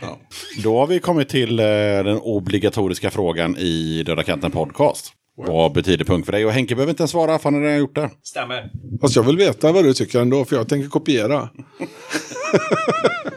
Då 0.62 0.78
har 0.78 0.86
vi 0.86 0.98
kommit 0.98 1.28
till 1.28 1.58
eh, 1.60 1.64
den 2.04 2.18
obligatoriska 2.22 3.10
frågan 3.10 3.56
i 3.58 4.02
Döda 4.06 4.22
katten 4.22 4.50
podcast. 4.50 5.12
Vad 5.46 5.72
betyder 5.72 6.04
punk 6.04 6.24
för 6.24 6.32
dig? 6.32 6.46
Och 6.46 6.52
Henke 6.52 6.74
behöver 6.74 6.90
inte 6.90 7.00
ens 7.00 7.10
svara, 7.10 7.38
för 7.38 7.44
han 7.44 7.54
har 7.54 7.60
redan 7.60 7.78
gjort 7.78 7.94
det. 7.94 8.10
Stämmer. 8.22 8.70
Fast 9.00 9.16
jag 9.16 9.22
vill 9.22 9.36
veta 9.36 9.72
vad 9.72 9.84
du 9.84 9.94
tycker 9.94 10.20
ändå, 10.20 10.44
för 10.44 10.56
jag 10.56 10.68
tänker 10.68 10.88
kopiera. 10.88 11.48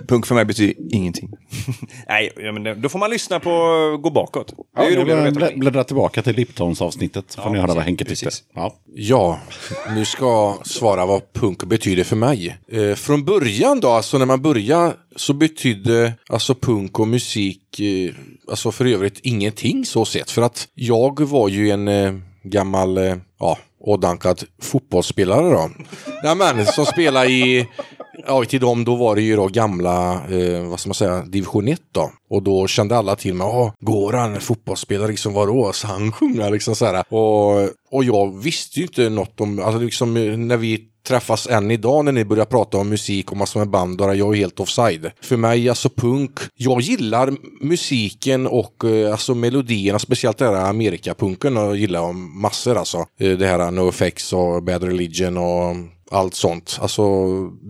Punk 0.08 0.26
för 0.28 0.36
mig 0.36 0.46
betyder 0.46 0.76
ingenting. 0.96 1.30
Nej, 2.08 2.32
ja, 2.38 2.52
men 2.52 2.82
då 2.82 2.90
får 2.90 3.00
man 3.00 3.10
lyssna 3.10 3.40
på 3.40 3.50
Gå 4.04 4.10
bakåt. 4.10 4.54
Det 4.76 4.82
är 4.82 4.90
ju 4.90 4.96
Ja, 4.96 5.02
roligare 5.02 5.28
att 5.28 5.38
veta. 5.38 5.40
blä- 5.46 5.60
Bläddra 5.60 5.84
tillbaka 5.84 6.22
till 6.22 6.36
Liptons-avsnittet. 6.36 7.26
Så 7.32 7.42
får 7.42 7.50
Ja, 7.50 7.54
ni 7.54 7.60
höra 7.60 7.74
vad 7.74 7.84
Henke 7.84 8.06
tyckte. 8.06 8.30
Ja. 8.56 8.76
Ja, 8.96 9.40
nu 9.96 10.06
ska 10.06 10.26
jag 10.26 10.68
svara 10.68 11.06
vad 11.06 11.34
punk 11.34 11.64
betyder 11.64 12.04
för 12.04 12.16
mig. 12.16 12.58
Eh, 12.72 12.96
från 12.96 13.26
början 13.26 13.80
då, 13.80 13.90
alltså 13.90 14.18
när 14.18 14.26
man 14.26 14.42
började 14.42 14.94
så 15.16 15.34
betydde 15.34 16.14
alltså 16.30 16.56
punk 16.56 17.00
och 17.00 17.08
musik, 17.08 17.80
eh, 17.80 18.14
alltså 18.50 18.72
för 18.72 18.86
övrigt 18.86 19.20
ingenting 19.24 19.86
så 19.86 20.06
sett. 20.06 20.32
För 20.32 20.42
att 20.42 20.68
jag 20.74 21.20
var 21.22 21.50
ju 21.50 21.70
en 21.70 21.88
eh, 21.88 22.14
gammal, 22.44 22.98
eh, 22.98 23.16
ja, 23.40 23.58
ådankad 23.80 24.44
fotbollsspelare 24.62 25.50
då. 25.50 25.70
Ja, 26.24 26.36
men, 26.36 26.66
som 26.66 26.86
spelade 26.86 27.28
i, 27.32 27.68
ja 28.28 28.46
till 28.46 28.60
dem 28.60 28.86
då 28.86 28.96
var 28.96 29.16
det 29.16 29.22
ju 29.22 29.36
då 29.36 29.48
gamla, 29.48 30.14
eh, 30.14 30.64
vad 30.64 30.80
ska 30.80 30.88
man 30.88 30.96
säga, 30.96 31.22
division 31.22 31.68
1 31.68 31.82
då. 31.92 32.12
Och 32.30 32.44
då 32.44 32.68
kände 32.68 32.98
alla 32.98 33.16
till 33.16 33.34
mig, 33.34 33.48
ja, 33.48 33.74
går 33.80 34.14
han 34.14 34.42
fotbollsspelare 34.42 35.08
liksom 35.08 35.34
vadå? 35.34 35.72
Så 35.74 35.88
han 35.88 36.12
sjunga 36.12 36.50
liksom 36.50 36.76
så 36.76 36.86
här. 36.86 37.04
Och, 37.10 37.70
och 37.92 38.04
jag 38.04 38.44
visste 38.44 38.80
ju 38.80 38.86
inte 38.86 39.10
något 39.10 39.42
om, 39.42 39.60
alltså 39.60 39.80
liksom 39.80 40.18
eh, 40.18 40.38
när 40.38 40.58
vi 40.58 40.88
träffas 41.08 41.48
än 41.48 41.72
idag 41.72 42.06
när 42.06 42.12
ni 42.12 42.26
börjar 42.26 42.46
prata 42.46 42.78
om 42.78 42.90
musik 42.90 43.32
och 43.32 43.38
massor 43.38 43.60
med 43.60 43.70
band, 43.70 43.98
då 43.98 44.04
är 44.04 44.14
jag 44.14 44.36
helt 44.36 44.60
offside. 44.60 45.12
För 45.22 45.38
mig, 45.38 45.70
alltså 45.70 45.90
punk, 45.90 46.40
jag 46.56 46.82
gillar 46.82 47.34
musiken 47.62 48.48
och 48.48 48.86
eh, 48.86 49.12
alltså 49.12 49.36
melodierna, 49.36 50.00
speciellt 50.00 50.38
den 50.38 50.54
här 50.54 50.70
Amerikapunken 50.70 51.58
och 51.58 51.78
gillar 51.78 52.00
jag 52.00 52.16
massor 52.16 52.78
alltså. 52.78 52.98
Eh, 53.20 53.38
det 53.38 53.48
här 53.48 53.72
No 53.72 53.90
Effects 53.90 54.34
och 54.34 54.64
Bad 54.64 54.84
Religion 54.84 55.38
och 55.38 55.76
allt 56.12 56.36
sånt. 56.36 56.78
Alltså, 56.82 57.04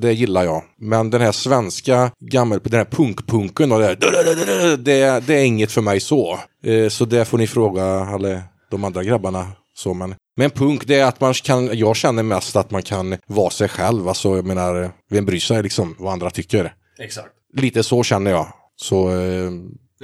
det 0.02 0.14
gillar 0.14 0.44
jag. 0.44 0.64
Men 0.80 1.10
den 1.10 1.22
här 1.22 1.32
svenska 1.32 2.12
gammel, 2.20 2.60
den 2.64 2.78
här 2.78 2.86
punkpunken 2.86 3.72
och 3.72 3.80
det, 3.80 3.86
här, 3.86 4.78
det, 4.78 5.20
det 5.28 5.34
är 5.36 5.44
inget 5.46 5.72
för 5.72 5.82
mig 5.82 6.00
så. 6.00 6.39
Eh, 6.64 6.89
Så 6.89 7.06
det 7.06 7.26
får 7.26 7.38
ni 7.38 7.48
fråga 7.48 7.84
alla 7.86 8.42
de 8.72 8.84
andra 8.84 9.04
grabbarna. 9.04 9.48
Så, 9.74 9.94
men, 9.94 10.16
men 10.38 10.50
punk, 10.50 10.88
det 10.88 10.96
är 11.00 11.06
att 11.06 11.22
man 11.22 11.34
kan, 11.34 11.78
jag 11.78 11.96
känner 11.96 12.24
mest 12.24 12.56
att 12.56 12.72
man 12.72 12.84
kan 12.84 13.18
vara 13.28 13.50
sig 13.50 13.70
själv. 13.70 14.08
Alltså, 14.08 14.36
jag 14.36 14.46
menar, 14.46 14.92
vem 15.10 15.26
bryr 15.26 15.39
sig 15.39 15.64
liksom 15.64 15.96
vad 16.00 16.14
andra 16.14 16.30
tycker? 16.30 16.74
Exakt. 17.00 17.30
Lite 17.54 17.84
så 17.84 18.04
känner 18.04 18.32
jag. 18.32 18.48
Så, 18.76 19.10
eh, 19.10 19.52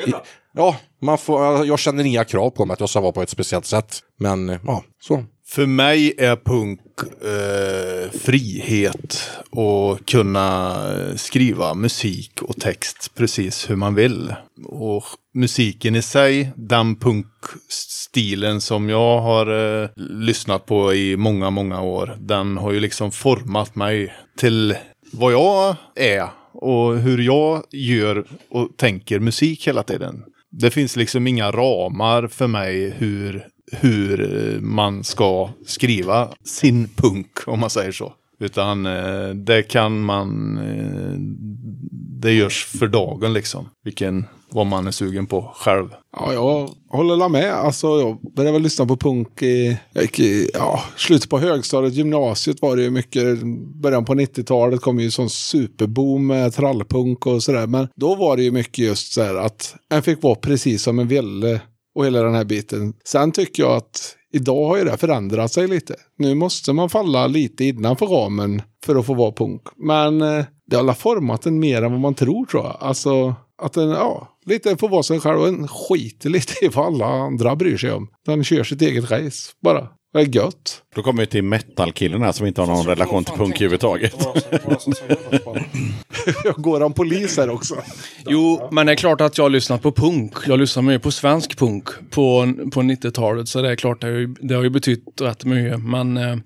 i, 0.07 0.13
ja, 0.53 0.75
man 1.01 1.17
får, 1.17 1.65
jag 1.65 1.79
känner 1.79 2.03
inga 2.03 2.25
krav 2.25 2.49
på 2.49 2.65
mig 2.65 2.73
att 2.73 2.79
jag 2.79 2.89
ska 2.89 3.01
vara 3.01 3.11
på 3.11 3.21
ett 3.21 3.29
speciellt 3.29 3.65
sätt. 3.65 3.99
Men 4.19 4.59
ja, 4.65 4.83
så 5.01 5.23
för 5.49 5.65
mig 5.65 6.13
är 6.17 6.35
punk 6.35 6.79
eh, 7.21 8.11
frihet 8.19 9.31
och 9.49 10.05
kunna 10.05 10.75
eh, 10.93 11.15
skriva 11.15 11.73
musik 11.73 12.41
och 12.41 12.55
text 12.55 13.11
precis 13.15 13.69
hur 13.69 13.75
man 13.75 13.95
vill. 13.95 14.33
Och 14.65 15.03
musiken 15.33 15.95
i 15.95 16.01
sig, 16.01 16.51
den 16.55 16.95
punkstilen 16.95 18.61
som 18.61 18.89
jag 18.89 19.19
har 19.19 19.81
eh, 19.83 19.89
lyssnat 19.95 20.65
på 20.65 20.93
i 20.93 21.17
många, 21.17 21.49
många 21.49 21.81
år, 21.81 22.17
den 22.19 22.57
har 22.57 22.71
ju 22.71 22.79
liksom 22.79 23.11
format 23.11 23.75
mig 23.75 24.13
till 24.37 24.75
vad 25.11 25.33
jag 25.33 25.75
är 25.95 26.29
och 26.53 26.97
hur 26.97 27.17
jag 27.17 27.63
gör 27.71 28.25
och 28.49 28.77
tänker 28.77 29.19
musik 29.19 29.67
hela 29.67 29.83
tiden. 29.83 30.23
Det 30.51 30.71
finns 30.71 30.95
liksom 30.95 31.27
inga 31.27 31.51
ramar 31.51 32.27
för 32.27 32.47
mig 32.47 32.89
hur, 32.97 33.47
hur 33.71 34.59
man 34.61 35.03
ska 35.03 35.49
skriva 35.65 36.29
sin 36.43 36.89
punk, 36.95 37.47
om 37.47 37.59
man 37.59 37.69
säger 37.69 37.91
så. 37.91 38.13
Utan 38.39 38.85
eh, 38.85 39.29
det 39.29 39.63
kan 39.63 39.99
man, 39.99 40.57
eh, 40.57 41.15
det 42.21 42.33
görs 42.33 42.65
för 42.65 42.87
dagen 42.87 43.33
liksom. 43.33 43.69
Vilken, 43.83 44.25
vad 44.49 44.67
man 44.67 44.87
är 44.87 44.91
sugen 44.91 45.25
på 45.25 45.51
själv. 45.55 45.87
Ja, 46.17 46.33
jag 46.33 46.69
håller 46.89 47.29
med. 47.29 47.53
Alltså, 47.53 47.87
jag 47.87 48.17
började 48.35 48.53
väl 48.53 48.61
lyssna 48.61 48.85
på 48.85 48.97
punk 48.97 49.41
i, 49.41 49.77
jag 49.93 50.03
gick 50.03 50.19
i 50.19 50.49
ja, 50.53 50.83
slutet 50.95 51.29
på 51.29 51.39
högstadiet, 51.39 51.93
gymnasiet 51.93 52.61
var 52.61 52.75
det 52.75 52.83
ju 52.83 52.89
mycket. 52.89 53.43
Början 53.81 54.05
på 54.05 54.13
90-talet 54.13 54.81
kom 54.81 54.99
ju 54.99 55.11
sån 55.11 55.29
superboom 55.29 56.27
med 56.27 56.53
trallpunk 56.53 57.25
och 57.25 57.43
sådär. 57.43 57.67
Men 57.67 57.87
då 57.95 58.15
var 58.15 58.37
det 58.37 58.43
ju 58.43 58.51
mycket 58.51 58.85
just 58.85 59.13
så 59.13 59.21
här 59.21 59.35
att 59.35 59.75
en 59.89 60.03
fick 60.03 60.23
vara 60.23 60.35
precis 60.35 60.83
som 60.83 60.99
en 60.99 61.07
ville 61.07 61.61
och 61.97 62.05
hela 62.05 62.23
den 62.23 62.33
här 62.35 62.45
biten. 62.45 62.93
Sen 63.05 63.31
tycker 63.31 63.63
jag 63.63 63.71
att 63.71 64.15
idag 64.33 64.67
har 64.67 64.77
ju 64.77 64.83
det 64.83 64.97
förändrat 64.97 65.53
sig 65.53 65.67
lite. 65.67 65.95
Nu 66.17 66.35
måste 66.35 66.73
man 66.73 66.89
falla 66.89 67.27
lite 67.27 67.65
innanför 67.65 68.05
ramen 68.05 68.61
för 68.85 68.95
att 68.95 69.05
få 69.05 69.13
vara 69.13 69.31
punk. 69.31 69.61
Men 69.75 70.21
eh, 70.21 70.45
det 70.67 70.75
har 70.75 70.83
alla 70.83 70.93
format 70.93 71.45
en 71.45 71.59
mer 71.59 71.81
än 71.81 71.91
vad 71.91 72.01
man 72.01 72.13
tror 72.13 72.45
tror 72.45 72.63
jag. 72.63 72.77
Alltså 72.79 73.35
att 73.61 73.73
den, 73.73 73.89
ja, 73.89 74.27
lite 74.45 74.77
får 74.77 74.89
vara 74.89 75.03
sig 75.03 75.19
själv 75.19 75.39
och 75.39 75.47
en 75.47 75.67
skiter 75.67 76.29
lite 76.29 76.65
i 76.65 76.67
vad 76.73 76.85
alla 76.85 77.05
andra 77.05 77.55
bryr 77.55 77.77
sig 77.77 77.91
om. 77.91 78.07
Den 78.25 78.43
kör 78.43 78.63
sitt 78.63 78.81
eget 78.81 79.11
race 79.11 79.51
bara. 79.63 79.87
Det 80.17 80.23
är 80.23 80.35
gött. 80.35 80.81
Då 80.95 81.01
kommer 81.01 81.21
vi 81.21 81.27
till 81.27 81.43
metal-killen 81.43 82.21
här 82.21 82.31
som 82.31 82.47
inte 82.47 82.61
har 82.61 82.67
någon 82.67 82.85
relation 82.85 83.23
till 83.23 83.33
punk 83.33 83.55
överhuvudtaget. 83.55 84.27
Jag 86.43 86.55
går 86.55 86.83
om 86.83 86.93
polis 86.93 87.37
här 87.37 87.49
också. 87.49 87.75
Jo, 88.27 88.69
men 88.71 88.85
det 88.85 88.91
är 88.91 88.95
klart 88.95 89.21
att 89.21 89.37
jag 89.37 89.45
har 89.45 89.49
lyssnat 89.49 89.81
på 89.81 89.91
punk. 89.91 90.33
Jag 90.47 90.59
lyssnar 90.59 90.83
mycket 90.83 91.01
på 91.03 91.11
svensk 91.11 91.57
punk 91.57 91.89
på, 92.09 92.53
på 92.73 92.81
90-talet. 92.81 93.47
Så 93.47 93.61
det 93.61 93.71
är 93.71 93.75
klart, 93.75 94.01
det 94.01 94.07
har 94.07 94.13
ju, 94.13 94.35
det 94.41 94.55
har 94.55 94.63
ju 94.63 94.69
betytt 94.69 95.21
rätt 95.21 95.45
mycket. 95.45 95.79
Men 95.79 96.17
eh, 96.17 96.37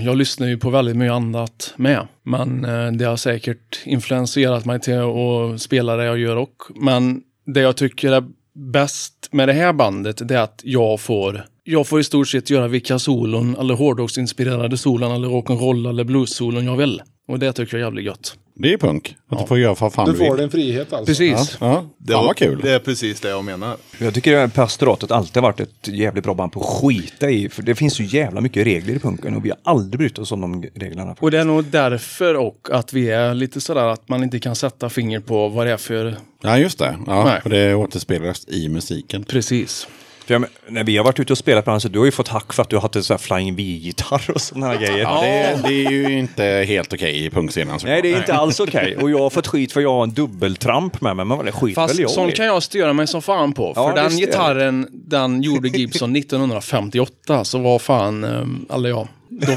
jag 0.00 0.16
lyssnar 0.16 0.46
ju 0.46 0.58
på 0.58 0.70
väldigt 0.70 0.96
mycket 0.96 1.12
annat 1.12 1.74
med. 1.76 2.08
Men 2.22 2.64
eh, 2.64 2.92
det 2.92 3.04
har 3.04 3.16
säkert 3.16 3.80
influenserat 3.84 4.64
mig 4.64 4.80
till 4.80 4.98
att 4.98 5.60
spela 5.60 5.96
det 5.96 6.04
jag 6.04 6.18
gör 6.18 6.36
också. 6.36 6.72
Men 6.74 7.22
det 7.46 7.60
jag 7.60 7.76
tycker 7.76 8.12
är 8.12 8.24
bäst 8.54 9.28
med 9.30 9.48
det 9.48 9.52
här 9.52 9.72
bandet, 9.72 10.28
det 10.28 10.34
är 10.34 10.42
att 10.42 10.60
jag 10.64 11.00
får 11.00 11.44
jag 11.64 11.86
får 11.86 12.00
i 12.00 12.04
stort 12.04 12.28
sett 12.28 12.50
göra 12.50 12.68
vilka 12.68 12.98
solon, 12.98 13.56
eller 13.60 13.74
hårdrocksinspirerade 13.74 14.76
solon, 14.76 15.12
eller 15.12 15.28
rock'n'roll 15.28 15.88
eller 15.88 16.04
blues-solon 16.04 16.64
jag 16.66 16.76
vill. 16.76 17.02
Och 17.28 17.38
det 17.38 17.52
tycker 17.52 17.76
jag 17.76 17.80
är 17.80 17.84
jävligt 17.86 18.04
gött. 18.04 18.36
Det 18.54 18.72
är 18.72 18.78
punk. 18.78 19.16
Att 19.28 19.38
du 19.40 19.46
får 19.46 19.58
göra 19.58 19.74
vad 19.80 19.92
fan 19.92 20.08
Du 20.12 20.14
får 20.18 20.36
din 20.36 20.50
frihet 20.50 20.92
alltså. 20.92 21.06
Precis. 21.06 21.56
Ja, 21.60 21.84
Det, 21.98 22.12
fan 22.12 22.24
var- 22.26 22.34
kul. 22.34 22.60
det 22.62 22.70
är 22.72 22.78
precis 22.78 23.20
det 23.20 23.28
jag 23.28 23.44
menar. 23.44 23.76
Jag 23.98 24.14
tycker 24.14 24.36
att 24.36 24.54
pastoratet 24.54 25.10
alltid 25.10 25.36
har 25.36 25.42
varit 25.42 25.60
ett 25.60 25.88
jävligt 25.88 26.24
bra 26.24 26.34
band 26.34 26.52
på 26.52 26.60
att 26.60 26.66
skita 26.66 27.30
i. 27.30 27.48
För 27.48 27.62
det 27.62 27.74
finns 27.74 27.94
så 27.96 28.02
jävla 28.02 28.40
mycket 28.40 28.66
regler 28.66 28.94
i 28.94 28.98
punken 28.98 29.36
och 29.36 29.44
vi 29.44 29.50
har 29.50 29.58
aldrig 29.64 29.98
brytt 29.98 30.18
oss 30.18 30.32
om 30.32 30.40
de 30.40 30.62
reglerna. 30.74 31.16
Och 31.20 31.30
det 31.30 31.38
är 31.38 31.44
nog 31.44 31.64
därför 31.64 32.34
och 32.36 32.68
att 32.72 32.92
vi 32.92 33.10
är 33.10 33.34
lite 33.34 33.60
sådär 33.60 33.86
att 33.88 34.08
man 34.08 34.22
inte 34.22 34.38
kan 34.38 34.56
sätta 34.56 34.90
finger 34.90 35.20
på 35.20 35.48
vad 35.48 35.66
det 35.66 35.72
är 35.72 35.76
för... 35.76 36.16
Ja, 36.42 36.58
just 36.58 36.78
det. 36.78 36.96
Ja, 37.06 37.24
Nej. 37.24 37.40
för 37.42 37.50
det 37.50 37.74
återspeglas 37.74 38.48
i 38.48 38.68
musiken. 38.68 39.24
Precis. 39.24 39.88
För 40.26 40.34
jag, 40.34 40.44
när 40.68 40.84
vi 40.84 40.96
har 40.96 41.04
varit 41.04 41.20
ute 41.20 41.32
och 41.32 41.38
spelat 41.38 41.64
på 41.64 41.80
så 41.80 41.88
du 41.88 41.98
har 41.98 42.06
ju 42.06 42.12
fått 42.12 42.28
hack 42.28 42.52
för 42.52 42.62
att 42.62 42.70
du 42.70 42.76
har 42.76 42.80
haft 42.82 42.96
en 42.96 43.04
sån 43.04 43.14
här 43.14 43.18
flying 43.18 43.56
V-gitarr 43.56 44.30
och 44.34 44.40
sådana 44.40 44.66
här 44.66 44.76
grejer. 44.76 44.98
Ja, 44.98 45.20
det, 45.22 45.68
det 45.68 45.84
är 45.84 45.90
ju 45.90 46.18
inte 46.18 46.44
helt 46.44 46.92
okej 46.92 47.24
i 47.24 47.30
punkscenen. 47.30 47.78
Nej, 47.84 48.02
det 48.02 48.12
är 48.12 48.16
inte 48.16 48.34
alls 48.34 48.60
okej. 48.60 48.96
Och 48.96 49.10
jag 49.10 49.18
har 49.18 49.30
fått 49.30 49.46
skit 49.46 49.72
för 49.72 49.80
jag 49.80 49.92
har 49.92 50.02
en 50.02 50.12
dubbeltramp 50.12 51.00
med 51.00 51.16
mig. 51.16 51.24
Men 51.24 51.36
vad 51.36 51.46
det 51.46 51.52
skit 51.52 51.78
väl 51.78 51.88
Fast 51.88 52.00
jag 52.00 52.10
sånt 52.10 52.32
i. 52.32 52.36
kan 52.36 52.46
jag 52.46 52.62
störa 52.62 52.92
mig 52.92 53.06
som 53.06 53.22
fan 53.22 53.52
på. 53.52 53.72
Ja, 53.76 53.88
för 53.88 53.96
den 53.96 54.06
är 54.06 54.10
det. 54.10 54.16
gitarren, 54.16 54.88
den 54.92 55.42
gjorde 55.42 55.68
Gibson 55.68 56.16
1958. 56.16 57.44
Så 57.44 57.58
var 57.58 57.78
fan, 57.78 58.24
um, 58.24 58.66
eller 58.74 58.88
ja. 58.88 59.08
Då, 59.40 59.56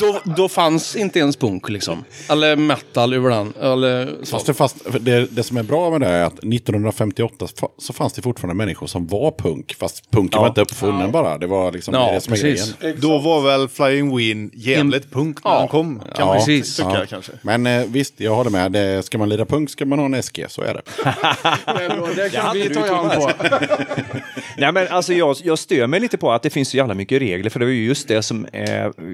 då, 0.00 0.20
då 0.36 0.48
fanns 0.48 0.96
inte 0.96 1.18
ens 1.18 1.36
punk 1.36 1.68
liksom. 1.68 2.04
Eller 2.30 2.56
metal 2.56 3.10
den. 3.10 3.52
Eller 3.60 4.14
så. 4.22 4.30
Fast, 4.30 4.46
det, 4.46 4.54
fast 4.54 4.76
det, 5.00 5.26
det 5.30 5.42
som 5.42 5.56
är 5.56 5.62
bra 5.62 5.90
med 5.90 6.00
det 6.00 6.06
är 6.08 6.24
att 6.24 6.32
1958 6.38 7.46
fa- 7.60 7.68
så 7.78 7.92
fanns 7.92 8.12
det 8.12 8.22
fortfarande 8.22 8.54
människor 8.54 8.86
som 8.86 9.06
var 9.06 9.30
punk. 9.38 9.74
Fast 9.78 10.10
punken 10.10 10.30
Ja. 10.32 10.40
var 10.40 10.48
inte 10.48 10.60
uppfunnen 10.60 11.10
bara. 11.10 11.38
Det 11.38 11.46
var 11.46 11.72
liksom 11.72 11.94
Ja, 11.94 12.12
det 12.12 12.20
som 12.20 12.32
är 12.32 12.36
precis. 12.36 12.74
grejen. 12.80 12.96
Då 13.00 13.18
var 13.18 13.40
väl 13.42 13.68
Flying 13.68 14.16
Ween 14.16 14.50
jävligt 14.54 15.12
punk 15.12 15.44
när 15.44 15.50
Ja. 15.52 15.58
han 15.58 15.68
kom. 15.68 15.98
Kan 15.98 16.08
Ja, 16.18 16.26
man 16.26 16.36
precis. 16.36 16.76
tycka 16.76 16.90
Ja. 16.90 17.06
kanske. 17.08 17.32
Men 17.42 17.66
eh, 17.66 17.84
visst, 17.88 18.14
jag 18.16 18.34
håller 18.34 18.50
med. 18.50 18.72
Det, 18.72 19.02
ska 19.04 19.18
man 19.18 19.28
lira 19.28 19.44
punk 19.46 19.70
ska 19.70 19.86
man 19.86 19.98
ha 19.98 20.06
en 20.06 20.22
SG, 20.22 20.44
så 20.48 20.62
är 20.62 20.74
det. 20.74 20.82
Det 22.16 22.30
kan 22.32 22.54
vi 22.54 22.74
ta 22.74 22.94
hand 22.94 23.12
på. 23.12 23.30
Nej 24.56 24.72
men 24.72 24.88
alltså 24.88 25.12
jag, 25.12 25.36
jag 25.44 25.58
stör 25.58 25.86
mig 25.86 26.00
lite 26.00 26.18
på 26.18 26.32
att 26.32 26.42
det 26.42 26.50
finns 26.50 26.68
så 26.68 26.76
jävla 26.76 26.94
mycket 26.94 27.22
regler. 27.22 27.50
För 27.50 27.60
det 27.60 27.66
är 27.66 27.70
ju 27.70 27.84
just 27.86 28.08
det 28.08 28.22
som 28.22 28.46
är, 28.52 28.69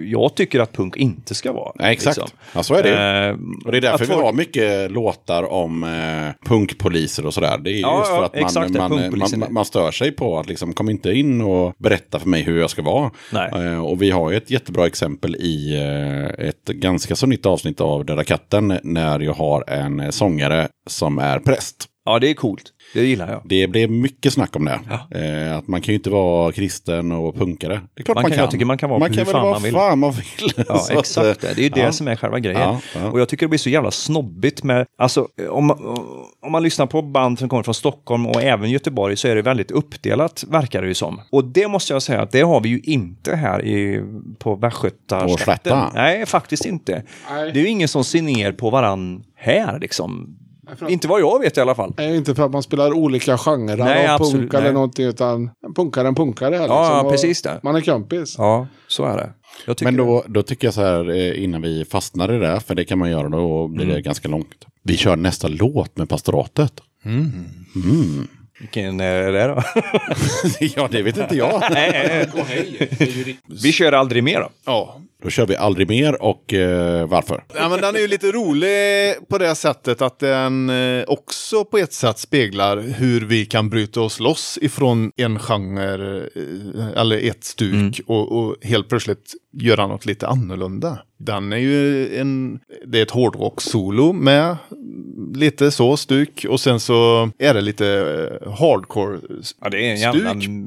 jag 0.06 0.34
tycker 0.36 0.60
att 0.60 0.72
punk 0.72 0.96
inte 0.96 1.34
ska 1.34 1.52
vara. 1.52 1.72
Nej, 1.74 1.92
exakt. 1.92 2.16
liksom. 2.16 2.38
Ja, 2.54 2.62
så 2.62 2.74
är 2.74 2.82
det. 2.82 3.26
Eh, 3.28 3.36
Och 3.64 3.72
det 3.72 3.78
är 3.78 3.80
därför 3.80 4.06
vi 4.06 4.14
har 4.14 4.32
mycket 4.32 4.90
låtar 4.90 5.52
om 5.52 5.84
eh, 5.84 6.48
punkpoliser 6.48 7.26
och 7.26 7.34
sådär. 7.34 7.58
Det 7.58 7.70
är 7.70 7.80
Ja, 7.80 7.98
just 7.98 8.10
för 8.10 8.24
att 8.24 8.34
man, 8.34 8.42
exakt, 8.44 8.70
man, 8.70 8.90
man, 8.90 9.30
man, 9.40 9.52
man 9.52 9.64
stör 9.64 9.90
sig 9.90 10.12
på 10.12 10.38
att 10.38 10.48
liksom, 10.48 10.72
kom 10.72 10.90
inte 10.90 11.12
in 11.12 11.40
och 11.40 11.74
berätta 11.78 12.18
för 12.18 12.28
mig 12.28 12.42
hur 12.42 12.60
jag 12.60 12.70
ska 12.70 12.82
vara. 12.82 13.10
Nej. 13.32 13.50
Eh, 13.54 13.84
och 13.86 14.02
vi 14.02 14.10
har 14.10 14.30
ju 14.30 14.36
ett 14.36 14.50
jättebra 14.50 14.86
exempel 14.86 15.36
i 15.36 15.74
eh, 15.76 16.46
ett 16.48 16.64
ganska 16.68 17.16
så 17.16 17.26
nytt 17.26 17.46
avsnitt 17.46 17.80
av 17.80 18.04
Döda 18.04 18.24
katten 18.24 18.78
när 18.82 19.20
jag 19.20 19.32
har 19.34 19.70
en 19.70 20.00
eh, 20.00 20.10
sångare 20.10 20.68
som 20.86 21.18
är 21.18 21.38
präst. 21.38 21.86
Ja, 22.04 22.18
det 22.18 22.30
är 22.30 22.34
coolt. 22.34 22.62
Det 22.96 23.04
gillar 23.06 23.30
jag. 23.32 23.40
Det 23.44 23.66
blev 23.66 23.90
mycket 23.90 24.32
snack 24.32 24.56
om 24.56 24.64
det. 24.64 24.80
Eh, 25.50 25.56
att 25.56 25.68
man 25.68 25.80
kan 25.80 25.92
ju 25.92 25.96
inte 25.96 26.10
vara 26.10 26.52
kristen 26.52 27.12
och 27.12 27.34
punkare. 27.36 27.80
Det 27.94 28.00
är 28.00 28.04
klart 28.04 28.14
Man 28.14 28.22
man, 28.22 28.30
kan- 28.30 28.36
kan. 28.36 28.42
jag 28.44 28.50
tycker 28.50 28.64
man 28.64 28.78
kan 28.78 28.90
vara 28.90 28.98
man 29.00 29.08
hur 29.10 29.16
kan 29.16 29.26
fan 29.26 29.42
vara 29.42 29.52
man 29.52 29.62
vill. 29.62 29.72
fan 29.74 29.98
man 29.98 30.12
vill. 30.12 30.52
Ja, 30.68 30.86
exakt. 30.98 31.44
eh, 31.44 31.50
Det 31.54 31.58
är 31.60 31.62
ju 31.62 31.68
det 31.68 31.80
ja. 31.80 31.92
som 31.92 32.08
är 32.08 32.16
själva 32.16 32.38
grejen. 32.38 32.60
Ja, 32.60 32.80
ja. 32.94 33.10
Och 33.10 33.20
jag 33.20 33.28
tycker 33.28 33.46
det 33.46 33.50
blir 33.50 33.58
så 33.58 33.70
jävla 33.70 33.90
snobbigt 33.90 34.62
med, 34.62 34.86
alltså 34.98 35.28
om, 35.50 35.70
om 36.46 36.52
man 36.52 36.62
lyssnar 36.62 36.86
på 36.86 37.02
band 37.02 37.38
som 37.38 37.48
kommer 37.48 37.62
från 37.62 37.74
Stockholm 37.74 38.26
och 38.26 38.42
även 38.42 38.70
Göteborg 38.70 39.16
så 39.16 39.28
är 39.28 39.34
det 39.36 39.42
väldigt 39.42 39.70
uppdelat, 39.70 40.44
verkar 40.48 40.82
det 40.82 40.88
ju 40.88 40.94
som. 40.94 41.20
Och 41.30 41.44
det 41.44 41.68
måste 41.68 41.92
jag 41.92 42.02
säga 42.02 42.20
att 42.22 42.30
det 42.32 42.40
har 42.40 42.60
vi 42.60 42.68
ju 42.68 42.78
inte 42.80 43.36
här 43.36 43.64
i, 43.64 44.02
på 44.38 44.54
Västgötaslätten. 44.54 45.78
Nej, 45.94 46.26
faktiskt 46.26 46.64
inte. 46.64 47.02
Nej. 47.30 47.50
Det 47.52 47.60
är 47.60 47.62
ju 47.62 47.68
ingen 47.68 47.88
som 47.88 48.04
ser 48.04 48.22
ner 48.22 48.52
på 48.52 48.70
varann 48.70 49.22
här 49.36 49.78
liksom. 49.78 50.36
Inte 50.88 51.08
vad 51.08 51.20
jag 51.20 51.40
vet 51.40 51.56
i 51.56 51.60
alla 51.60 51.74
fall. 51.74 51.94
Nej, 51.96 52.16
inte 52.16 52.34
för 52.34 52.42
att 52.42 52.50
man 52.52 52.62
spelar 52.62 52.92
olika 52.92 53.38
genrer 53.38 53.76
Nej, 53.76 54.08
av 54.08 54.14
absolut, 54.14 54.40
punk 54.40 54.54
eller 54.54 54.64
nej. 54.64 54.72
någonting. 54.72 55.06
Utan 55.06 55.50
en 55.96 56.14
punkare 56.14 56.54
Ja, 56.54 56.60
liksom, 56.60 56.76
ja, 56.76 57.02
och 57.02 57.10
precis 57.10 57.42
det. 57.42 57.60
Man 57.62 57.76
är 57.76 57.80
kompis. 57.80 58.34
Ja, 58.38 58.66
så 58.88 59.04
är 59.04 59.16
det. 59.16 59.32
Men 59.84 59.96
då, 59.96 60.24
då 60.26 60.42
tycker 60.42 60.66
jag 60.66 60.74
så 60.74 60.80
här 60.80 61.10
eh, 61.10 61.44
innan 61.44 61.62
vi 61.62 61.84
fastnar 61.84 62.32
i 62.32 62.38
det, 62.38 62.60
för 62.60 62.74
det 62.74 62.84
kan 62.84 62.98
man 62.98 63.10
göra 63.10 63.28
då 63.28 63.68
blir 63.68 63.86
det 63.86 64.00
ganska 64.00 64.28
långt. 64.28 64.66
Vi 64.82 64.96
kör 64.96 65.16
nästa 65.16 65.48
låt 65.48 65.96
med 65.96 66.08
pastoratet. 66.08 66.72
Vilken 68.60 69.00
är 69.00 69.32
det 69.32 69.46
då? 69.46 69.62
ja, 70.76 70.88
det 70.90 71.02
vet 71.02 71.16
inte 71.16 71.36
jag. 71.36 71.62
Vi 73.62 73.72
kör 73.72 73.92
aldrig 73.92 74.24
mer 74.24 74.40
då. 74.40 74.48
Ja. 74.64 75.00
Då 75.22 75.30
kör 75.30 75.46
vi 75.46 75.56
aldrig 75.56 75.88
mer 75.88 76.22
och 76.22 76.54
eh, 76.54 77.08
varför? 77.08 77.44
Ja, 77.54 77.68
men 77.68 77.80
den 77.80 77.94
är 77.96 78.00
ju 78.00 78.08
lite 78.08 78.32
rolig 78.32 78.70
på 79.28 79.38
det 79.38 79.54
sättet 79.54 80.02
att 80.02 80.18
den 80.18 80.70
eh, 80.70 81.04
också 81.06 81.64
på 81.64 81.78
ett 81.78 81.92
sätt 81.92 82.18
speglar 82.18 82.76
hur 82.76 83.20
vi 83.20 83.44
kan 83.46 83.70
bryta 83.70 84.00
oss 84.00 84.20
loss 84.20 84.58
ifrån 84.62 85.12
en 85.16 85.38
genre 85.38 86.16
eh, 86.16 87.00
eller 87.00 87.28
ett 87.28 87.44
stuk 87.44 88.00
och, 88.06 88.32
och 88.32 88.56
helt 88.62 88.88
plötsligt 88.88 89.34
göra 89.52 89.86
något 89.86 90.06
lite 90.06 90.26
annorlunda. 90.26 90.98
Den 91.18 91.52
är 91.52 91.56
ju 91.56 92.16
en, 92.16 92.60
det 92.86 92.98
är 92.98 93.02
ett 93.02 93.10
hårdrock-solo 93.10 94.12
med 94.12 94.56
lite 95.34 95.70
så 95.70 95.96
stuk 95.96 96.46
och 96.48 96.60
sen 96.60 96.80
så 96.80 97.30
är 97.38 97.54
det 97.54 97.60
lite 97.60 97.86
eh, 98.42 98.52
hardcore 98.52 99.18
Ja, 99.60 100.22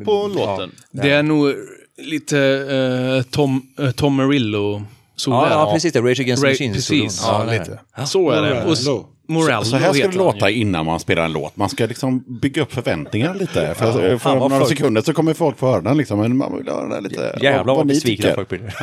på 0.06 0.32
ja. 0.36 0.45
låten. 0.45 0.72
Det 0.91 1.12
är 1.12 1.24
nog 1.24 1.56
lite 2.02 2.39
eh, 2.39 3.32
Tom, 3.32 3.62
eh, 3.80 3.91
Tom 3.91 4.16
Merillo. 4.16 4.84
Så 5.16 5.32
Ja, 5.32 5.45
är 5.45 5.50
det. 5.50 5.56
ja, 5.56 5.72
precis 5.74 5.93
det. 5.93 6.00
Rage 6.02 6.20
Against 6.20 6.43
the 6.43 6.47
Ra- 6.47 6.52
Machine. 6.52 6.74
precis. 6.74 7.22
Ja, 7.28 7.39
Ja, 7.39 7.45
det 7.45 7.56
är 7.56 7.60
lite. 7.60 7.80
det. 7.97 8.06
Så 8.06 8.30
är 8.32 8.41
det. 8.41 8.64
Och, 8.64 8.74
s-. 8.74 8.88
Morello 9.28 9.64
Så 9.64 9.76
här 9.76 9.93
ska 9.93 9.97
heter 9.97 10.12
det 10.12 10.24
han 10.24 10.34
låta 10.34 10.50
innan 10.50 10.86
man 10.86 11.00
spelar 11.00 11.24
en 11.26 11.32
låt. 11.34 11.58
Man 11.58 11.70
ska 11.70 11.86
liksom 11.86 12.24
bygga 12.41 12.62
upp 12.62 12.74
förväntningar 12.74 13.34
lite. 13.36 13.76
För, 13.78 14.18
för 14.18 14.30
vad 14.30 14.38
några 14.52 14.58
folk- 14.60 14.70
sekunder 14.70 15.02
så 15.02 15.14
kommer 15.14 15.34
folk 15.34 15.58
få 15.58 15.68
höra 15.72 15.82
den 15.82 15.97
liksom. 15.97 16.20
Men 16.20 16.38
man 16.38 16.58
vill 16.58 16.68
höra 16.68 16.88
den 16.95 17.04
lite. 17.04 17.39
Jävlar 17.41 17.76
vad 17.76 17.88
ni 17.88 17.93
besvikna 17.93 18.24
tycker. 18.24 18.36
folk 18.36 18.50
blir. 18.50 18.74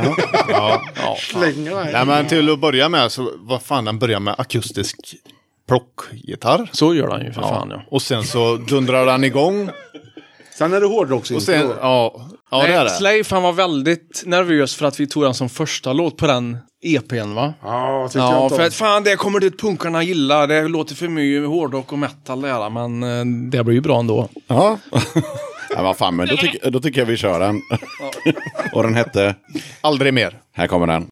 Nej, 1.93 2.07
men 2.07 2.27
till 2.27 2.51
att 2.51 2.59
börja 2.61 2.89
med 2.89 3.13
så 3.13 3.31
vad 3.39 3.63
fan 3.63 3.85
den 3.85 3.99
börjar 3.99 4.21
med 4.21 4.35
akustisk 4.39 4.97
plockgitarr. 5.69 6.69
Så 6.73 6.95
gör 6.95 7.09
han 7.09 7.25
ju 7.25 7.33
för 7.33 7.43
fan 7.43 7.69
ja. 7.71 7.83
Och 7.91 8.03
sen 8.03 8.25
så 8.25 8.57
dundrar 8.57 9.07
den 9.07 9.25
igång. 9.25 9.71
Sen 10.59 10.73
är 10.73 10.81
det. 10.81 10.87
Och 11.37 11.43
sen, 11.43 11.71
ja, 11.81 12.27
ja 12.51 12.63
det 12.63 12.69
är 12.73 12.77
Nej, 12.77 12.85
det. 12.85 12.91
Slave 12.91 13.23
han 13.31 13.43
var 13.43 13.53
väldigt 13.53 14.23
nervös 14.27 14.75
för 14.77 14.87
att 14.87 15.01
vi 15.01 15.07
tog 15.07 15.23
den 15.23 15.35
som 15.35 15.49
första 15.49 15.93
låt 15.93 16.17
på 16.17 16.27
den 16.27 16.59
EPn 16.85 17.35
va? 17.35 17.55
Ja, 17.63 18.09
tycker 18.09 18.19
jag 18.21 18.33
Ja, 18.33 18.43
inte 18.45 18.55
för 18.57 18.63
om. 18.63 18.69
att 18.69 18.75
fan 18.75 19.03
det 19.03 19.17
kommer 19.17 19.41
det 19.41 19.51
punkarna 19.51 20.03
gillar. 20.03 20.47
Det 20.47 20.69
låter 20.69 20.95
för 20.95 21.09
mycket 21.09 21.49
hårdrock 21.49 21.93
och 21.93 21.99
metal 21.99 22.41
det 22.41 22.49
här, 22.49 22.71
men 22.71 23.03
eh, 23.03 23.49
det 23.51 23.65
blir 23.65 23.75
ju 23.75 23.81
bra 23.81 23.99
ändå. 23.99 24.29
Ja. 24.47 24.79
ja, 25.75 25.83
vad 25.83 25.97
fan, 25.97 26.17
men 26.17 26.29
då, 26.29 26.37
tycker- 26.37 26.71
då 26.71 26.81
tycker 26.81 27.01
jag 27.01 27.07
vi 27.07 27.17
kör 27.17 27.41
den. 27.41 27.61
och 28.75 28.83
den 28.83 28.95
hette, 28.95 29.35
Aldrig 29.81 30.15
mer. 30.15 30.39
här 30.53 30.67
kommer 30.67 30.87
den. 30.87 31.07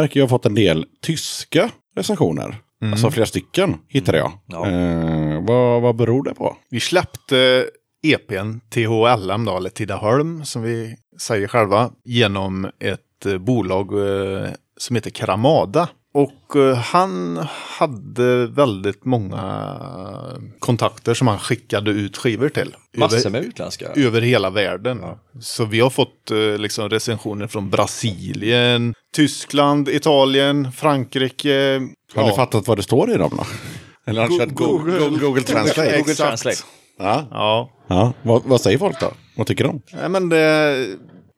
Verkar 0.00 0.20
ju 0.20 0.22
ha 0.22 0.28
fått 0.28 0.46
en 0.46 0.54
del 0.54 0.86
tyska 1.02 1.70
recensioner. 1.96 2.56
Alltså 2.82 3.10
flera 3.10 3.26
stycken 3.26 3.74
hittade 3.88 4.18
jag. 4.18 4.32
Ja. 4.46 4.70
Eh, 4.70 5.44
vad, 5.44 5.82
vad 5.82 5.96
beror 5.96 6.24
det 6.24 6.34
på? 6.34 6.56
Vi 6.70 6.80
släppte 6.80 7.66
EPn 8.02 8.58
THLM 8.70 9.44
då, 9.44 9.56
eller 9.56 9.70
Tidaholm 9.70 10.44
som 10.44 10.62
vi 10.62 10.96
säger 11.20 11.48
själva, 11.48 11.90
genom 12.04 12.70
ett 12.80 13.26
eh, 13.26 13.38
bolag 13.38 13.92
eh, 13.92 14.48
som 14.76 14.96
heter 14.96 15.10
Karamada. 15.10 15.88
Och 16.16 16.56
eh, 16.56 16.76
han 16.76 17.46
hade 17.78 18.46
väldigt 18.46 19.04
många 19.04 19.78
kontakter 20.58 21.14
som 21.14 21.26
han 21.26 21.38
skickade 21.38 21.90
ut 21.90 22.16
skivor 22.16 22.48
till. 22.48 22.76
Massor 22.96 23.30
med 23.30 23.44
utländska. 23.44 23.86
över 23.96 24.20
hela 24.20 24.50
världen. 24.50 25.02
Så 25.40 25.64
vi 25.64 25.80
har 25.80 25.90
fått 25.90 26.30
eh, 26.30 26.58
liksom 26.58 26.88
recensioner 26.88 27.46
från 27.46 27.70
Brasilien, 27.70 28.94
Tyskland, 29.12 29.88
Italien, 29.88 30.72
Frankrike. 30.72 31.80
Har 32.14 32.26
ni 32.26 32.32
fattat 32.32 32.68
vad 32.68 32.78
det 32.78 32.82
står 32.82 33.10
i 33.10 33.16
dem 33.16 33.30
då? 33.36 33.46
Eller 34.06 34.22
har 34.22 34.28
ni 34.28 34.38
kört 34.38 34.48
Google, 34.48 34.98
Google, 34.98 35.18
Google 35.18 35.42
Translate? 35.42 35.90
Exakt. 35.90 36.18
Translate. 36.18 36.56
Ja. 36.98 37.26
Ja. 37.30 37.70
ja. 37.86 38.12
Vad, 38.22 38.42
vad 38.44 38.60
säger 38.60 38.78
folk 38.78 39.00
då? 39.00 39.12
Vad 39.36 39.46
tycker 39.46 39.64
de? 39.64 39.82
Nej, 39.92 40.08
men 40.08 40.28
det, 40.28 40.86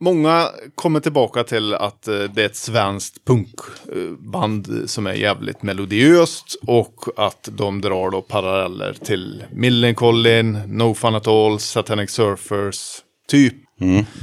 många 0.00 0.48
kommer 0.74 1.00
tillbaka 1.00 1.44
till 1.44 1.74
att 1.74 2.08
eh, 2.08 2.14
det 2.14 2.42
är 2.42 2.46
ett 2.46 2.56
svenskt 2.56 3.24
punkband 3.24 4.82
som 4.86 5.06
är 5.06 5.12
jävligt 5.12 5.62
melodiöst 5.62 6.56
och 6.66 7.04
att 7.16 7.48
de 7.52 7.80
drar 7.80 8.10
då 8.10 8.22
paralleller 8.22 8.92
till 9.04 9.44
Millencolin, 9.52 10.52
No 10.66 10.94
Fun 10.94 11.14
At 11.14 11.26
All, 11.26 11.58
Satanic 11.58 12.10
Surfers, 12.10 13.02
typ. 13.28 13.54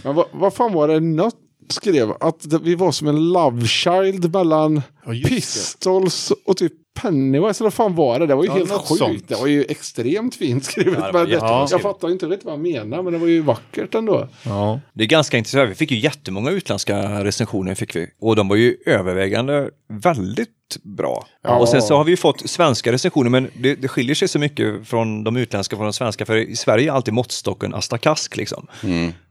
Men 0.03 0.15
vad, 0.15 0.25
vad 0.31 0.53
fan 0.53 0.73
var 0.73 0.87
det 0.87 0.99
Nött 0.99 1.35
skrev? 1.69 2.11
Att 2.19 2.49
det, 2.49 2.59
vi 2.59 2.75
var 2.75 2.91
som 2.91 3.07
en 3.07 3.29
love 3.33 3.67
child 3.67 4.33
mellan 4.33 4.81
det. 5.05 5.29
Pistols 5.29 6.31
och 6.45 6.57
typ 6.57 6.73
Pennywise. 7.01 7.63
Eller 7.63 7.71
fan 7.71 7.95
var 7.95 8.19
det? 8.19 8.25
Det 8.27 8.35
var 8.35 8.43
ju 8.43 8.49
Ja, 8.49 8.55
helt 8.55 8.71
sjukt. 8.71 8.99
sånt. 8.99 9.27
Det 9.27 9.35
var 9.35 9.47
ju 9.47 9.63
extremt 9.69 10.35
fint 10.35 10.65
skrivet. 10.65 10.93
Ja, 10.99 11.05
det 11.07 11.11
var 11.11 11.19
men 11.19 11.29
det, 11.29 11.71
jag 11.71 11.81
fattar 11.81 12.11
inte 12.11 12.25
riktigt 12.25 12.45
vad 12.45 12.53
han 12.53 12.61
menar. 12.61 13.01
Men 13.03 13.13
det 13.13 13.19
var 13.19 13.27
ju 13.27 13.41
vackert 13.41 13.95
ändå. 13.95 14.27
Ja. 14.43 14.79
Det 14.93 15.03
är 15.03 15.07
ganska 15.07 15.37
intressant. 15.37 15.69
Vi 15.69 15.75
fick 15.75 15.91
ju 15.91 15.97
jättemånga 15.97 16.51
utländska 16.51 17.23
recensioner 17.23 17.75
fick 17.75 17.95
vi. 17.95 18.07
Och 18.21 18.35
de 18.35 18.47
var 18.47 18.55
ju 18.55 18.77
övervägande 18.85 19.69
väldigt 19.89 20.49
bra. 20.83 21.27
Ja. 21.43 21.55
Och 21.59 21.69
sen 21.69 21.81
så 21.81 21.97
har 21.97 22.03
vi 22.03 22.11
ju 22.11 22.17
fått 22.17 22.49
svenska 22.49 22.91
recensioner, 22.91 23.29
men 23.29 23.49
det, 23.53 23.75
det 23.75 23.87
skiljer 23.87 24.15
sig 24.15 24.27
så 24.27 24.39
mycket 24.39 24.87
från 24.87 25.23
de 25.23 25.35
utländska 25.37 25.75
från 25.75 25.85
de 25.85 25.93
svenska. 25.93 26.25
För 26.25 26.35
i 26.37 26.55
Sverige 26.55 26.89
är 26.91 26.93
alltid 26.95 27.13
måttstocken 27.13 27.73
Asta 27.73 27.97
Kask 27.97 28.37
liksom. 28.37 28.67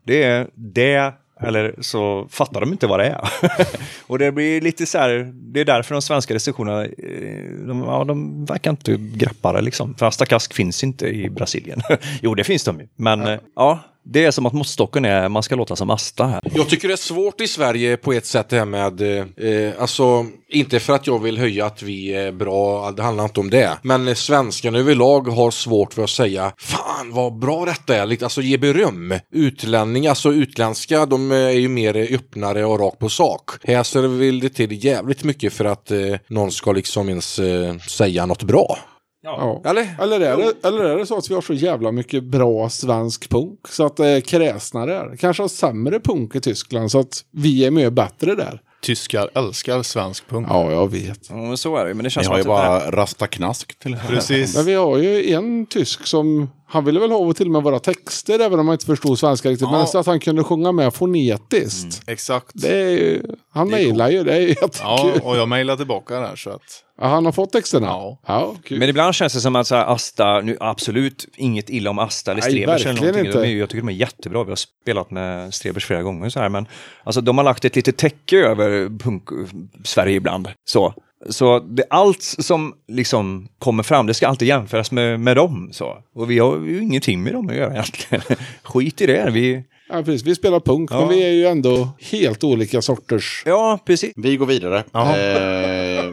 Det 0.06 0.22
är 0.22 0.46
det, 0.54 1.14
eller 1.40 1.74
så 1.80 2.28
fattar 2.30 2.60
de 2.60 2.72
inte 2.72 2.86
vad 2.86 3.00
det 3.00 3.06
är. 3.06 3.28
och 4.06 4.18
det 4.18 4.32
blir 4.32 4.60
lite 4.60 4.86
så 4.86 4.98
här, 4.98 5.32
det 5.34 5.60
är 5.60 5.64
därför 5.64 5.94
de 5.94 6.02
svenska 6.02 6.34
recensionerna, 6.34 6.84
eh, 6.84 7.66
de, 7.66 7.82
ja, 7.86 8.04
de 8.04 8.44
verkar 8.44 8.70
inte 8.70 8.96
greppa 8.96 9.52
det 9.52 9.60
liksom. 9.60 9.94
För 9.94 10.06
Asta 10.06 10.26
Kask 10.26 10.54
finns 10.54 10.84
inte 10.84 11.06
i 11.06 11.30
Brasilien. 11.30 11.80
jo, 12.22 12.34
det 12.34 12.44
finns 12.44 12.64
de 12.64 12.80
ju. 12.80 12.88
Men 12.96 13.20
ja. 13.20 13.38
ja, 13.56 13.80
det 14.04 14.24
är 14.24 14.30
som 14.30 14.46
att 14.46 14.52
måttstocken 14.52 15.04
är, 15.04 15.28
man 15.28 15.42
ska 15.42 15.54
låta 15.54 15.76
som 15.76 15.90
Asta 15.90 16.26
här. 16.26 16.40
Jag 16.54 16.68
tycker 16.68 16.88
det 16.88 16.94
är 16.94 16.96
svårt 16.96 17.40
i 17.40 17.48
Sverige 17.48 17.96
på 17.96 18.12
ett 18.12 18.26
sätt 18.26 18.48
det 18.48 18.58
här 18.58 18.64
med, 18.64 19.00
eh, 19.00 19.72
alltså 19.78 20.26
inte 20.48 20.80
för 20.80 20.92
att 20.92 21.06
jag 21.06 21.22
vill 21.22 21.38
höja 21.38 21.66
att 21.66 21.82
vi 21.82 22.14
är 22.14 22.32
bra, 22.32 22.90
det 22.90 23.02
handlar 23.02 23.24
inte 23.24 23.40
om 23.40 23.50
det. 23.50 23.78
Men 23.82 24.16
svenskarna 24.16 24.78
överlag 24.78 25.28
har 25.28 25.50
svårt 25.50 25.94
för 25.94 26.04
att 26.04 26.10
säga 26.10 26.52
fan 26.58 27.12
vad 27.12 27.38
bra 27.38 27.64
detta 27.64 27.96
är, 27.96 28.22
alltså 28.24 28.42
ge 28.42 28.58
beröm. 28.58 29.14
Utlänningar, 29.32 30.10
alltså 30.10 30.32
utländska, 30.32 31.06
de 31.06 31.32
är 31.32 31.50
ju 31.50 31.68
mer 31.68 32.14
öppnare 32.14 32.64
och 32.64 32.80
rakt 32.80 32.98
på 32.98 33.08
sak. 33.08 33.50
Här 33.62 33.82
så 33.82 34.08
vill 34.08 34.40
det 34.40 34.48
till 34.48 34.84
jävligt 34.84 35.24
mycket 35.24 35.52
för 35.52 35.64
att 35.64 35.90
eh, 35.90 35.98
någon 36.28 36.50
ska 36.50 36.72
liksom 36.72 37.08
ens 37.08 37.38
eh, 37.38 37.76
säga 37.78 38.26
något 38.26 38.42
bra. 38.42 38.78
Ja. 39.24 39.62
Eller? 39.64 39.96
Eller 40.00 40.20
är, 40.20 40.36
det, 40.36 40.68
eller 40.68 40.84
är 40.84 40.96
det 40.98 41.06
så 41.06 41.16
att 41.18 41.30
vi 41.30 41.34
har 41.34 41.42
så 41.42 41.52
jävla 41.54 41.92
mycket 41.92 42.24
bra 42.24 42.68
svensk 42.68 43.28
punk 43.30 43.58
så 43.68 43.86
att 43.86 43.96
det 43.96 44.06
är 44.08 44.20
kräsna 44.20 44.86
där? 44.86 45.16
Kanske 45.16 45.42
har 45.42 45.48
sämre 45.48 46.00
punk 46.00 46.34
i 46.36 46.40
Tyskland 46.40 46.90
så 46.90 46.98
att 46.98 47.24
vi 47.30 47.64
är 47.64 47.70
mycket 47.70 47.92
bättre 47.92 48.34
där. 48.34 48.60
Tyskar 48.82 49.30
älskar 49.34 49.82
svensk 49.82 50.28
punk. 50.28 50.46
Ja, 50.50 50.70
jag 50.72 50.90
vet. 50.90 51.30
Ja, 51.30 51.36
men 51.36 51.56
så 51.56 51.76
är 51.76 51.84
det 51.84 51.88
Men 51.94 51.96
det 51.98 52.02
Ni 52.02 52.10
känns 52.10 52.28
har 52.28 52.36
ju 52.38 52.42
det 52.44 52.56
här- 52.56 52.90
bara 52.90 52.90
Rasta 53.02 53.26
Knask 53.26 53.78
till 53.78 53.96
Precis. 54.08 54.56
Men 54.56 54.64
vi 54.64 54.74
har 54.74 54.98
ju 54.98 55.32
en 55.32 55.66
tysk 55.66 56.06
som, 56.06 56.50
han 56.68 56.84
ville 56.84 57.00
väl 57.00 57.10
ha 57.10 57.18
av 57.18 57.28
och 57.28 57.36
till 57.36 57.50
med 57.50 57.62
våra 57.62 57.78
texter 57.78 58.38
även 58.38 58.60
om 58.60 58.68
han 58.68 58.74
inte 58.74 58.86
förstod 58.86 59.18
svenska 59.18 59.50
riktigt. 59.50 59.70
Men 59.70 59.80
Ja. 59.80 59.86
så 59.86 59.98
att 59.98 60.06
han 60.06 60.20
kunde 60.20 60.44
sjunga 60.44 60.72
med 60.72 60.94
fonetiskt. 60.94 62.02
Exakt. 62.06 62.50
Det 62.54 62.76
är 62.76 62.90
ju, 62.90 63.22
han 63.52 63.68
Det 63.68 63.76
mejlar 63.76 64.10
ju, 64.10 64.24
det 64.24 64.34
är 64.36 64.40
jättekul. 64.48 64.70
Ja, 64.82 65.10
Ja, 65.14 65.20
och 65.30 65.36
jag 65.36 65.48
mejlar 65.48 65.76
tillbaka 65.76 66.20
där 66.20 66.36
så 66.36 66.50
att... 66.50 66.83
han 66.98 67.24
har 67.24 67.32
fått 67.32 67.52
texterna? 67.52 67.86
Ja. 67.86 68.18
ja. 68.26 68.54
Men 68.70 68.88
ibland 68.88 69.14
känns 69.14 69.32
det 69.32 69.40
som 69.40 69.56
att 69.56 69.66
så 69.66 69.74
här, 69.74 69.94
Asta, 69.94 70.40
nu 70.40 70.56
absolut 70.60 71.28
inget 71.36 71.70
illa 71.70 71.90
om 71.90 71.98
Asta 71.98 72.30
eller 72.30 72.42
Nej, 72.42 72.50
Strebers 72.50 72.86
eller 72.86 73.00
någonting. 73.00 73.22
De 73.24 73.38
är, 73.38 73.44
inte. 73.44 73.48
jag 73.48 73.68
tycker 73.68 73.82
de 73.82 73.88
är 73.88 73.92
jättebra. 73.92 74.44
Vi 74.44 74.50
har 74.50 74.56
spelat 74.56 75.10
med 75.10 75.54
Strebers 75.54 75.86
flera 75.86 76.02
gånger 76.02 76.28
så 76.28 76.40
här, 76.40 76.48
men 76.48 76.66
alltså 77.04 77.20
de 77.20 77.38
har 77.38 77.44
lagt 77.44 77.64
ett 77.64 77.76
litet 77.76 77.96
täcke 77.96 78.36
över 78.36 78.98
punk-Sverige 78.98 80.16
ibland. 80.16 80.48
Så. 80.64 80.94
Så 81.28 81.58
det, 81.58 81.84
allt 81.90 82.22
som 82.22 82.74
liksom 82.88 83.48
kommer 83.58 83.82
fram, 83.82 84.06
det 84.06 84.14
ska 84.14 84.28
alltid 84.28 84.48
jämföras 84.48 84.90
med, 84.90 85.20
med 85.20 85.36
dem. 85.36 85.68
Så. 85.72 86.02
Och 86.14 86.30
vi 86.30 86.38
har 86.38 86.58
ju 86.58 86.82
ingenting 86.82 87.22
med 87.22 87.32
dem 87.32 87.48
att 87.48 87.56
göra 87.56 87.72
egentligen. 87.72 88.22
Skit 88.62 89.00
i 89.00 89.06
det. 89.06 89.30
Vi, 89.30 89.64
Ja, 89.96 90.02
precis. 90.02 90.22
Vi 90.26 90.34
spelar 90.34 90.60
punk, 90.60 90.90
Ja. 90.92 91.00
men 91.00 91.08
vi 91.08 91.22
är 91.22 91.30
ju 91.32 91.46
ändå 91.46 91.88
helt 92.00 92.44
olika 92.44 92.82
sorters. 92.82 93.42
ja, 93.46 93.78
precis. 93.86 94.12
Vi 94.16 94.36
går 94.36 94.46
vidare. 94.46 94.78
Eh, 94.78 96.04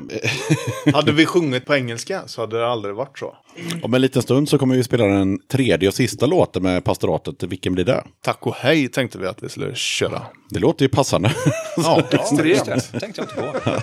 Hade 0.94 1.12
vi 1.12 1.26
sjungit 1.26 1.66
på 1.66 1.76
engelska 1.76 2.22
så 2.26 2.42
hade 2.42 2.58
det 2.60 2.68
aldrig 2.68 2.96
varit 2.96 3.20
så. 3.20 3.36
om 3.84 3.94
en 3.94 4.02
liten 4.02 4.22
stund 4.22 4.50
så 4.50 4.58
kommer 4.58 4.76
vi 4.76 4.84
spela 4.84 5.06
den 5.06 5.40
tredje 5.52 5.88
och 5.88 5.94
sista 5.94 6.26
låten 6.26 6.64
med 6.64 6.84
pastoratet. 6.84 7.44
Vilken 7.44 7.74
blir 7.74 7.86
det? 7.86 8.04
Tack 8.24 8.48
och 8.48 8.56
hej 8.56 8.88
tänkte 8.88 9.18
vi 9.18 9.28
att 9.28 9.44
vi 9.44 9.50
skulle 9.50 9.76
köra. 9.76 10.22
Det 10.50 10.60
låter 10.60 10.86
ju 10.86 10.90
passande. 10.90 11.34
Ja, 11.78 12.02
Just 12.44 12.66
det. 12.66 13.00
tänkte 13.00 13.22
jag 13.22 13.50
inte 13.50 13.60
på. 13.60 13.82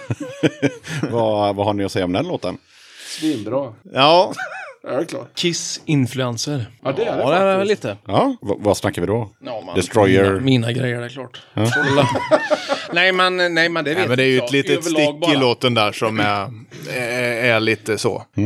vad, 1.10 1.56
vad 1.56 1.66
har 1.66 1.74
ni 1.74 1.84
att 1.84 1.92
säga 1.92 2.04
om 2.04 2.12
den 2.12 2.26
låten? 2.28 2.58
Svinbra. 3.20 3.72
ja. 3.92 4.32
Ja, 4.82 4.90
det 4.90 4.96
är 5.00 5.04
klart. 5.04 5.28
Kiss-influencer. 5.34 6.64
Ja, 6.84 6.92
det 6.92 7.02
är 7.04 7.16
det 7.16 7.22
Ja, 7.22 7.30
det 7.30 7.36
är 7.36 7.58
faktiskt. 7.58 7.84
lite. 7.84 7.96
Ja, 8.06 8.36
v- 8.42 8.54
vad 8.58 8.76
snackar 8.76 9.02
vi 9.02 9.06
då? 9.06 9.30
Ja, 9.44 9.62
man, 9.66 9.74
Destroyer. 9.74 10.24
Mina, 10.24 10.40
mina 10.40 10.72
grejer, 10.72 10.98
det 11.00 11.04
är 11.04 11.08
klart. 11.08 11.42
Kolla. 11.54 12.08
nej, 12.92 13.12
men, 13.12 13.36
nej, 13.54 13.68
men 13.68 13.84
det 13.84 13.90
vet 13.90 13.98
Nej, 13.98 14.08
men 14.08 14.16
det 14.16 14.22
är 14.22 14.26
ju 14.26 14.36
jag. 14.36 14.44
ett 14.44 14.52
litet 14.52 14.70
Överlag 14.78 15.08
stick 15.14 15.20
bara. 15.20 15.32
i 15.32 15.36
låten 15.36 15.74
där 15.74 15.92
som 15.92 16.20
är, 16.20 16.48
är, 16.94 17.44
är 17.54 17.60
lite 17.60 17.98
så. 17.98 18.24
Eh, 18.36 18.44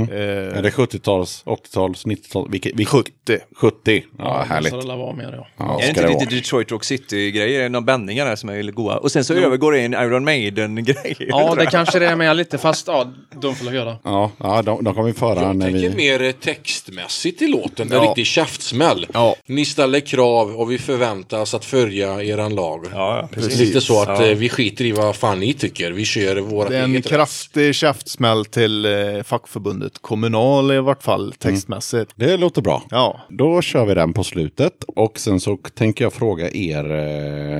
Är 0.58 0.62
det 0.62 0.70
70-tals, 0.70 1.42
80-tals, 1.46 2.06
90-tals? 2.06 2.46
Vilket, 2.50 2.74
vilket? 2.76 2.92
70. 2.92 3.38
70. 3.56 4.04
Ja, 4.18 4.24
Ja, 4.24 4.44
härligt. 4.54 4.70
Så 4.72 4.80
det 4.80 4.86
lär 4.86 4.96
vara 4.96 5.12
mer, 5.14 5.34
ja. 5.36 5.46
Ja, 5.56 5.64
Är 5.74 5.76
det 5.76 5.82
ska 5.82 5.88
inte 5.88 6.02
det 6.02 6.08
lite 6.08 6.24
vara. 6.24 6.30
Detroit 6.36 6.70
Rock 6.72 6.84
City-grejer? 6.84 7.68
Några 7.68 7.84
bändningar 7.84 8.26
där 8.26 8.36
som 8.36 8.48
är 8.48 8.62
goa. 8.62 8.96
Och 8.96 9.12
sen 9.12 9.24
så 9.24 9.34
övergår 9.34 9.72
det 9.72 9.78
i 9.80 9.84
en 9.84 9.92
Iron 9.94 10.24
Maiden-grej. 10.24 11.16
Ja, 11.18 11.54
det 11.58 11.66
kanske 11.66 11.98
det 11.98 12.06
är 12.06 12.16
med 12.16 12.36
lite, 12.36 12.58
fast 12.58 12.86
ja, 12.86 13.12
de 13.42 13.54
får 13.54 13.70
höra. 13.70 13.96
Ja, 14.04 14.30
ja 14.38 14.62
de, 14.62 14.84
de 14.84 14.94
kommer 14.94 15.06
vi 15.08 15.12
föra 15.14 15.42
Jag 15.42 15.56
när 15.56 15.66
tänker 15.70 15.88
vi... 15.90 15.96
mer 15.96 16.22
eh, 16.22 16.31
textmässigt 16.32 17.42
i 17.42 17.46
låten. 17.48 17.92
En 17.92 17.96
Ja. 17.96 18.02
riktig 18.08 18.26
käftsmäll. 18.26 19.06
Ja. 19.14 19.36
Ni 19.46 19.64
ställer 19.64 20.00
krav 20.00 20.56
och 20.56 20.70
vi 20.72 20.78
förväntas 20.78 21.54
att 21.54 21.64
följa 21.64 22.22
eran 22.22 22.54
lag. 22.54 22.86
Ja, 22.92 23.16
ja, 23.16 23.28
precis. 23.32 23.58
Lite 23.60 23.80
så 23.80 24.02
att 24.02 24.08
Ja. 24.20 24.26
eh, 24.26 24.36
vi 24.36 24.48
skiter 24.48 24.84
i 24.84 24.92
vad 24.92 25.16
fan 25.16 25.40
ni 25.40 25.52
tycker. 25.54 25.92
Vi 25.92 26.04
kör 26.04 26.36
våra 26.36 26.68
Det 26.68 26.76
är 26.76 26.82
en 26.84 27.02
kraftig 27.02 27.74
käftsmäll 27.74 28.44
till 28.44 28.84
eh, 28.84 29.22
fackförbundet 29.24 29.92
Kommunal 30.00 30.72
i 30.72 30.78
vart 30.78 31.02
fall 31.02 31.34
textmässigt. 31.38 32.12
Det 32.16 32.36
låter 32.36 32.62
bra. 32.62 32.82
Ja, 32.90 33.20
Då 33.28 33.62
kör 33.62 33.86
vi 33.86 33.94
den 33.94 34.12
på 34.12 34.24
slutet. 34.24 34.84
Och 34.86 35.18
sen 35.18 35.40
så 35.40 35.56
tänker 35.56 36.04
jag 36.04 36.12
fråga 36.12 36.50
er, 36.50 36.90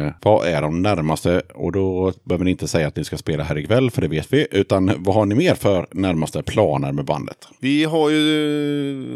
eh, 0.06 0.12
vad 0.22 0.46
är 0.46 0.62
de 0.62 0.82
närmaste? 0.82 1.42
Och 1.54 1.72
då 1.72 2.12
behöver 2.24 2.44
ni 2.44 2.50
inte 2.50 2.68
säga 2.68 2.88
att 2.88 2.96
ni 2.96 3.04
ska 3.04 3.16
spela 3.16 3.44
här 3.44 3.58
ikväll, 3.58 3.90
för 3.90 4.00
det 4.02 4.08
vet 4.08 4.26
vi. 4.32 4.46
Utan 4.50 4.92
vad 4.98 5.14
har 5.14 5.24
ni 5.26 5.34
mer 5.34 5.54
för 5.54 5.86
närmaste 5.90 6.42
planer 6.42 6.92
med 6.92 7.04
bandet? 7.04 7.36
vi 7.60 7.84
har 7.84 8.10
ju 8.10 8.51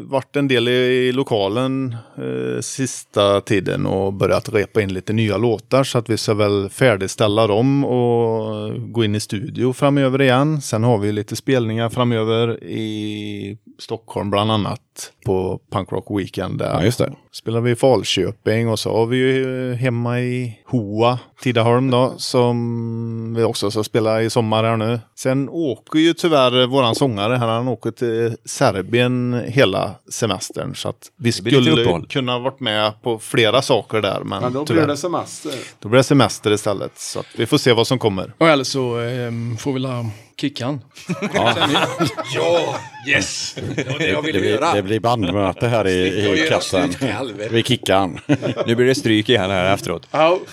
varit 0.04 0.36
en 0.36 0.48
del 0.48 0.68
i 0.68 1.12
lokalen 1.12 1.96
eh, 2.18 2.60
sista 2.60 3.40
tiden 3.40 3.86
och 3.86 4.12
börjat 4.12 4.54
repa 4.54 4.82
in 4.82 4.92
lite 4.92 5.12
nya 5.12 5.36
låtar 5.36 5.84
så 5.84 5.98
att 5.98 6.10
vi 6.10 6.16
ska 6.16 6.34
väl 6.34 6.68
färdigställa 6.68 7.46
dem 7.46 7.84
och 7.84 8.92
gå 8.92 9.04
in 9.04 9.14
i 9.14 9.20
studio 9.20 9.72
framöver 9.72 10.22
igen. 10.22 10.60
Sen 10.60 10.84
har 10.84 10.98
vi 10.98 11.12
lite 11.12 11.36
spelningar 11.36 11.88
framöver 11.88 12.64
i 12.64 13.58
Stockholm 13.78 14.30
bland 14.30 14.52
annat 14.52 15.12
på 15.24 15.60
Punk 15.70 15.92
Rock 15.92 16.06
Weekend. 16.10 16.58
Där 16.58 16.72
Ja, 16.74 16.86
spelar 17.36 17.60
vi 17.60 17.70
i 17.70 17.76
Falköping 17.76 18.68
och 18.68 18.78
så 18.78 18.96
har 18.96 19.06
vi 19.06 19.16
ju 19.16 19.70
eh, 19.70 19.76
hemma 19.76 20.20
i 20.20 20.60
Hoa, 20.64 21.18
Tidaholm 21.42 21.90
då, 21.90 22.14
som 22.16 23.34
vi 23.36 23.42
också 23.42 23.70
ska 23.70 23.84
spela 23.84 24.22
i 24.22 24.30
sommar 24.30 24.64
här 24.64 24.76
nu. 24.76 25.00
Sen 25.14 25.48
åker 25.48 25.98
ju 25.98 26.12
tyvärr 26.12 26.66
våran 26.66 26.94
sångare 26.94 27.36
här, 27.36 27.46
han 27.46 27.68
åker 27.68 27.90
till 27.90 28.36
Serbien 28.44 29.42
hela 29.46 29.94
semestern. 30.10 30.74
Så 30.74 30.88
att 30.88 31.10
vi 31.16 31.32
skulle 31.32 32.02
kunna 32.08 32.38
varit 32.38 32.60
med 32.60 33.02
på 33.02 33.18
flera 33.18 33.62
saker 33.62 34.00
där, 34.00 34.20
men, 34.24 34.42
Men 34.42 34.52
då 34.52 34.64
tyvärr. 34.64 34.80
blir 34.82 34.88
det 34.88 34.96
semester. 34.96 35.52
då 35.78 35.88
blir 35.88 35.98
det 35.98 36.04
semester 36.04 36.52
istället. 36.52 36.98
Så 36.98 37.20
att 37.20 37.26
vi 37.36 37.46
får 37.46 37.58
se 37.58 37.72
vad 37.72 37.86
som 37.86 37.98
kommer. 37.98 38.32
Och 38.38 38.48
eller 38.48 38.64
så 38.64 38.98
ehm, 38.98 39.56
får 39.56 39.72
vi 39.72 39.78
la 39.78 40.04
kickan. 40.40 40.80
Ja, 42.34 42.76
yes! 43.08 43.54
Det 43.76 43.88
var 43.90 43.98
det 43.98 44.08
jag 44.08 44.22
Det 44.24 44.26
ville 44.26 44.40
blir, 44.40 44.50
göra. 44.50 44.74
det 44.74 44.82
blir 44.82 45.00
bandmöte 45.00 45.68
här 45.68 45.86
i, 45.88 46.06
i 46.44 46.46
kassen. 46.48 46.92
slut 46.92 47.02
i 47.02 47.12
helvete. 47.12 47.48
Vi 47.52 47.62
kickar 47.62 47.96
han. 47.98 48.18
Nu 48.66 48.74
blir 48.74 48.86
det 48.86 48.94
stryk 48.94 49.28
igen 49.28 49.50
här 49.50 49.74
efteråt. 49.74 50.08
Ja. 50.10 50.38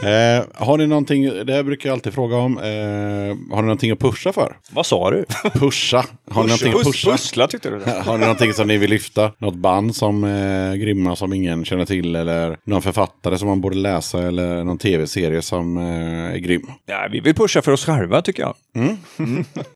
Eh, 0.00 0.44
har 0.54 0.78
ni 0.78 0.86
någonting, 0.86 1.46
det 1.46 1.52
här 1.52 1.62
brukar 1.62 1.88
jag 1.88 1.94
alltid 1.94 2.14
fråga 2.14 2.36
om. 2.36 2.58
Eh, 2.58 2.62
har 2.64 3.56
ni 3.56 3.62
någonting 3.62 3.90
att 3.90 3.98
pusha 3.98 4.32
för? 4.32 4.56
Vad 4.70 4.86
sa 4.86 5.10
du? 5.10 5.24
Pusha. 5.54 6.04
Har 6.30 6.42
ni 6.42 6.48
någonting 6.48 6.68
att 6.72 6.78
Pus- 6.78 6.84
pusha? 6.84 7.10
Pussla 7.10 7.46
tyckte 7.48 7.70
du? 7.70 7.80
Har 8.04 8.18
ni 8.18 8.20
någonting 8.24 8.52
som 8.52 8.68
ni 8.68 8.78
vill 8.78 8.90
lyfta? 8.90 9.32
Något 9.38 9.54
band 9.54 9.96
som 9.96 10.24
är 10.24 10.76
grymma 10.76 11.16
som 11.16 11.32
ingen 11.32 11.64
känner 11.64 11.84
till? 11.84 12.16
Eller 12.16 12.56
någon 12.64 12.82
författare 12.82 13.38
som 13.38 13.48
man 13.48 13.60
borde 13.60 13.76
läsa? 13.76 14.22
Eller 14.22 14.64
någon 14.64 14.78
tv-serie 14.78 15.42
som 15.42 15.76
eh, 15.78 16.34
är 16.34 16.38
grym? 16.38 16.62
Ja, 16.86 17.08
vi 17.12 17.20
vill 17.20 17.34
pusha 17.34 17.62
för 17.62 17.72
oss 17.72 17.84
själva 17.84 18.22
tycker 18.22 18.42
jag. 18.42 18.54
Mm. 18.76 18.96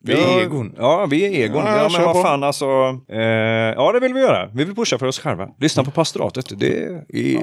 Vi 0.01 0.13
är 0.13 0.41
egon. 0.43 0.75
Ja, 0.79 1.07
vi 1.11 1.25
är 1.27 1.45
egon. 1.45 1.65
Ja, 1.67 1.77
Ja, 1.77 1.89
men 1.93 2.03
vad 2.05 2.15
på. 2.15 2.23
fan 2.23 2.43
alltså. 2.45 2.65
Eh, 3.13 3.19
ja, 3.77 3.93
det 3.93 4.01
vill 4.01 4.15
vi 4.15 4.21
göra. 4.21 4.49
Vi 4.55 4.65
vill 4.65 4.75
pusha 4.75 4.99
för 4.99 5.07
oss 5.07 5.19
själva. 5.19 5.49
Lyssna 5.61 5.85
på 5.85 5.91
pastoratet. 5.91 6.59
Det 6.59 6.83
är... 7.09 7.41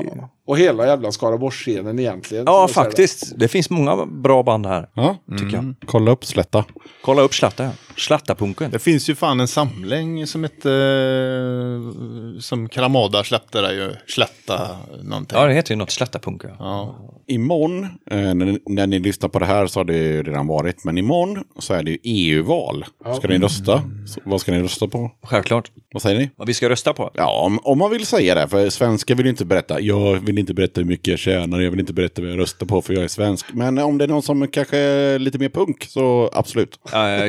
Och 0.48 0.58
hela 0.58 0.86
jävla 0.88 1.12
Skaraborgsscenen 1.12 2.00
egentligen. 2.00 2.44
Ja, 2.48 2.68
faktiskt. 2.68 3.40
Det 3.40 3.48
finns 3.48 3.70
många 3.70 4.06
bra 4.06 4.44
band 4.44 4.66
här. 4.66 4.90
Ja, 4.94 5.16
Tycker 5.40 5.56
jag. 5.56 5.74
kolla 5.86 6.12
upp 6.12 6.26
Slätta. 6.26 6.66
Kolla 7.04 7.22
upp 7.22 7.34
Slatta. 7.34 7.70
Slattapunken. 7.98 8.72
Det 8.72 8.80
finns 8.80 9.10
ju 9.10 9.16
fan 9.16 9.39
en 9.39 9.48
samling 9.48 10.28
som 10.28 10.44
heter... 10.44 12.42
Som 12.42 12.70
Kramada 12.70 13.24
släppte 13.24 13.62
där 13.62 13.72
ju. 13.72 13.92
Slätta 14.08 14.68
någonting. 15.04 15.38
Ja, 15.39 15.46
det 15.46 15.54
heter 15.54 15.72
ju 15.72 15.76
något 15.78 15.92
Slattapunk. 15.92 16.42
Ja. 16.60 16.96
Imorgon, 17.28 17.84
eh, 17.84 18.18
när, 18.18 18.34
ni- 18.34 18.60
när 18.66 18.88
ni 18.88 19.00
lyssnar 19.00 19.30
på 19.30 19.39
det 19.39 19.46
här 19.46 19.68
så 19.68 19.80
har 19.80 19.86
det 19.86 19.98
ju 19.98 20.24
redan 20.24 20.48
varit. 20.48 20.84
Men 20.84 20.98
imorgon 20.98 21.44
så 21.60 21.74
är 21.74 21.84
det 21.84 21.92
ju 21.92 21.98
EU-val. 22.04 22.86
Ska 23.18 23.28
ni 23.28 23.38
rösta? 23.38 23.84
Så, 24.08 24.20
vad 24.26 24.42
ska 24.42 24.52
ni 24.52 24.62
rösta 24.64 24.88
på? 24.88 25.12
Självklart. 25.24 25.72
Vad 25.94 26.02
säger 26.02 26.20
ni? 26.20 26.30
Vad 26.36 26.48
vi 26.48 26.54
ska 26.54 26.70
rösta 26.70 26.94
på. 26.94 27.12
Ja, 27.14 27.42
om, 27.46 27.60
om 27.64 27.78
man 27.78 27.92
vill 27.92 28.06
säga 28.06 28.36
det. 28.36 28.48
För 28.48 28.70
svenskar 28.70 29.16
vill 29.16 29.26
ju 29.26 29.30
inte 29.30 29.46
berätta. 29.46 29.82
Jag 29.82 30.14
vill 30.20 30.39
inte 30.39 30.54
berätta 30.54 30.82
hur 30.82 30.88
mycket 30.88 31.08
jag 31.08 31.20
tjänar. 31.20 31.60
Jag 31.60 31.72
vill 31.72 31.80
inte 31.80 31.94
berätta 31.94 32.22
vad 32.22 32.32
jag 32.32 32.39
röstar 32.39 32.66
på 32.66 32.82
för 32.82 32.94
jag 32.94 33.04
är 33.04 33.08
svensk. 33.08 33.46
Men 33.54 33.78
om 33.80 33.98
det 33.98 34.04
är 34.04 34.08
någon 34.08 34.22
som 34.22 34.48
kanske 34.48 34.78
är 34.78 35.20
lite 35.20 35.38
mer 35.38 35.50
punk 35.50 35.84
så 35.89 36.30
absolut. 36.34 36.80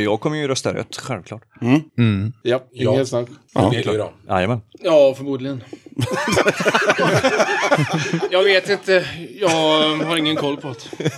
Jag 0.04 0.20
kommer 0.20 0.36
ju 0.36 0.48
rösta 0.53 0.74
rött, 0.74 0.96
självklart. 0.96 1.42
Ja, 2.42 2.62
inget 2.72 3.09
snack. 3.09 3.28
Jajamän. 4.28 4.61
Ja, 4.80 5.14
förmodligen. 5.16 5.64
jag 8.30 8.44
vet 8.44 8.68
inte. 8.68 9.05
Jag 9.40 9.48
har 9.48 10.16
ingen 10.16 10.36
koll 10.36 10.57
på 10.57 10.68
det. 10.68 11.09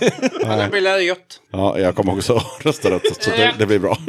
Men 0.45 0.57
det 0.59 0.67
blir 0.71 0.99
gött. 0.99 1.39
Ja, 1.51 1.79
jag 1.79 1.95
kommer 1.95 2.13
också 2.17 2.41
rösta 2.61 2.89
rött. 2.89 3.01
Så 3.23 3.29
det, 3.29 3.53
det 3.59 3.65
blir 3.65 3.79
bra. 3.79 3.97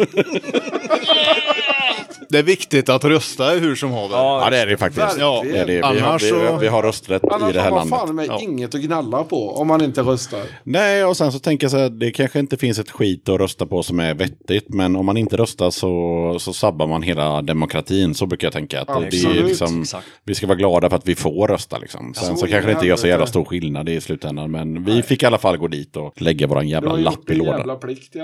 Det 2.29 2.39
är 2.39 2.43
viktigt 2.43 2.89
att 2.89 3.05
rösta 3.05 3.45
hur 3.51 3.75
som 3.77 3.91
haver. 3.93 4.17
Ja, 4.17 4.49
det 4.51 4.59
är 4.59 4.67
det 4.67 4.77
faktiskt. 4.77 5.17
Ja, 5.19 5.43
det 5.45 5.59
är 5.59 5.67
det. 5.67 5.73
Vi, 5.75 5.81
har, 5.81 5.97
annars 5.97 6.23
vi, 6.23 6.29
så- 6.29 6.57
vi 6.61 6.69
har 6.69 6.83
rösträtt 6.83 7.23
Annars 7.31 7.51
i 7.51 7.53
det 7.53 7.61
här 7.61 7.71
har 7.71 7.79
man 7.79 7.89
landet. 7.89 8.27
fan 8.29 8.41
med 8.41 8.43
inget 8.43 8.75
att 8.75 8.81
gnälla 8.81 9.25
på 9.25 9.51
om 9.57 9.69
man 9.69 9.83
inte 9.85 10.01
röstar. 10.03 10.41
Nej, 10.63 11.05
och 11.05 11.17
sen 11.17 11.33
så 11.33 11.39
tänker 11.39 11.65
jag 11.65 11.71
så 11.71 11.79
här, 11.79 11.89
det 11.91 12.11
kanske 12.11 12.39
inte 12.39 12.57
finns 12.57 12.79
ett 12.79 12.91
skit 12.91 13.29
att 13.29 13.41
rösta 13.41 13.67
på 13.67 13.83
som 13.83 14.01
är 14.01 14.15
vettigt. 14.15 14.65
Men 14.69 14.97
om 14.97 15.07
man 15.07 15.17
inte 15.17 15.37
röstar 15.37 15.71
så, 15.71 16.37
så 16.41 16.53
sabbar 16.53 16.87
man 16.87 17.03
hela 17.03 17.43
demokratin. 17.43 18.15
Så 18.17 18.27
brukar 18.27 18.47
jag 18.47 18.53
tänka. 18.53 18.81
Att 18.81 18.87
det, 18.87 19.09
det 19.11 19.39
är 19.39 19.43
liksom, 19.45 19.85
vi 20.25 20.35
ska 20.35 20.47
vara 20.47 20.59
glada 20.59 20.91
för 20.91 20.97
att 20.97 21.09
vi 21.09 21.15
får 21.15 21.49
rösta. 21.49 21.79
Liksom. 21.79 22.15
Sen 22.15 22.25
så, 22.25 22.37
Så 22.37 22.47
kanske 22.47 22.69
det 22.69 22.73
inte 22.73 22.87
gör 22.87 22.97
så 22.97 23.07
jävla 23.07 23.27
stor 23.27 23.45
skillnad 23.45 23.89
i 23.89 24.01
slutändan. 24.01 24.51
Men 24.51 24.85
vi 24.85 25.03
fick 25.03 25.23
i 25.23 25.27
alla 25.27 25.39
fall 25.39 25.57
gå 25.57 25.69
dit 25.69 25.97
och 25.97 26.23
lägga 26.23 26.47
våran 26.47 26.69
jävla 26.69 26.93
lapp 26.97 27.31
i 27.31 27.35
lådan. 27.35 27.67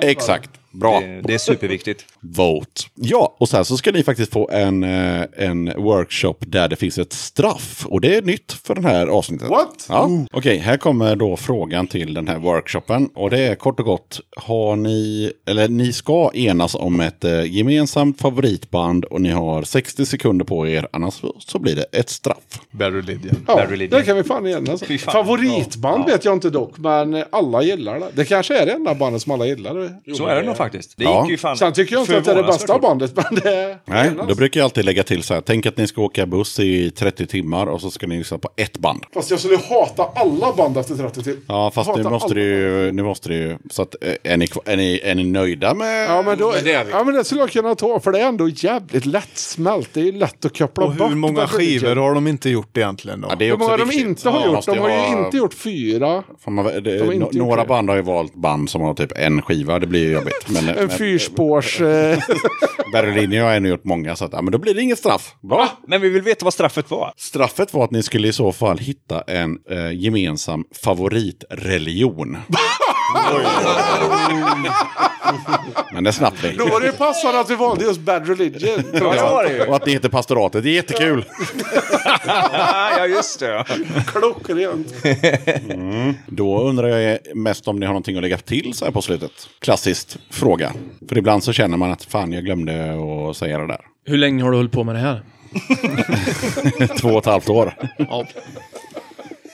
Exakt. 0.03 0.51
Bra. 0.73 1.01
Det, 1.01 1.21
det 1.25 1.35
är 1.35 1.39
superviktigt. 1.39 2.05
Vote. 2.21 2.83
Ja, 2.95 3.37
och 3.39 3.49
sen 3.49 3.65
så 3.65 3.77
ska 3.77 3.93
ni 3.93 4.03
faktiskt 4.03 4.33
få 4.33 4.49
en, 4.51 4.83
eh, 4.85 5.25
en 5.37 5.73
workshop 5.77 6.35
där 6.41 6.69
det 6.69 6.77
finns 6.77 6.99
ett 6.99 7.13
straff. 7.13 7.87
Och 7.89 8.01
det 8.01 8.17
är 8.17 8.23
nytt 8.23 8.53
för 8.53 8.75
den 8.75 8.85
här 8.85 9.07
avsnittet. 9.07 9.49
What? 9.49 9.87
Ja. 9.89 10.11
Okej, 10.33 10.57
här 10.59 10.77
kommer 10.77 11.17
då 11.17 11.37
frågan 11.37 11.87
till 11.87 12.15
den 12.15 12.29
här 12.29 12.39
workshopen. 12.39 13.09
Och 13.15 13.31
det 13.31 13.39
är 13.41 13.55
kort 13.55 13.79
och 13.81 13.87
gott, 13.87 14.21
har 14.37 14.77
ni, 14.77 15.33
eller 15.47 15.69
ni 15.69 15.93
ska 15.93 16.31
enas 16.35 16.75
om 16.75 17.01
ett 17.01 17.25
eh, 17.25 17.45
gemensamt 17.57 18.21
favoritband 18.21 19.05
och 19.05 19.21
ni 19.21 19.31
har 19.31 19.63
60 19.63 20.07
sekunder 20.07 20.45
på 20.45 20.69
er, 20.69 20.89
annars 20.93 21.15
så- 21.39 21.59
blir 21.59 21.77
det 21.77 21.83
ett 21.93 22.11
straff. 22.11 22.39
Bad 22.71 22.95
Religion. 22.95 23.45
Ja, 23.47 23.57
Bad 23.57 23.71
Religion. 23.71 23.99
det 24.01 24.05
kan 24.07 24.17
vi 24.17 24.23
fan 24.23 24.47
enas 24.47 24.83
om. 24.83 24.99
Favoritband 24.99 26.05
vet 26.07 26.25
jag 26.25 26.35
inte 26.35 26.51
dock, 26.51 26.79
men 26.79 27.25
alla 27.33 27.63
gillar 27.63 28.01
det. 28.01 28.07
Det 28.15 28.25
kanske 28.25 28.59
är 28.59 28.67
det 28.67 28.73
enda 28.73 28.95
bandet 28.95 29.23
som 29.23 29.33
alla 29.33 29.47
gillar. 29.47 29.91
Så 30.17 30.27
är 30.27 30.37
det 30.37 30.43
nog 30.47 30.57
faktiskt. 30.63 30.95
Det 30.97 31.05
Ja. 31.05 31.23
gick 31.23 31.31
ju 31.31 31.37
fan 31.37 31.57
Sen 31.57 31.73
tycker 31.73 31.95
jag 31.95 32.03
inte 32.03 32.19
att 32.19 32.25
det 32.25 32.31
är 32.31 32.35
det 32.37 32.43
bästa 32.43 32.79
bandet, 32.79 33.13
men 33.17 33.35
det. 33.43 33.79
Nej, 33.85 34.11
då 34.29 34.35
brukar 34.35 34.61
jag 34.61 34.65
alltid 34.65 34.85
lägga 34.85 35.03
till 35.03 35.23
så 35.23 35.35
här, 35.35 35.41
tänk 35.41 35.67
att 35.67 35.77
ni 35.77 35.87
ska 35.87 36.03
åka 36.03 36.27
buss 36.27 36.61
i 36.61 36.91
30 36.91 37.27
timmar 37.27 37.67
och 37.67 37.81
så 37.81 37.91
ska 37.91 38.07
ni 38.07 38.19
lyssna 38.19 38.39
på 38.39 38.49
ett 38.57 38.79
band. 38.79 39.03
Fast 39.15 39.31
jag 39.31 39.41
skulle 39.41 39.57
hata 39.57 40.05
alla 40.15 40.53
band 40.53 40.77
efter 40.77 40.95
30 40.95 41.23
till. 41.23 41.37
Ja, 41.49 41.71
fast 41.75 41.97
nu 41.97 42.03
måste 42.03 42.35
det 42.35 42.41
ju, 42.41 42.93
nu 42.93 43.03
måste 43.03 43.29
det 43.29 43.35
ju, 43.35 43.57
så 43.71 43.83
att, 43.83 43.95
eh, 44.01 44.33
är 44.33 44.37
ni, 44.37 44.47
är 44.65 44.77
ni, 44.77 45.01
är 45.05 45.15
ni 45.15 45.25
nöjda 45.25 45.75
med? 45.75 46.11
Ja 46.11 46.23
men, 46.23 46.39
då, 46.39 46.53
Men 46.53 46.65
det 46.65 46.73
är 46.73 46.85
vi. 46.85 46.91
ja, 46.91 47.05
men 47.05 47.15
det 47.15 47.25
skulle 47.25 47.41
jag 47.41 47.51
kunna 47.51 47.75
ta, 47.75 48.01
för 48.01 48.13
det 48.13 48.21
är 48.21 48.27
ändå 48.27 48.49
jävligt 48.49 49.07
lättsmält. 49.07 49.89
Det 49.93 50.01
är 50.01 50.05
ju 50.05 50.13
lätt 50.13 50.45
att 50.45 50.59
koppla 50.59 50.85
Och 50.85 50.95
bort. 50.95 51.11
hur 51.11 51.15
många 51.17 51.47
skivor 51.47 51.97
har 51.97 52.15
de 52.15 52.27
inte 52.27 52.51
gjort 52.51 52.77
egentligen 52.77 53.21
då? 53.21 53.29
Ja, 53.31 53.35
det 53.37 53.45
är 53.45 53.51
Hur 53.51 53.57
många 53.57 53.77
de 53.77 53.93
inte 53.93 54.29
har 54.31 54.41
Ja, 54.41 54.47
gjort? 54.47 54.67
De 54.67 54.79
har 54.79 54.89
ju 54.91 54.97
ha- 54.97 55.25
inte 55.27 55.37
gjort 55.37 55.55
fyra. 55.55 56.23
Man, 56.47 56.65
det, 56.65 56.81
De 56.99 57.13
gjort 57.15 57.33
några 57.33 57.63
det. 57.63 57.69
band 57.69 57.89
har 57.89 57.97
ju 57.97 58.03
valt 58.03 58.35
band 58.35 58.71
som 58.71 58.81
har 58.81 58.95
typ 58.95 59.13
en 59.17 59.43
skiva. 59.43 59.79
Det 59.79 59.87
blir 59.87 60.01
ju 60.01 60.13
jobbigt. 60.13 60.47
Men, 60.53 60.69
En 60.69 60.91
fyrspårs... 60.91 61.81
Eh, 61.81 62.19
Berlin 62.93 63.43
har 63.43 63.53
ännu 63.53 63.69
gjort 63.69 63.85
många. 63.85 64.17
Så 64.17 64.25
att, 64.25 64.33
ja, 64.33 64.43
men 64.43 64.53
då 64.53 64.59
blir 64.59 64.75
det 64.75 64.83
inget 64.83 64.99
straff. 64.99 65.35
Bra. 65.41 65.69
Men 65.87 66.01
vi 66.01 66.09
vill 66.09 66.23
veta 66.23 66.45
vad 66.45 66.55
straffet 66.55 66.91
var. 66.91 67.13
Straffet 67.17 67.75
var 67.75 67.85
att 67.85 67.91
ni 67.91 68.03
skulle 68.03 68.29
i 68.29 68.33
så 68.33 68.53
fall 68.53 68.79
hitta 68.79 69.21
en 69.21 69.59
eh, 69.71 69.93
gemensam 69.93 70.65
favoritreligion. 70.85 72.37
Men 75.93 76.05
det 76.05 76.13
vi. 76.43 76.57
då 76.57 76.67
var 76.67 76.81
det 76.81 76.87
ju 76.87 76.93
passande 76.93 77.41
att 77.41 77.51
vi 77.51 77.55
valde 77.55 77.85
just 77.85 78.01
Bad 78.01 78.29
Religion. 78.29 78.85
Ja, 78.93 79.01
det 79.01 79.23
var 79.23 79.45
det 79.45 79.53
ju. 79.53 79.63
Och 79.65 79.77
att 79.77 79.87
ni 79.87 79.93
heter 79.93 80.09
pastoratet. 80.09 80.63
Det 80.63 80.71
är 80.71 80.75
jättekul. 80.75 81.25
ja, 82.27 83.07
just 83.07 83.41
det. 83.41 83.65
Klockrent. 84.07 84.95
Då 86.27 86.61
undrar 86.61 86.89
jag 86.89 87.19
mest 87.35 87.69
om 87.69 87.81
ni 87.81 87.87
har 87.87 87.93
någonting 87.93 88.17
att 88.17 88.23
lägga 88.23 88.39
till 88.39 88.75
så 88.75 88.85
här 88.85 88.93
på 88.93 89.03
slutet. 89.03 89.33
Klassiskt 89.61 90.19
fråga. 90.31 90.73
För 91.09 91.19
ibland 91.19 91.45
så 91.45 91.53
känner 91.53 91.77
man 91.77 91.91
att 91.91 92.05
fan 92.05 92.33
jag 92.33 92.45
glömde 92.45 92.97
att 93.31 93.37
säga 93.37 93.59
det 93.59 93.67
där. 93.67 93.81
Hur 94.05 94.17
länge 94.19 94.43
har 94.43 94.51
du 94.51 94.57
hållit 94.57 94.73
på 94.73 94.85
med 94.85 94.95
det 94.95 95.01
här? 95.01 95.23
Två 97.01 97.09
och 97.09 97.19
ett 97.19 97.27
halvt 97.27 97.49
år. 97.49 97.75
Ja. 97.99 98.27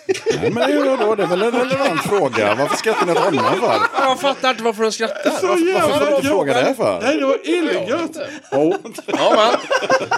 Nej, 0.08 0.50
men 0.50 0.54
det 0.54 0.62
är, 0.62 0.68
ju 0.68 0.96
då, 0.96 1.14
det 1.14 1.22
är 1.22 1.26
väl 1.26 1.42
en 1.42 1.52
relevant 1.52 2.00
fråga. 2.02 2.54
Varför 2.54 2.76
skrattar 2.76 3.06
ni 3.06 3.12
åt 3.12 3.18
honom 3.18 3.44
för? 3.44 3.80
Jag 4.00 4.20
fattar 4.20 4.50
inte 4.50 4.62
varför 4.62 4.82
de 4.82 4.92
skrattar. 4.92 5.30
Så 5.30 5.46
jävla 5.46 5.88
Varför 5.88 6.28
frågar 6.28 6.54
det 6.54 6.74
för? 6.74 7.00
Nej, 7.02 7.16
det 7.16 7.24
var 7.26 7.48
illgött. 7.48 8.16
Oh. 8.52 8.76
Ja, 9.06 9.32
men. 9.36 9.60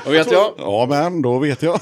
Då 0.05 0.11
vet 0.11 0.32
jag. 0.32 0.53
Ja, 0.59 0.86
men 0.88 1.22
då 1.22 1.38
vet 1.38 1.62
jag. 1.62 1.80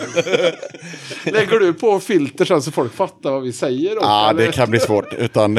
Lägger 1.24 1.58
du 1.58 1.72
på 1.72 2.00
filter 2.00 2.44
sen 2.44 2.62
så 2.62 2.72
folk 2.72 2.94
fattar 2.94 3.30
vad 3.30 3.42
vi 3.42 3.52
säger? 3.52 3.96
Ja, 4.00 4.30
eller? 4.30 4.46
det 4.46 4.52
kan 4.52 4.70
bli 4.70 4.80
svårt. 4.80 5.14
Utan 5.14 5.54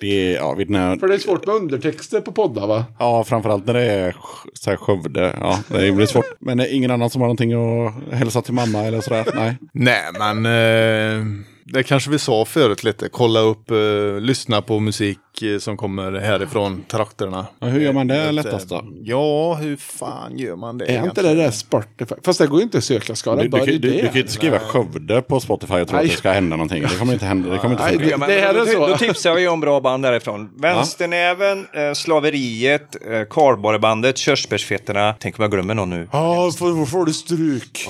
det 0.00 0.32
är, 0.32 0.34
ja, 0.36 0.54
vid 0.54 0.76
här, 0.76 0.96
För 0.96 1.08
det 1.08 1.14
är 1.14 1.18
svårt 1.18 1.46
med 1.46 1.54
undertexter 1.56 2.20
på 2.20 2.32
poddar 2.32 2.66
va? 2.66 2.84
ja, 2.98 3.24
framförallt 3.24 3.66
när 3.66 3.74
det 3.74 3.82
är 3.84 4.16
så 4.54 4.70
här 4.70 4.76
Skövde. 4.76 5.36
Ja, 5.40 5.58
det 5.68 5.92
blir 5.92 6.06
svårt. 6.06 6.36
Men 6.38 6.60
ingen 6.60 6.90
annan 6.90 7.10
som 7.10 7.20
har 7.20 7.28
någonting 7.28 7.52
att 7.52 8.14
hälsa 8.18 8.42
till 8.42 8.54
mamma 8.54 8.78
eller 8.78 9.00
sådär? 9.00 9.26
Nej. 9.34 9.56
Nej, 9.72 10.02
men 10.18 10.46
eh, 10.46 11.24
det 11.64 11.82
kanske 11.82 12.10
vi 12.10 12.18
sa 12.18 12.44
förut 12.44 12.84
lite. 12.84 13.08
Kolla 13.08 13.40
upp, 13.40 13.70
eh, 13.70 14.20
lyssna 14.20 14.62
på 14.62 14.80
musik 14.80 15.18
eh, 15.42 15.58
som 15.58 15.76
kommer 15.76 16.12
härifrån 16.12 16.84
trakterna. 16.88 17.46
Ja, 17.58 17.66
hur 17.66 17.80
gör 17.80 17.92
man 17.92 18.06
det 18.08 18.24
Eh, 18.24 18.32
lättast 18.32 18.68
då? 18.68 18.84
Ja, 19.02 19.54
hur 19.54 19.76
fan 19.76 20.38
gör 20.38 20.56
man 20.56 20.78
det? 20.78 20.84
Är 20.84 20.88
inte 20.88 21.02
egentligen? 21.02 21.36
det 21.36 21.42
där 21.42 21.50
Spotify? 21.50 22.14
Fast 22.24 22.38
det 22.38 22.46
går 22.46 22.58
ju 22.58 22.62
inte 22.64 22.78
att 22.78 22.84
söka 22.84 23.12
Du, 23.12 23.16
Skaraborg. 23.16 23.66
du, 23.66 23.72
du, 23.72 23.78
du, 23.78 23.90
det. 23.90 23.96
du 23.96 24.02
kan 24.06 24.14
ju 24.14 24.20
inte 24.20 24.32
skriva 24.32 24.58
Skövde 24.58 25.22
på 25.22 25.40
Spotify 25.40 25.74
och 25.74 25.88
tro 25.88 25.96
att 25.96 26.02
Nej. 26.04 26.10
det 26.10 26.16
ska 26.18 26.30
hända 26.30 26.56
någonting. 26.56 26.82
Det 26.82 26.98
kommer 26.98 27.12
inte 27.12 27.24
hända. 27.26 27.50
Det 27.50 27.58
kommer 27.58 27.74
inte 27.74 27.84
Nej, 27.84 28.10
funka. 28.10 28.26
Det 28.26 28.40
här 28.40 28.54
är 28.54 28.58
då, 28.58 28.66
så. 28.66 28.86
då 28.86 28.96
tipsar 28.96 29.34
vi 29.34 29.48
om 29.48 29.60
bra 29.60 29.80
band 29.80 30.02
därifrån. 30.02 30.50
Vänsternäven, 30.56 31.66
eh, 31.72 31.92
Slaveriet, 31.94 32.96
eh, 33.10 33.22
Kardborrebandet, 33.30 34.18
Körsbärsfetterna. 34.18 35.14
Tänk 35.20 35.38
om 35.38 35.42
jag 35.42 35.50
glömmer 35.50 35.74
någon 35.74 35.90
nu. 35.90 36.08
Ja, 36.12 36.50
får, 36.58 36.86
får 36.86 37.04
du 37.06 37.12
stryk. 37.12 37.88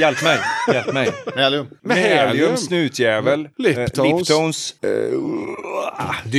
Hjälp 0.00 0.22
mig, 0.22 0.38
hjälp 0.72 0.92
mig. 0.92 1.10
Helium, 1.36 1.66
helium. 1.90 2.56
Snutjävel, 2.56 3.48
Liptons. 3.58 3.98
eh, 3.98 4.16
Liptons 4.16 4.74
eh, 4.82 6.30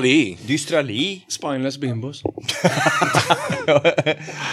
Dystrali. 0.00 0.38
Dystrali. 0.46 1.24
Spineless 1.28 1.78
bimbos. 1.78 2.22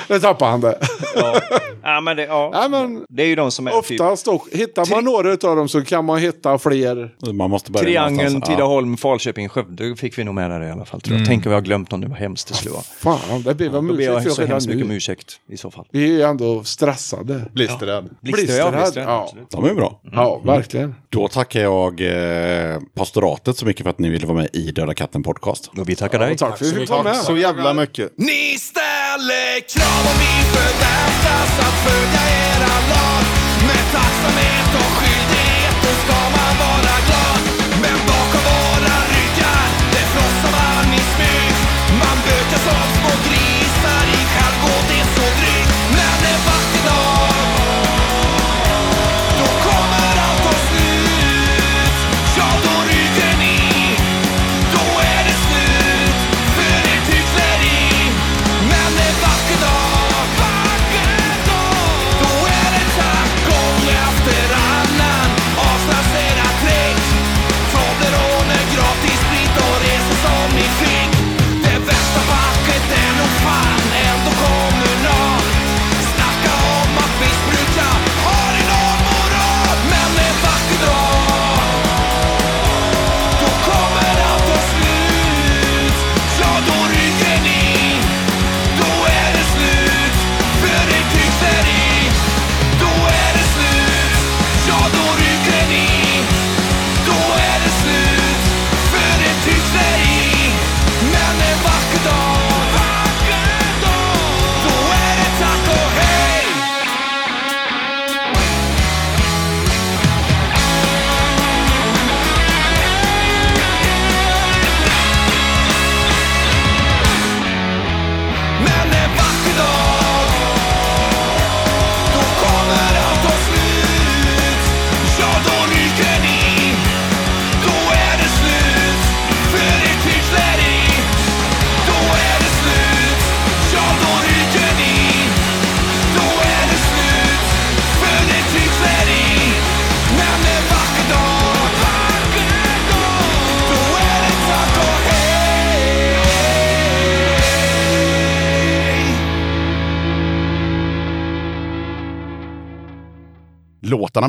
Nu 0.10 0.20
tappade 0.20 0.52
han 0.52 0.62
det. 0.62 0.80
Ja. 1.16 1.42
ja, 1.84 2.02
men 2.02 2.18
det, 2.18 2.26
ja. 2.26 2.52
Nej, 2.54 2.70
men 2.70 3.06
det 3.10 3.24
är 3.24 3.28
ju 3.28 3.36
de 3.36 3.52
som 3.52 3.68
är 3.68 3.82
typ 3.82 4.02
oftast 4.02 4.26
dock. 4.26 4.48
Hittar 4.52 4.90
man 4.90 5.04
några 5.04 5.32
av 5.32 5.56
dem 5.56 5.70
så 5.70 5.82
kan 5.82 6.06
man 6.06 6.20
hitta 6.20 6.58
fler. 6.58 7.16
Man 7.34 7.50
måste 7.50 7.72
börja 7.72 7.86
Triangeln, 7.86 8.16
någonstans. 8.16 8.56
Tidaholm, 8.56 8.98
Falköping, 8.98 9.50
Skövde 9.50 9.96
fick 9.96 10.18
vi 10.18 10.24
nog 10.24 10.36
med 10.36 10.52
där 10.52 10.64
i 10.64 10.72
alla 10.72 10.86
fall. 10.86 11.02
Tror 11.02 11.18
jag. 11.18 11.28
Tänk 11.28 11.46
om 11.46 11.50
vi 11.50 11.56
har 11.56 11.62
glömt 11.62 11.92
någon, 11.92 12.02
det 12.02 12.08
var 12.08 12.16
hemskt 12.16 12.48
det 12.48 12.54
skulle 12.54 12.74
vara. 12.74 12.84
Fan, 12.84 13.44
det 13.44 13.56
blir 13.56 13.70
väl 13.70 13.88
Då 13.88 13.94
ber 13.94 14.04
jag 14.04 14.16
musik 14.16 14.30
så 14.30 14.36
för 14.36 14.48
hemskt 14.48 14.68
mycket 14.68 14.86
om 14.86 14.92
ursäkt 14.92 15.40
i 15.50 15.58
så 15.58 15.72
fall. 15.72 15.86
Vi 15.92 16.04
är 16.04 16.08
ju 16.08 16.22
ändå 16.22 16.64
stressade. 16.64 17.42
Blisterad. 17.54 18.10
Blixter, 18.22 18.72
Blisterad, 18.72 18.92
ja. 18.96 19.24
absolut. 19.24 19.50
De 19.50 19.66
är 19.66 19.74
bra. 19.74 20.02
Ja, 20.12 20.42
verkligen. 20.46 20.96
Då 21.10 21.28
tackar 21.28 21.60
jag 21.60 22.02
eh, 22.02 22.80
pastoratet 22.96 23.58
så 23.58 23.66
mycket 23.66 23.84
för 23.84 23.90
att 23.90 24.00
ni 24.00 24.10
ville 24.10 24.28
vara 24.28 24.38
med 24.38 24.50
i 24.54 24.72
Döda 24.72 24.94
katten 24.94 25.24
podcast. 25.38 25.68
Och 25.78 25.90
vi 25.90 25.96
tackar 25.96 26.20
dig. 26.20 26.32
Och 26.32 26.38
tack 26.38 26.58
för 26.58 26.66
att 26.66 26.72
vi 26.72 26.80
fick 26.80 26.90
vara 26.90 27.04
med. 27.04 27.16
Så 27.16 27.38
jävla 27.38 27.74
mycket. 27.74 28.14
Ni 28.18 28.58
ställer 28.70 29.60
krav 29.74 30.02
och 30.10 30.18
vi 30.24 30.34
förväntas 30.56 31.52
att 31.68 31.78
följa 31.88 32.24
era 32.48 32.76
lag. 32.92 33.24
Med 33.68 33.84
tacksamhet 33.98 34.70
och 34.82 34.92
skyldighet 34.98 35.76
då 35.84 35.92
ska 36.04 36.20
man 36.38 36.54
vara 36.66 36.97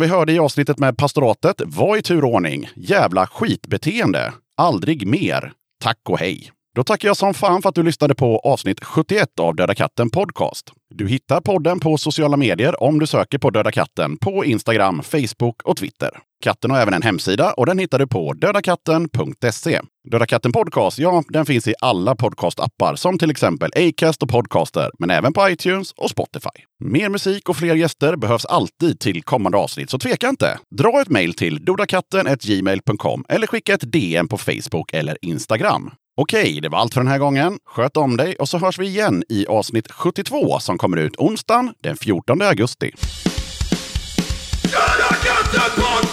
Vi 0.01 0.07
hörde 0.07 0.33
i 0.33 0.39
avsnittet 0.39 0.79
med 0.79 0.97
pastoratet 0.97 1.63
var 1.65 1.97
i 1.97 2.03
tur 2.03 2.25
och 2.25 2.35
ordning. 2.35 2.69
Jävla 2.77 3.27
skitbeteende, 3.27 4.33
Aldrig 4.57 5.07
mer, 5.07 5.53
Tack 5.85 5.99
och 6.09 6.19
hej. 6.19 6.53
Då 6.75 6.85
tackar 6.85 7.09
jag 7.09 7.17
som 7.17 7.35
fan 7.35 7.63
för 7.63 7.69
att 7.69 7.75
du 7.75 7.83
lyssnade 7.83 8.15
på 8.15 8.39
avsnitt 8.39 8.85
71 8.85 9.41
av 9.41 9.57
Döda 9.57 9.75
katten 9.75 10.11
Podcast. 10.11 10.73
Du 10.95 11.09
hittar 11.09 11.41
podden 11.41 11.81
på 11.81 11.97
sociala 11.97 12.37
medier 12.37 12.83
om 12.83 12.99
du 12.99 13.07
söker 13.07 13.39
på 13.39 13.51
Döda 13.51 13.73
katten 13.73 14.17
på 14.17 14.45
Instagram, 14.45 15.03
Facebook 15.03 15.63
och 15.63 15.77
Twitter. 15.77 16.11
Katten 16.43 16.71
har 16.71 16.81
även 16.81 16.95
en 16.95 17.03
hemsida 17.03 17.53
och 17.53 17.67
den 17.67 17.79
hittar 17.79 17.99
du 17.99 18.07
på 18.07 18.33
dödakatten.se. 18.33 19.81
Döda 20.11 20.27
katten 20.27 20.53
Podcast, 20.53 20.99
ja, 20.99 21.23
den 21.29 21.47
finns 21.47 21.69
i 21.69 21.75
alla 21.81 22.17
podcastappar 22.17 22.95
som 22.97 23.19
till 23.19 23.31
exempel 23.31 23.71
Acast 23.77 24.23
och 24.23 24.29
Podcaster, 24.29 24.91
men 24.99 25.11
även 25.11 25.33
på 25.33 25.49
iTunes 25.51 25.93
och 25.93 26.11
Spotify. 26.11 26.49
Mer 26.85 27.09
musik 27.09 27.49
och 27.49 27.57
fler 27.57 27.75
gäster 27.75 28.17
behövs 28.17 28.45
alltid 28.45 29.01
till 29.01 29.23
kommande 29.23 29.59
avsnitt, 29.59 29.91
så 29.91 29.99
tveka 29.99 30.29
inte! 30.29 30.59
Dra 30.77 31.01
ett 31.01 31.09
mejl 31.09 31.35
till 31.35 31.65
dodakatten.gmail.com 31.65 33.25
eller 33.29 33.47
skicka 33.47 33.75
ett 33.75 33.93
DM 33.93 34.29
på 34.29 34.39
Facebook 34.39 34.93
eller 34.93 35.19
Instagram. 35.23 35.91
Okej, 36.17 36.61
det 36.61 36.69
var 36.69 36.79
allt 36.79 36.95
för 36.95 37.01
den 37.01 37.11
här 37.11 37.19
gången. 37.19 37.59
Sköt 37.67 37.97
om 37.97 38.17
dig 38.17 38.37
och 38.37 38.49
så 38.49 38.59
hörs 38.59 38.79
vi 38.79 38.87
igen 38.87 39.25
i 39.29 39.47
avsnitt 39.47 39.93
72 39.93 40.59
som 40.61 40.79
kommer 40.79 40.97
ut 40.97 41.17
onsdagen 41.17 41.75
den 41.83 41.97
14 41.97 42.43
augusti. 42.43 42.93
Döda 44.63 45.15
katten 45.23 45.71
Podcast! 45.77 46.08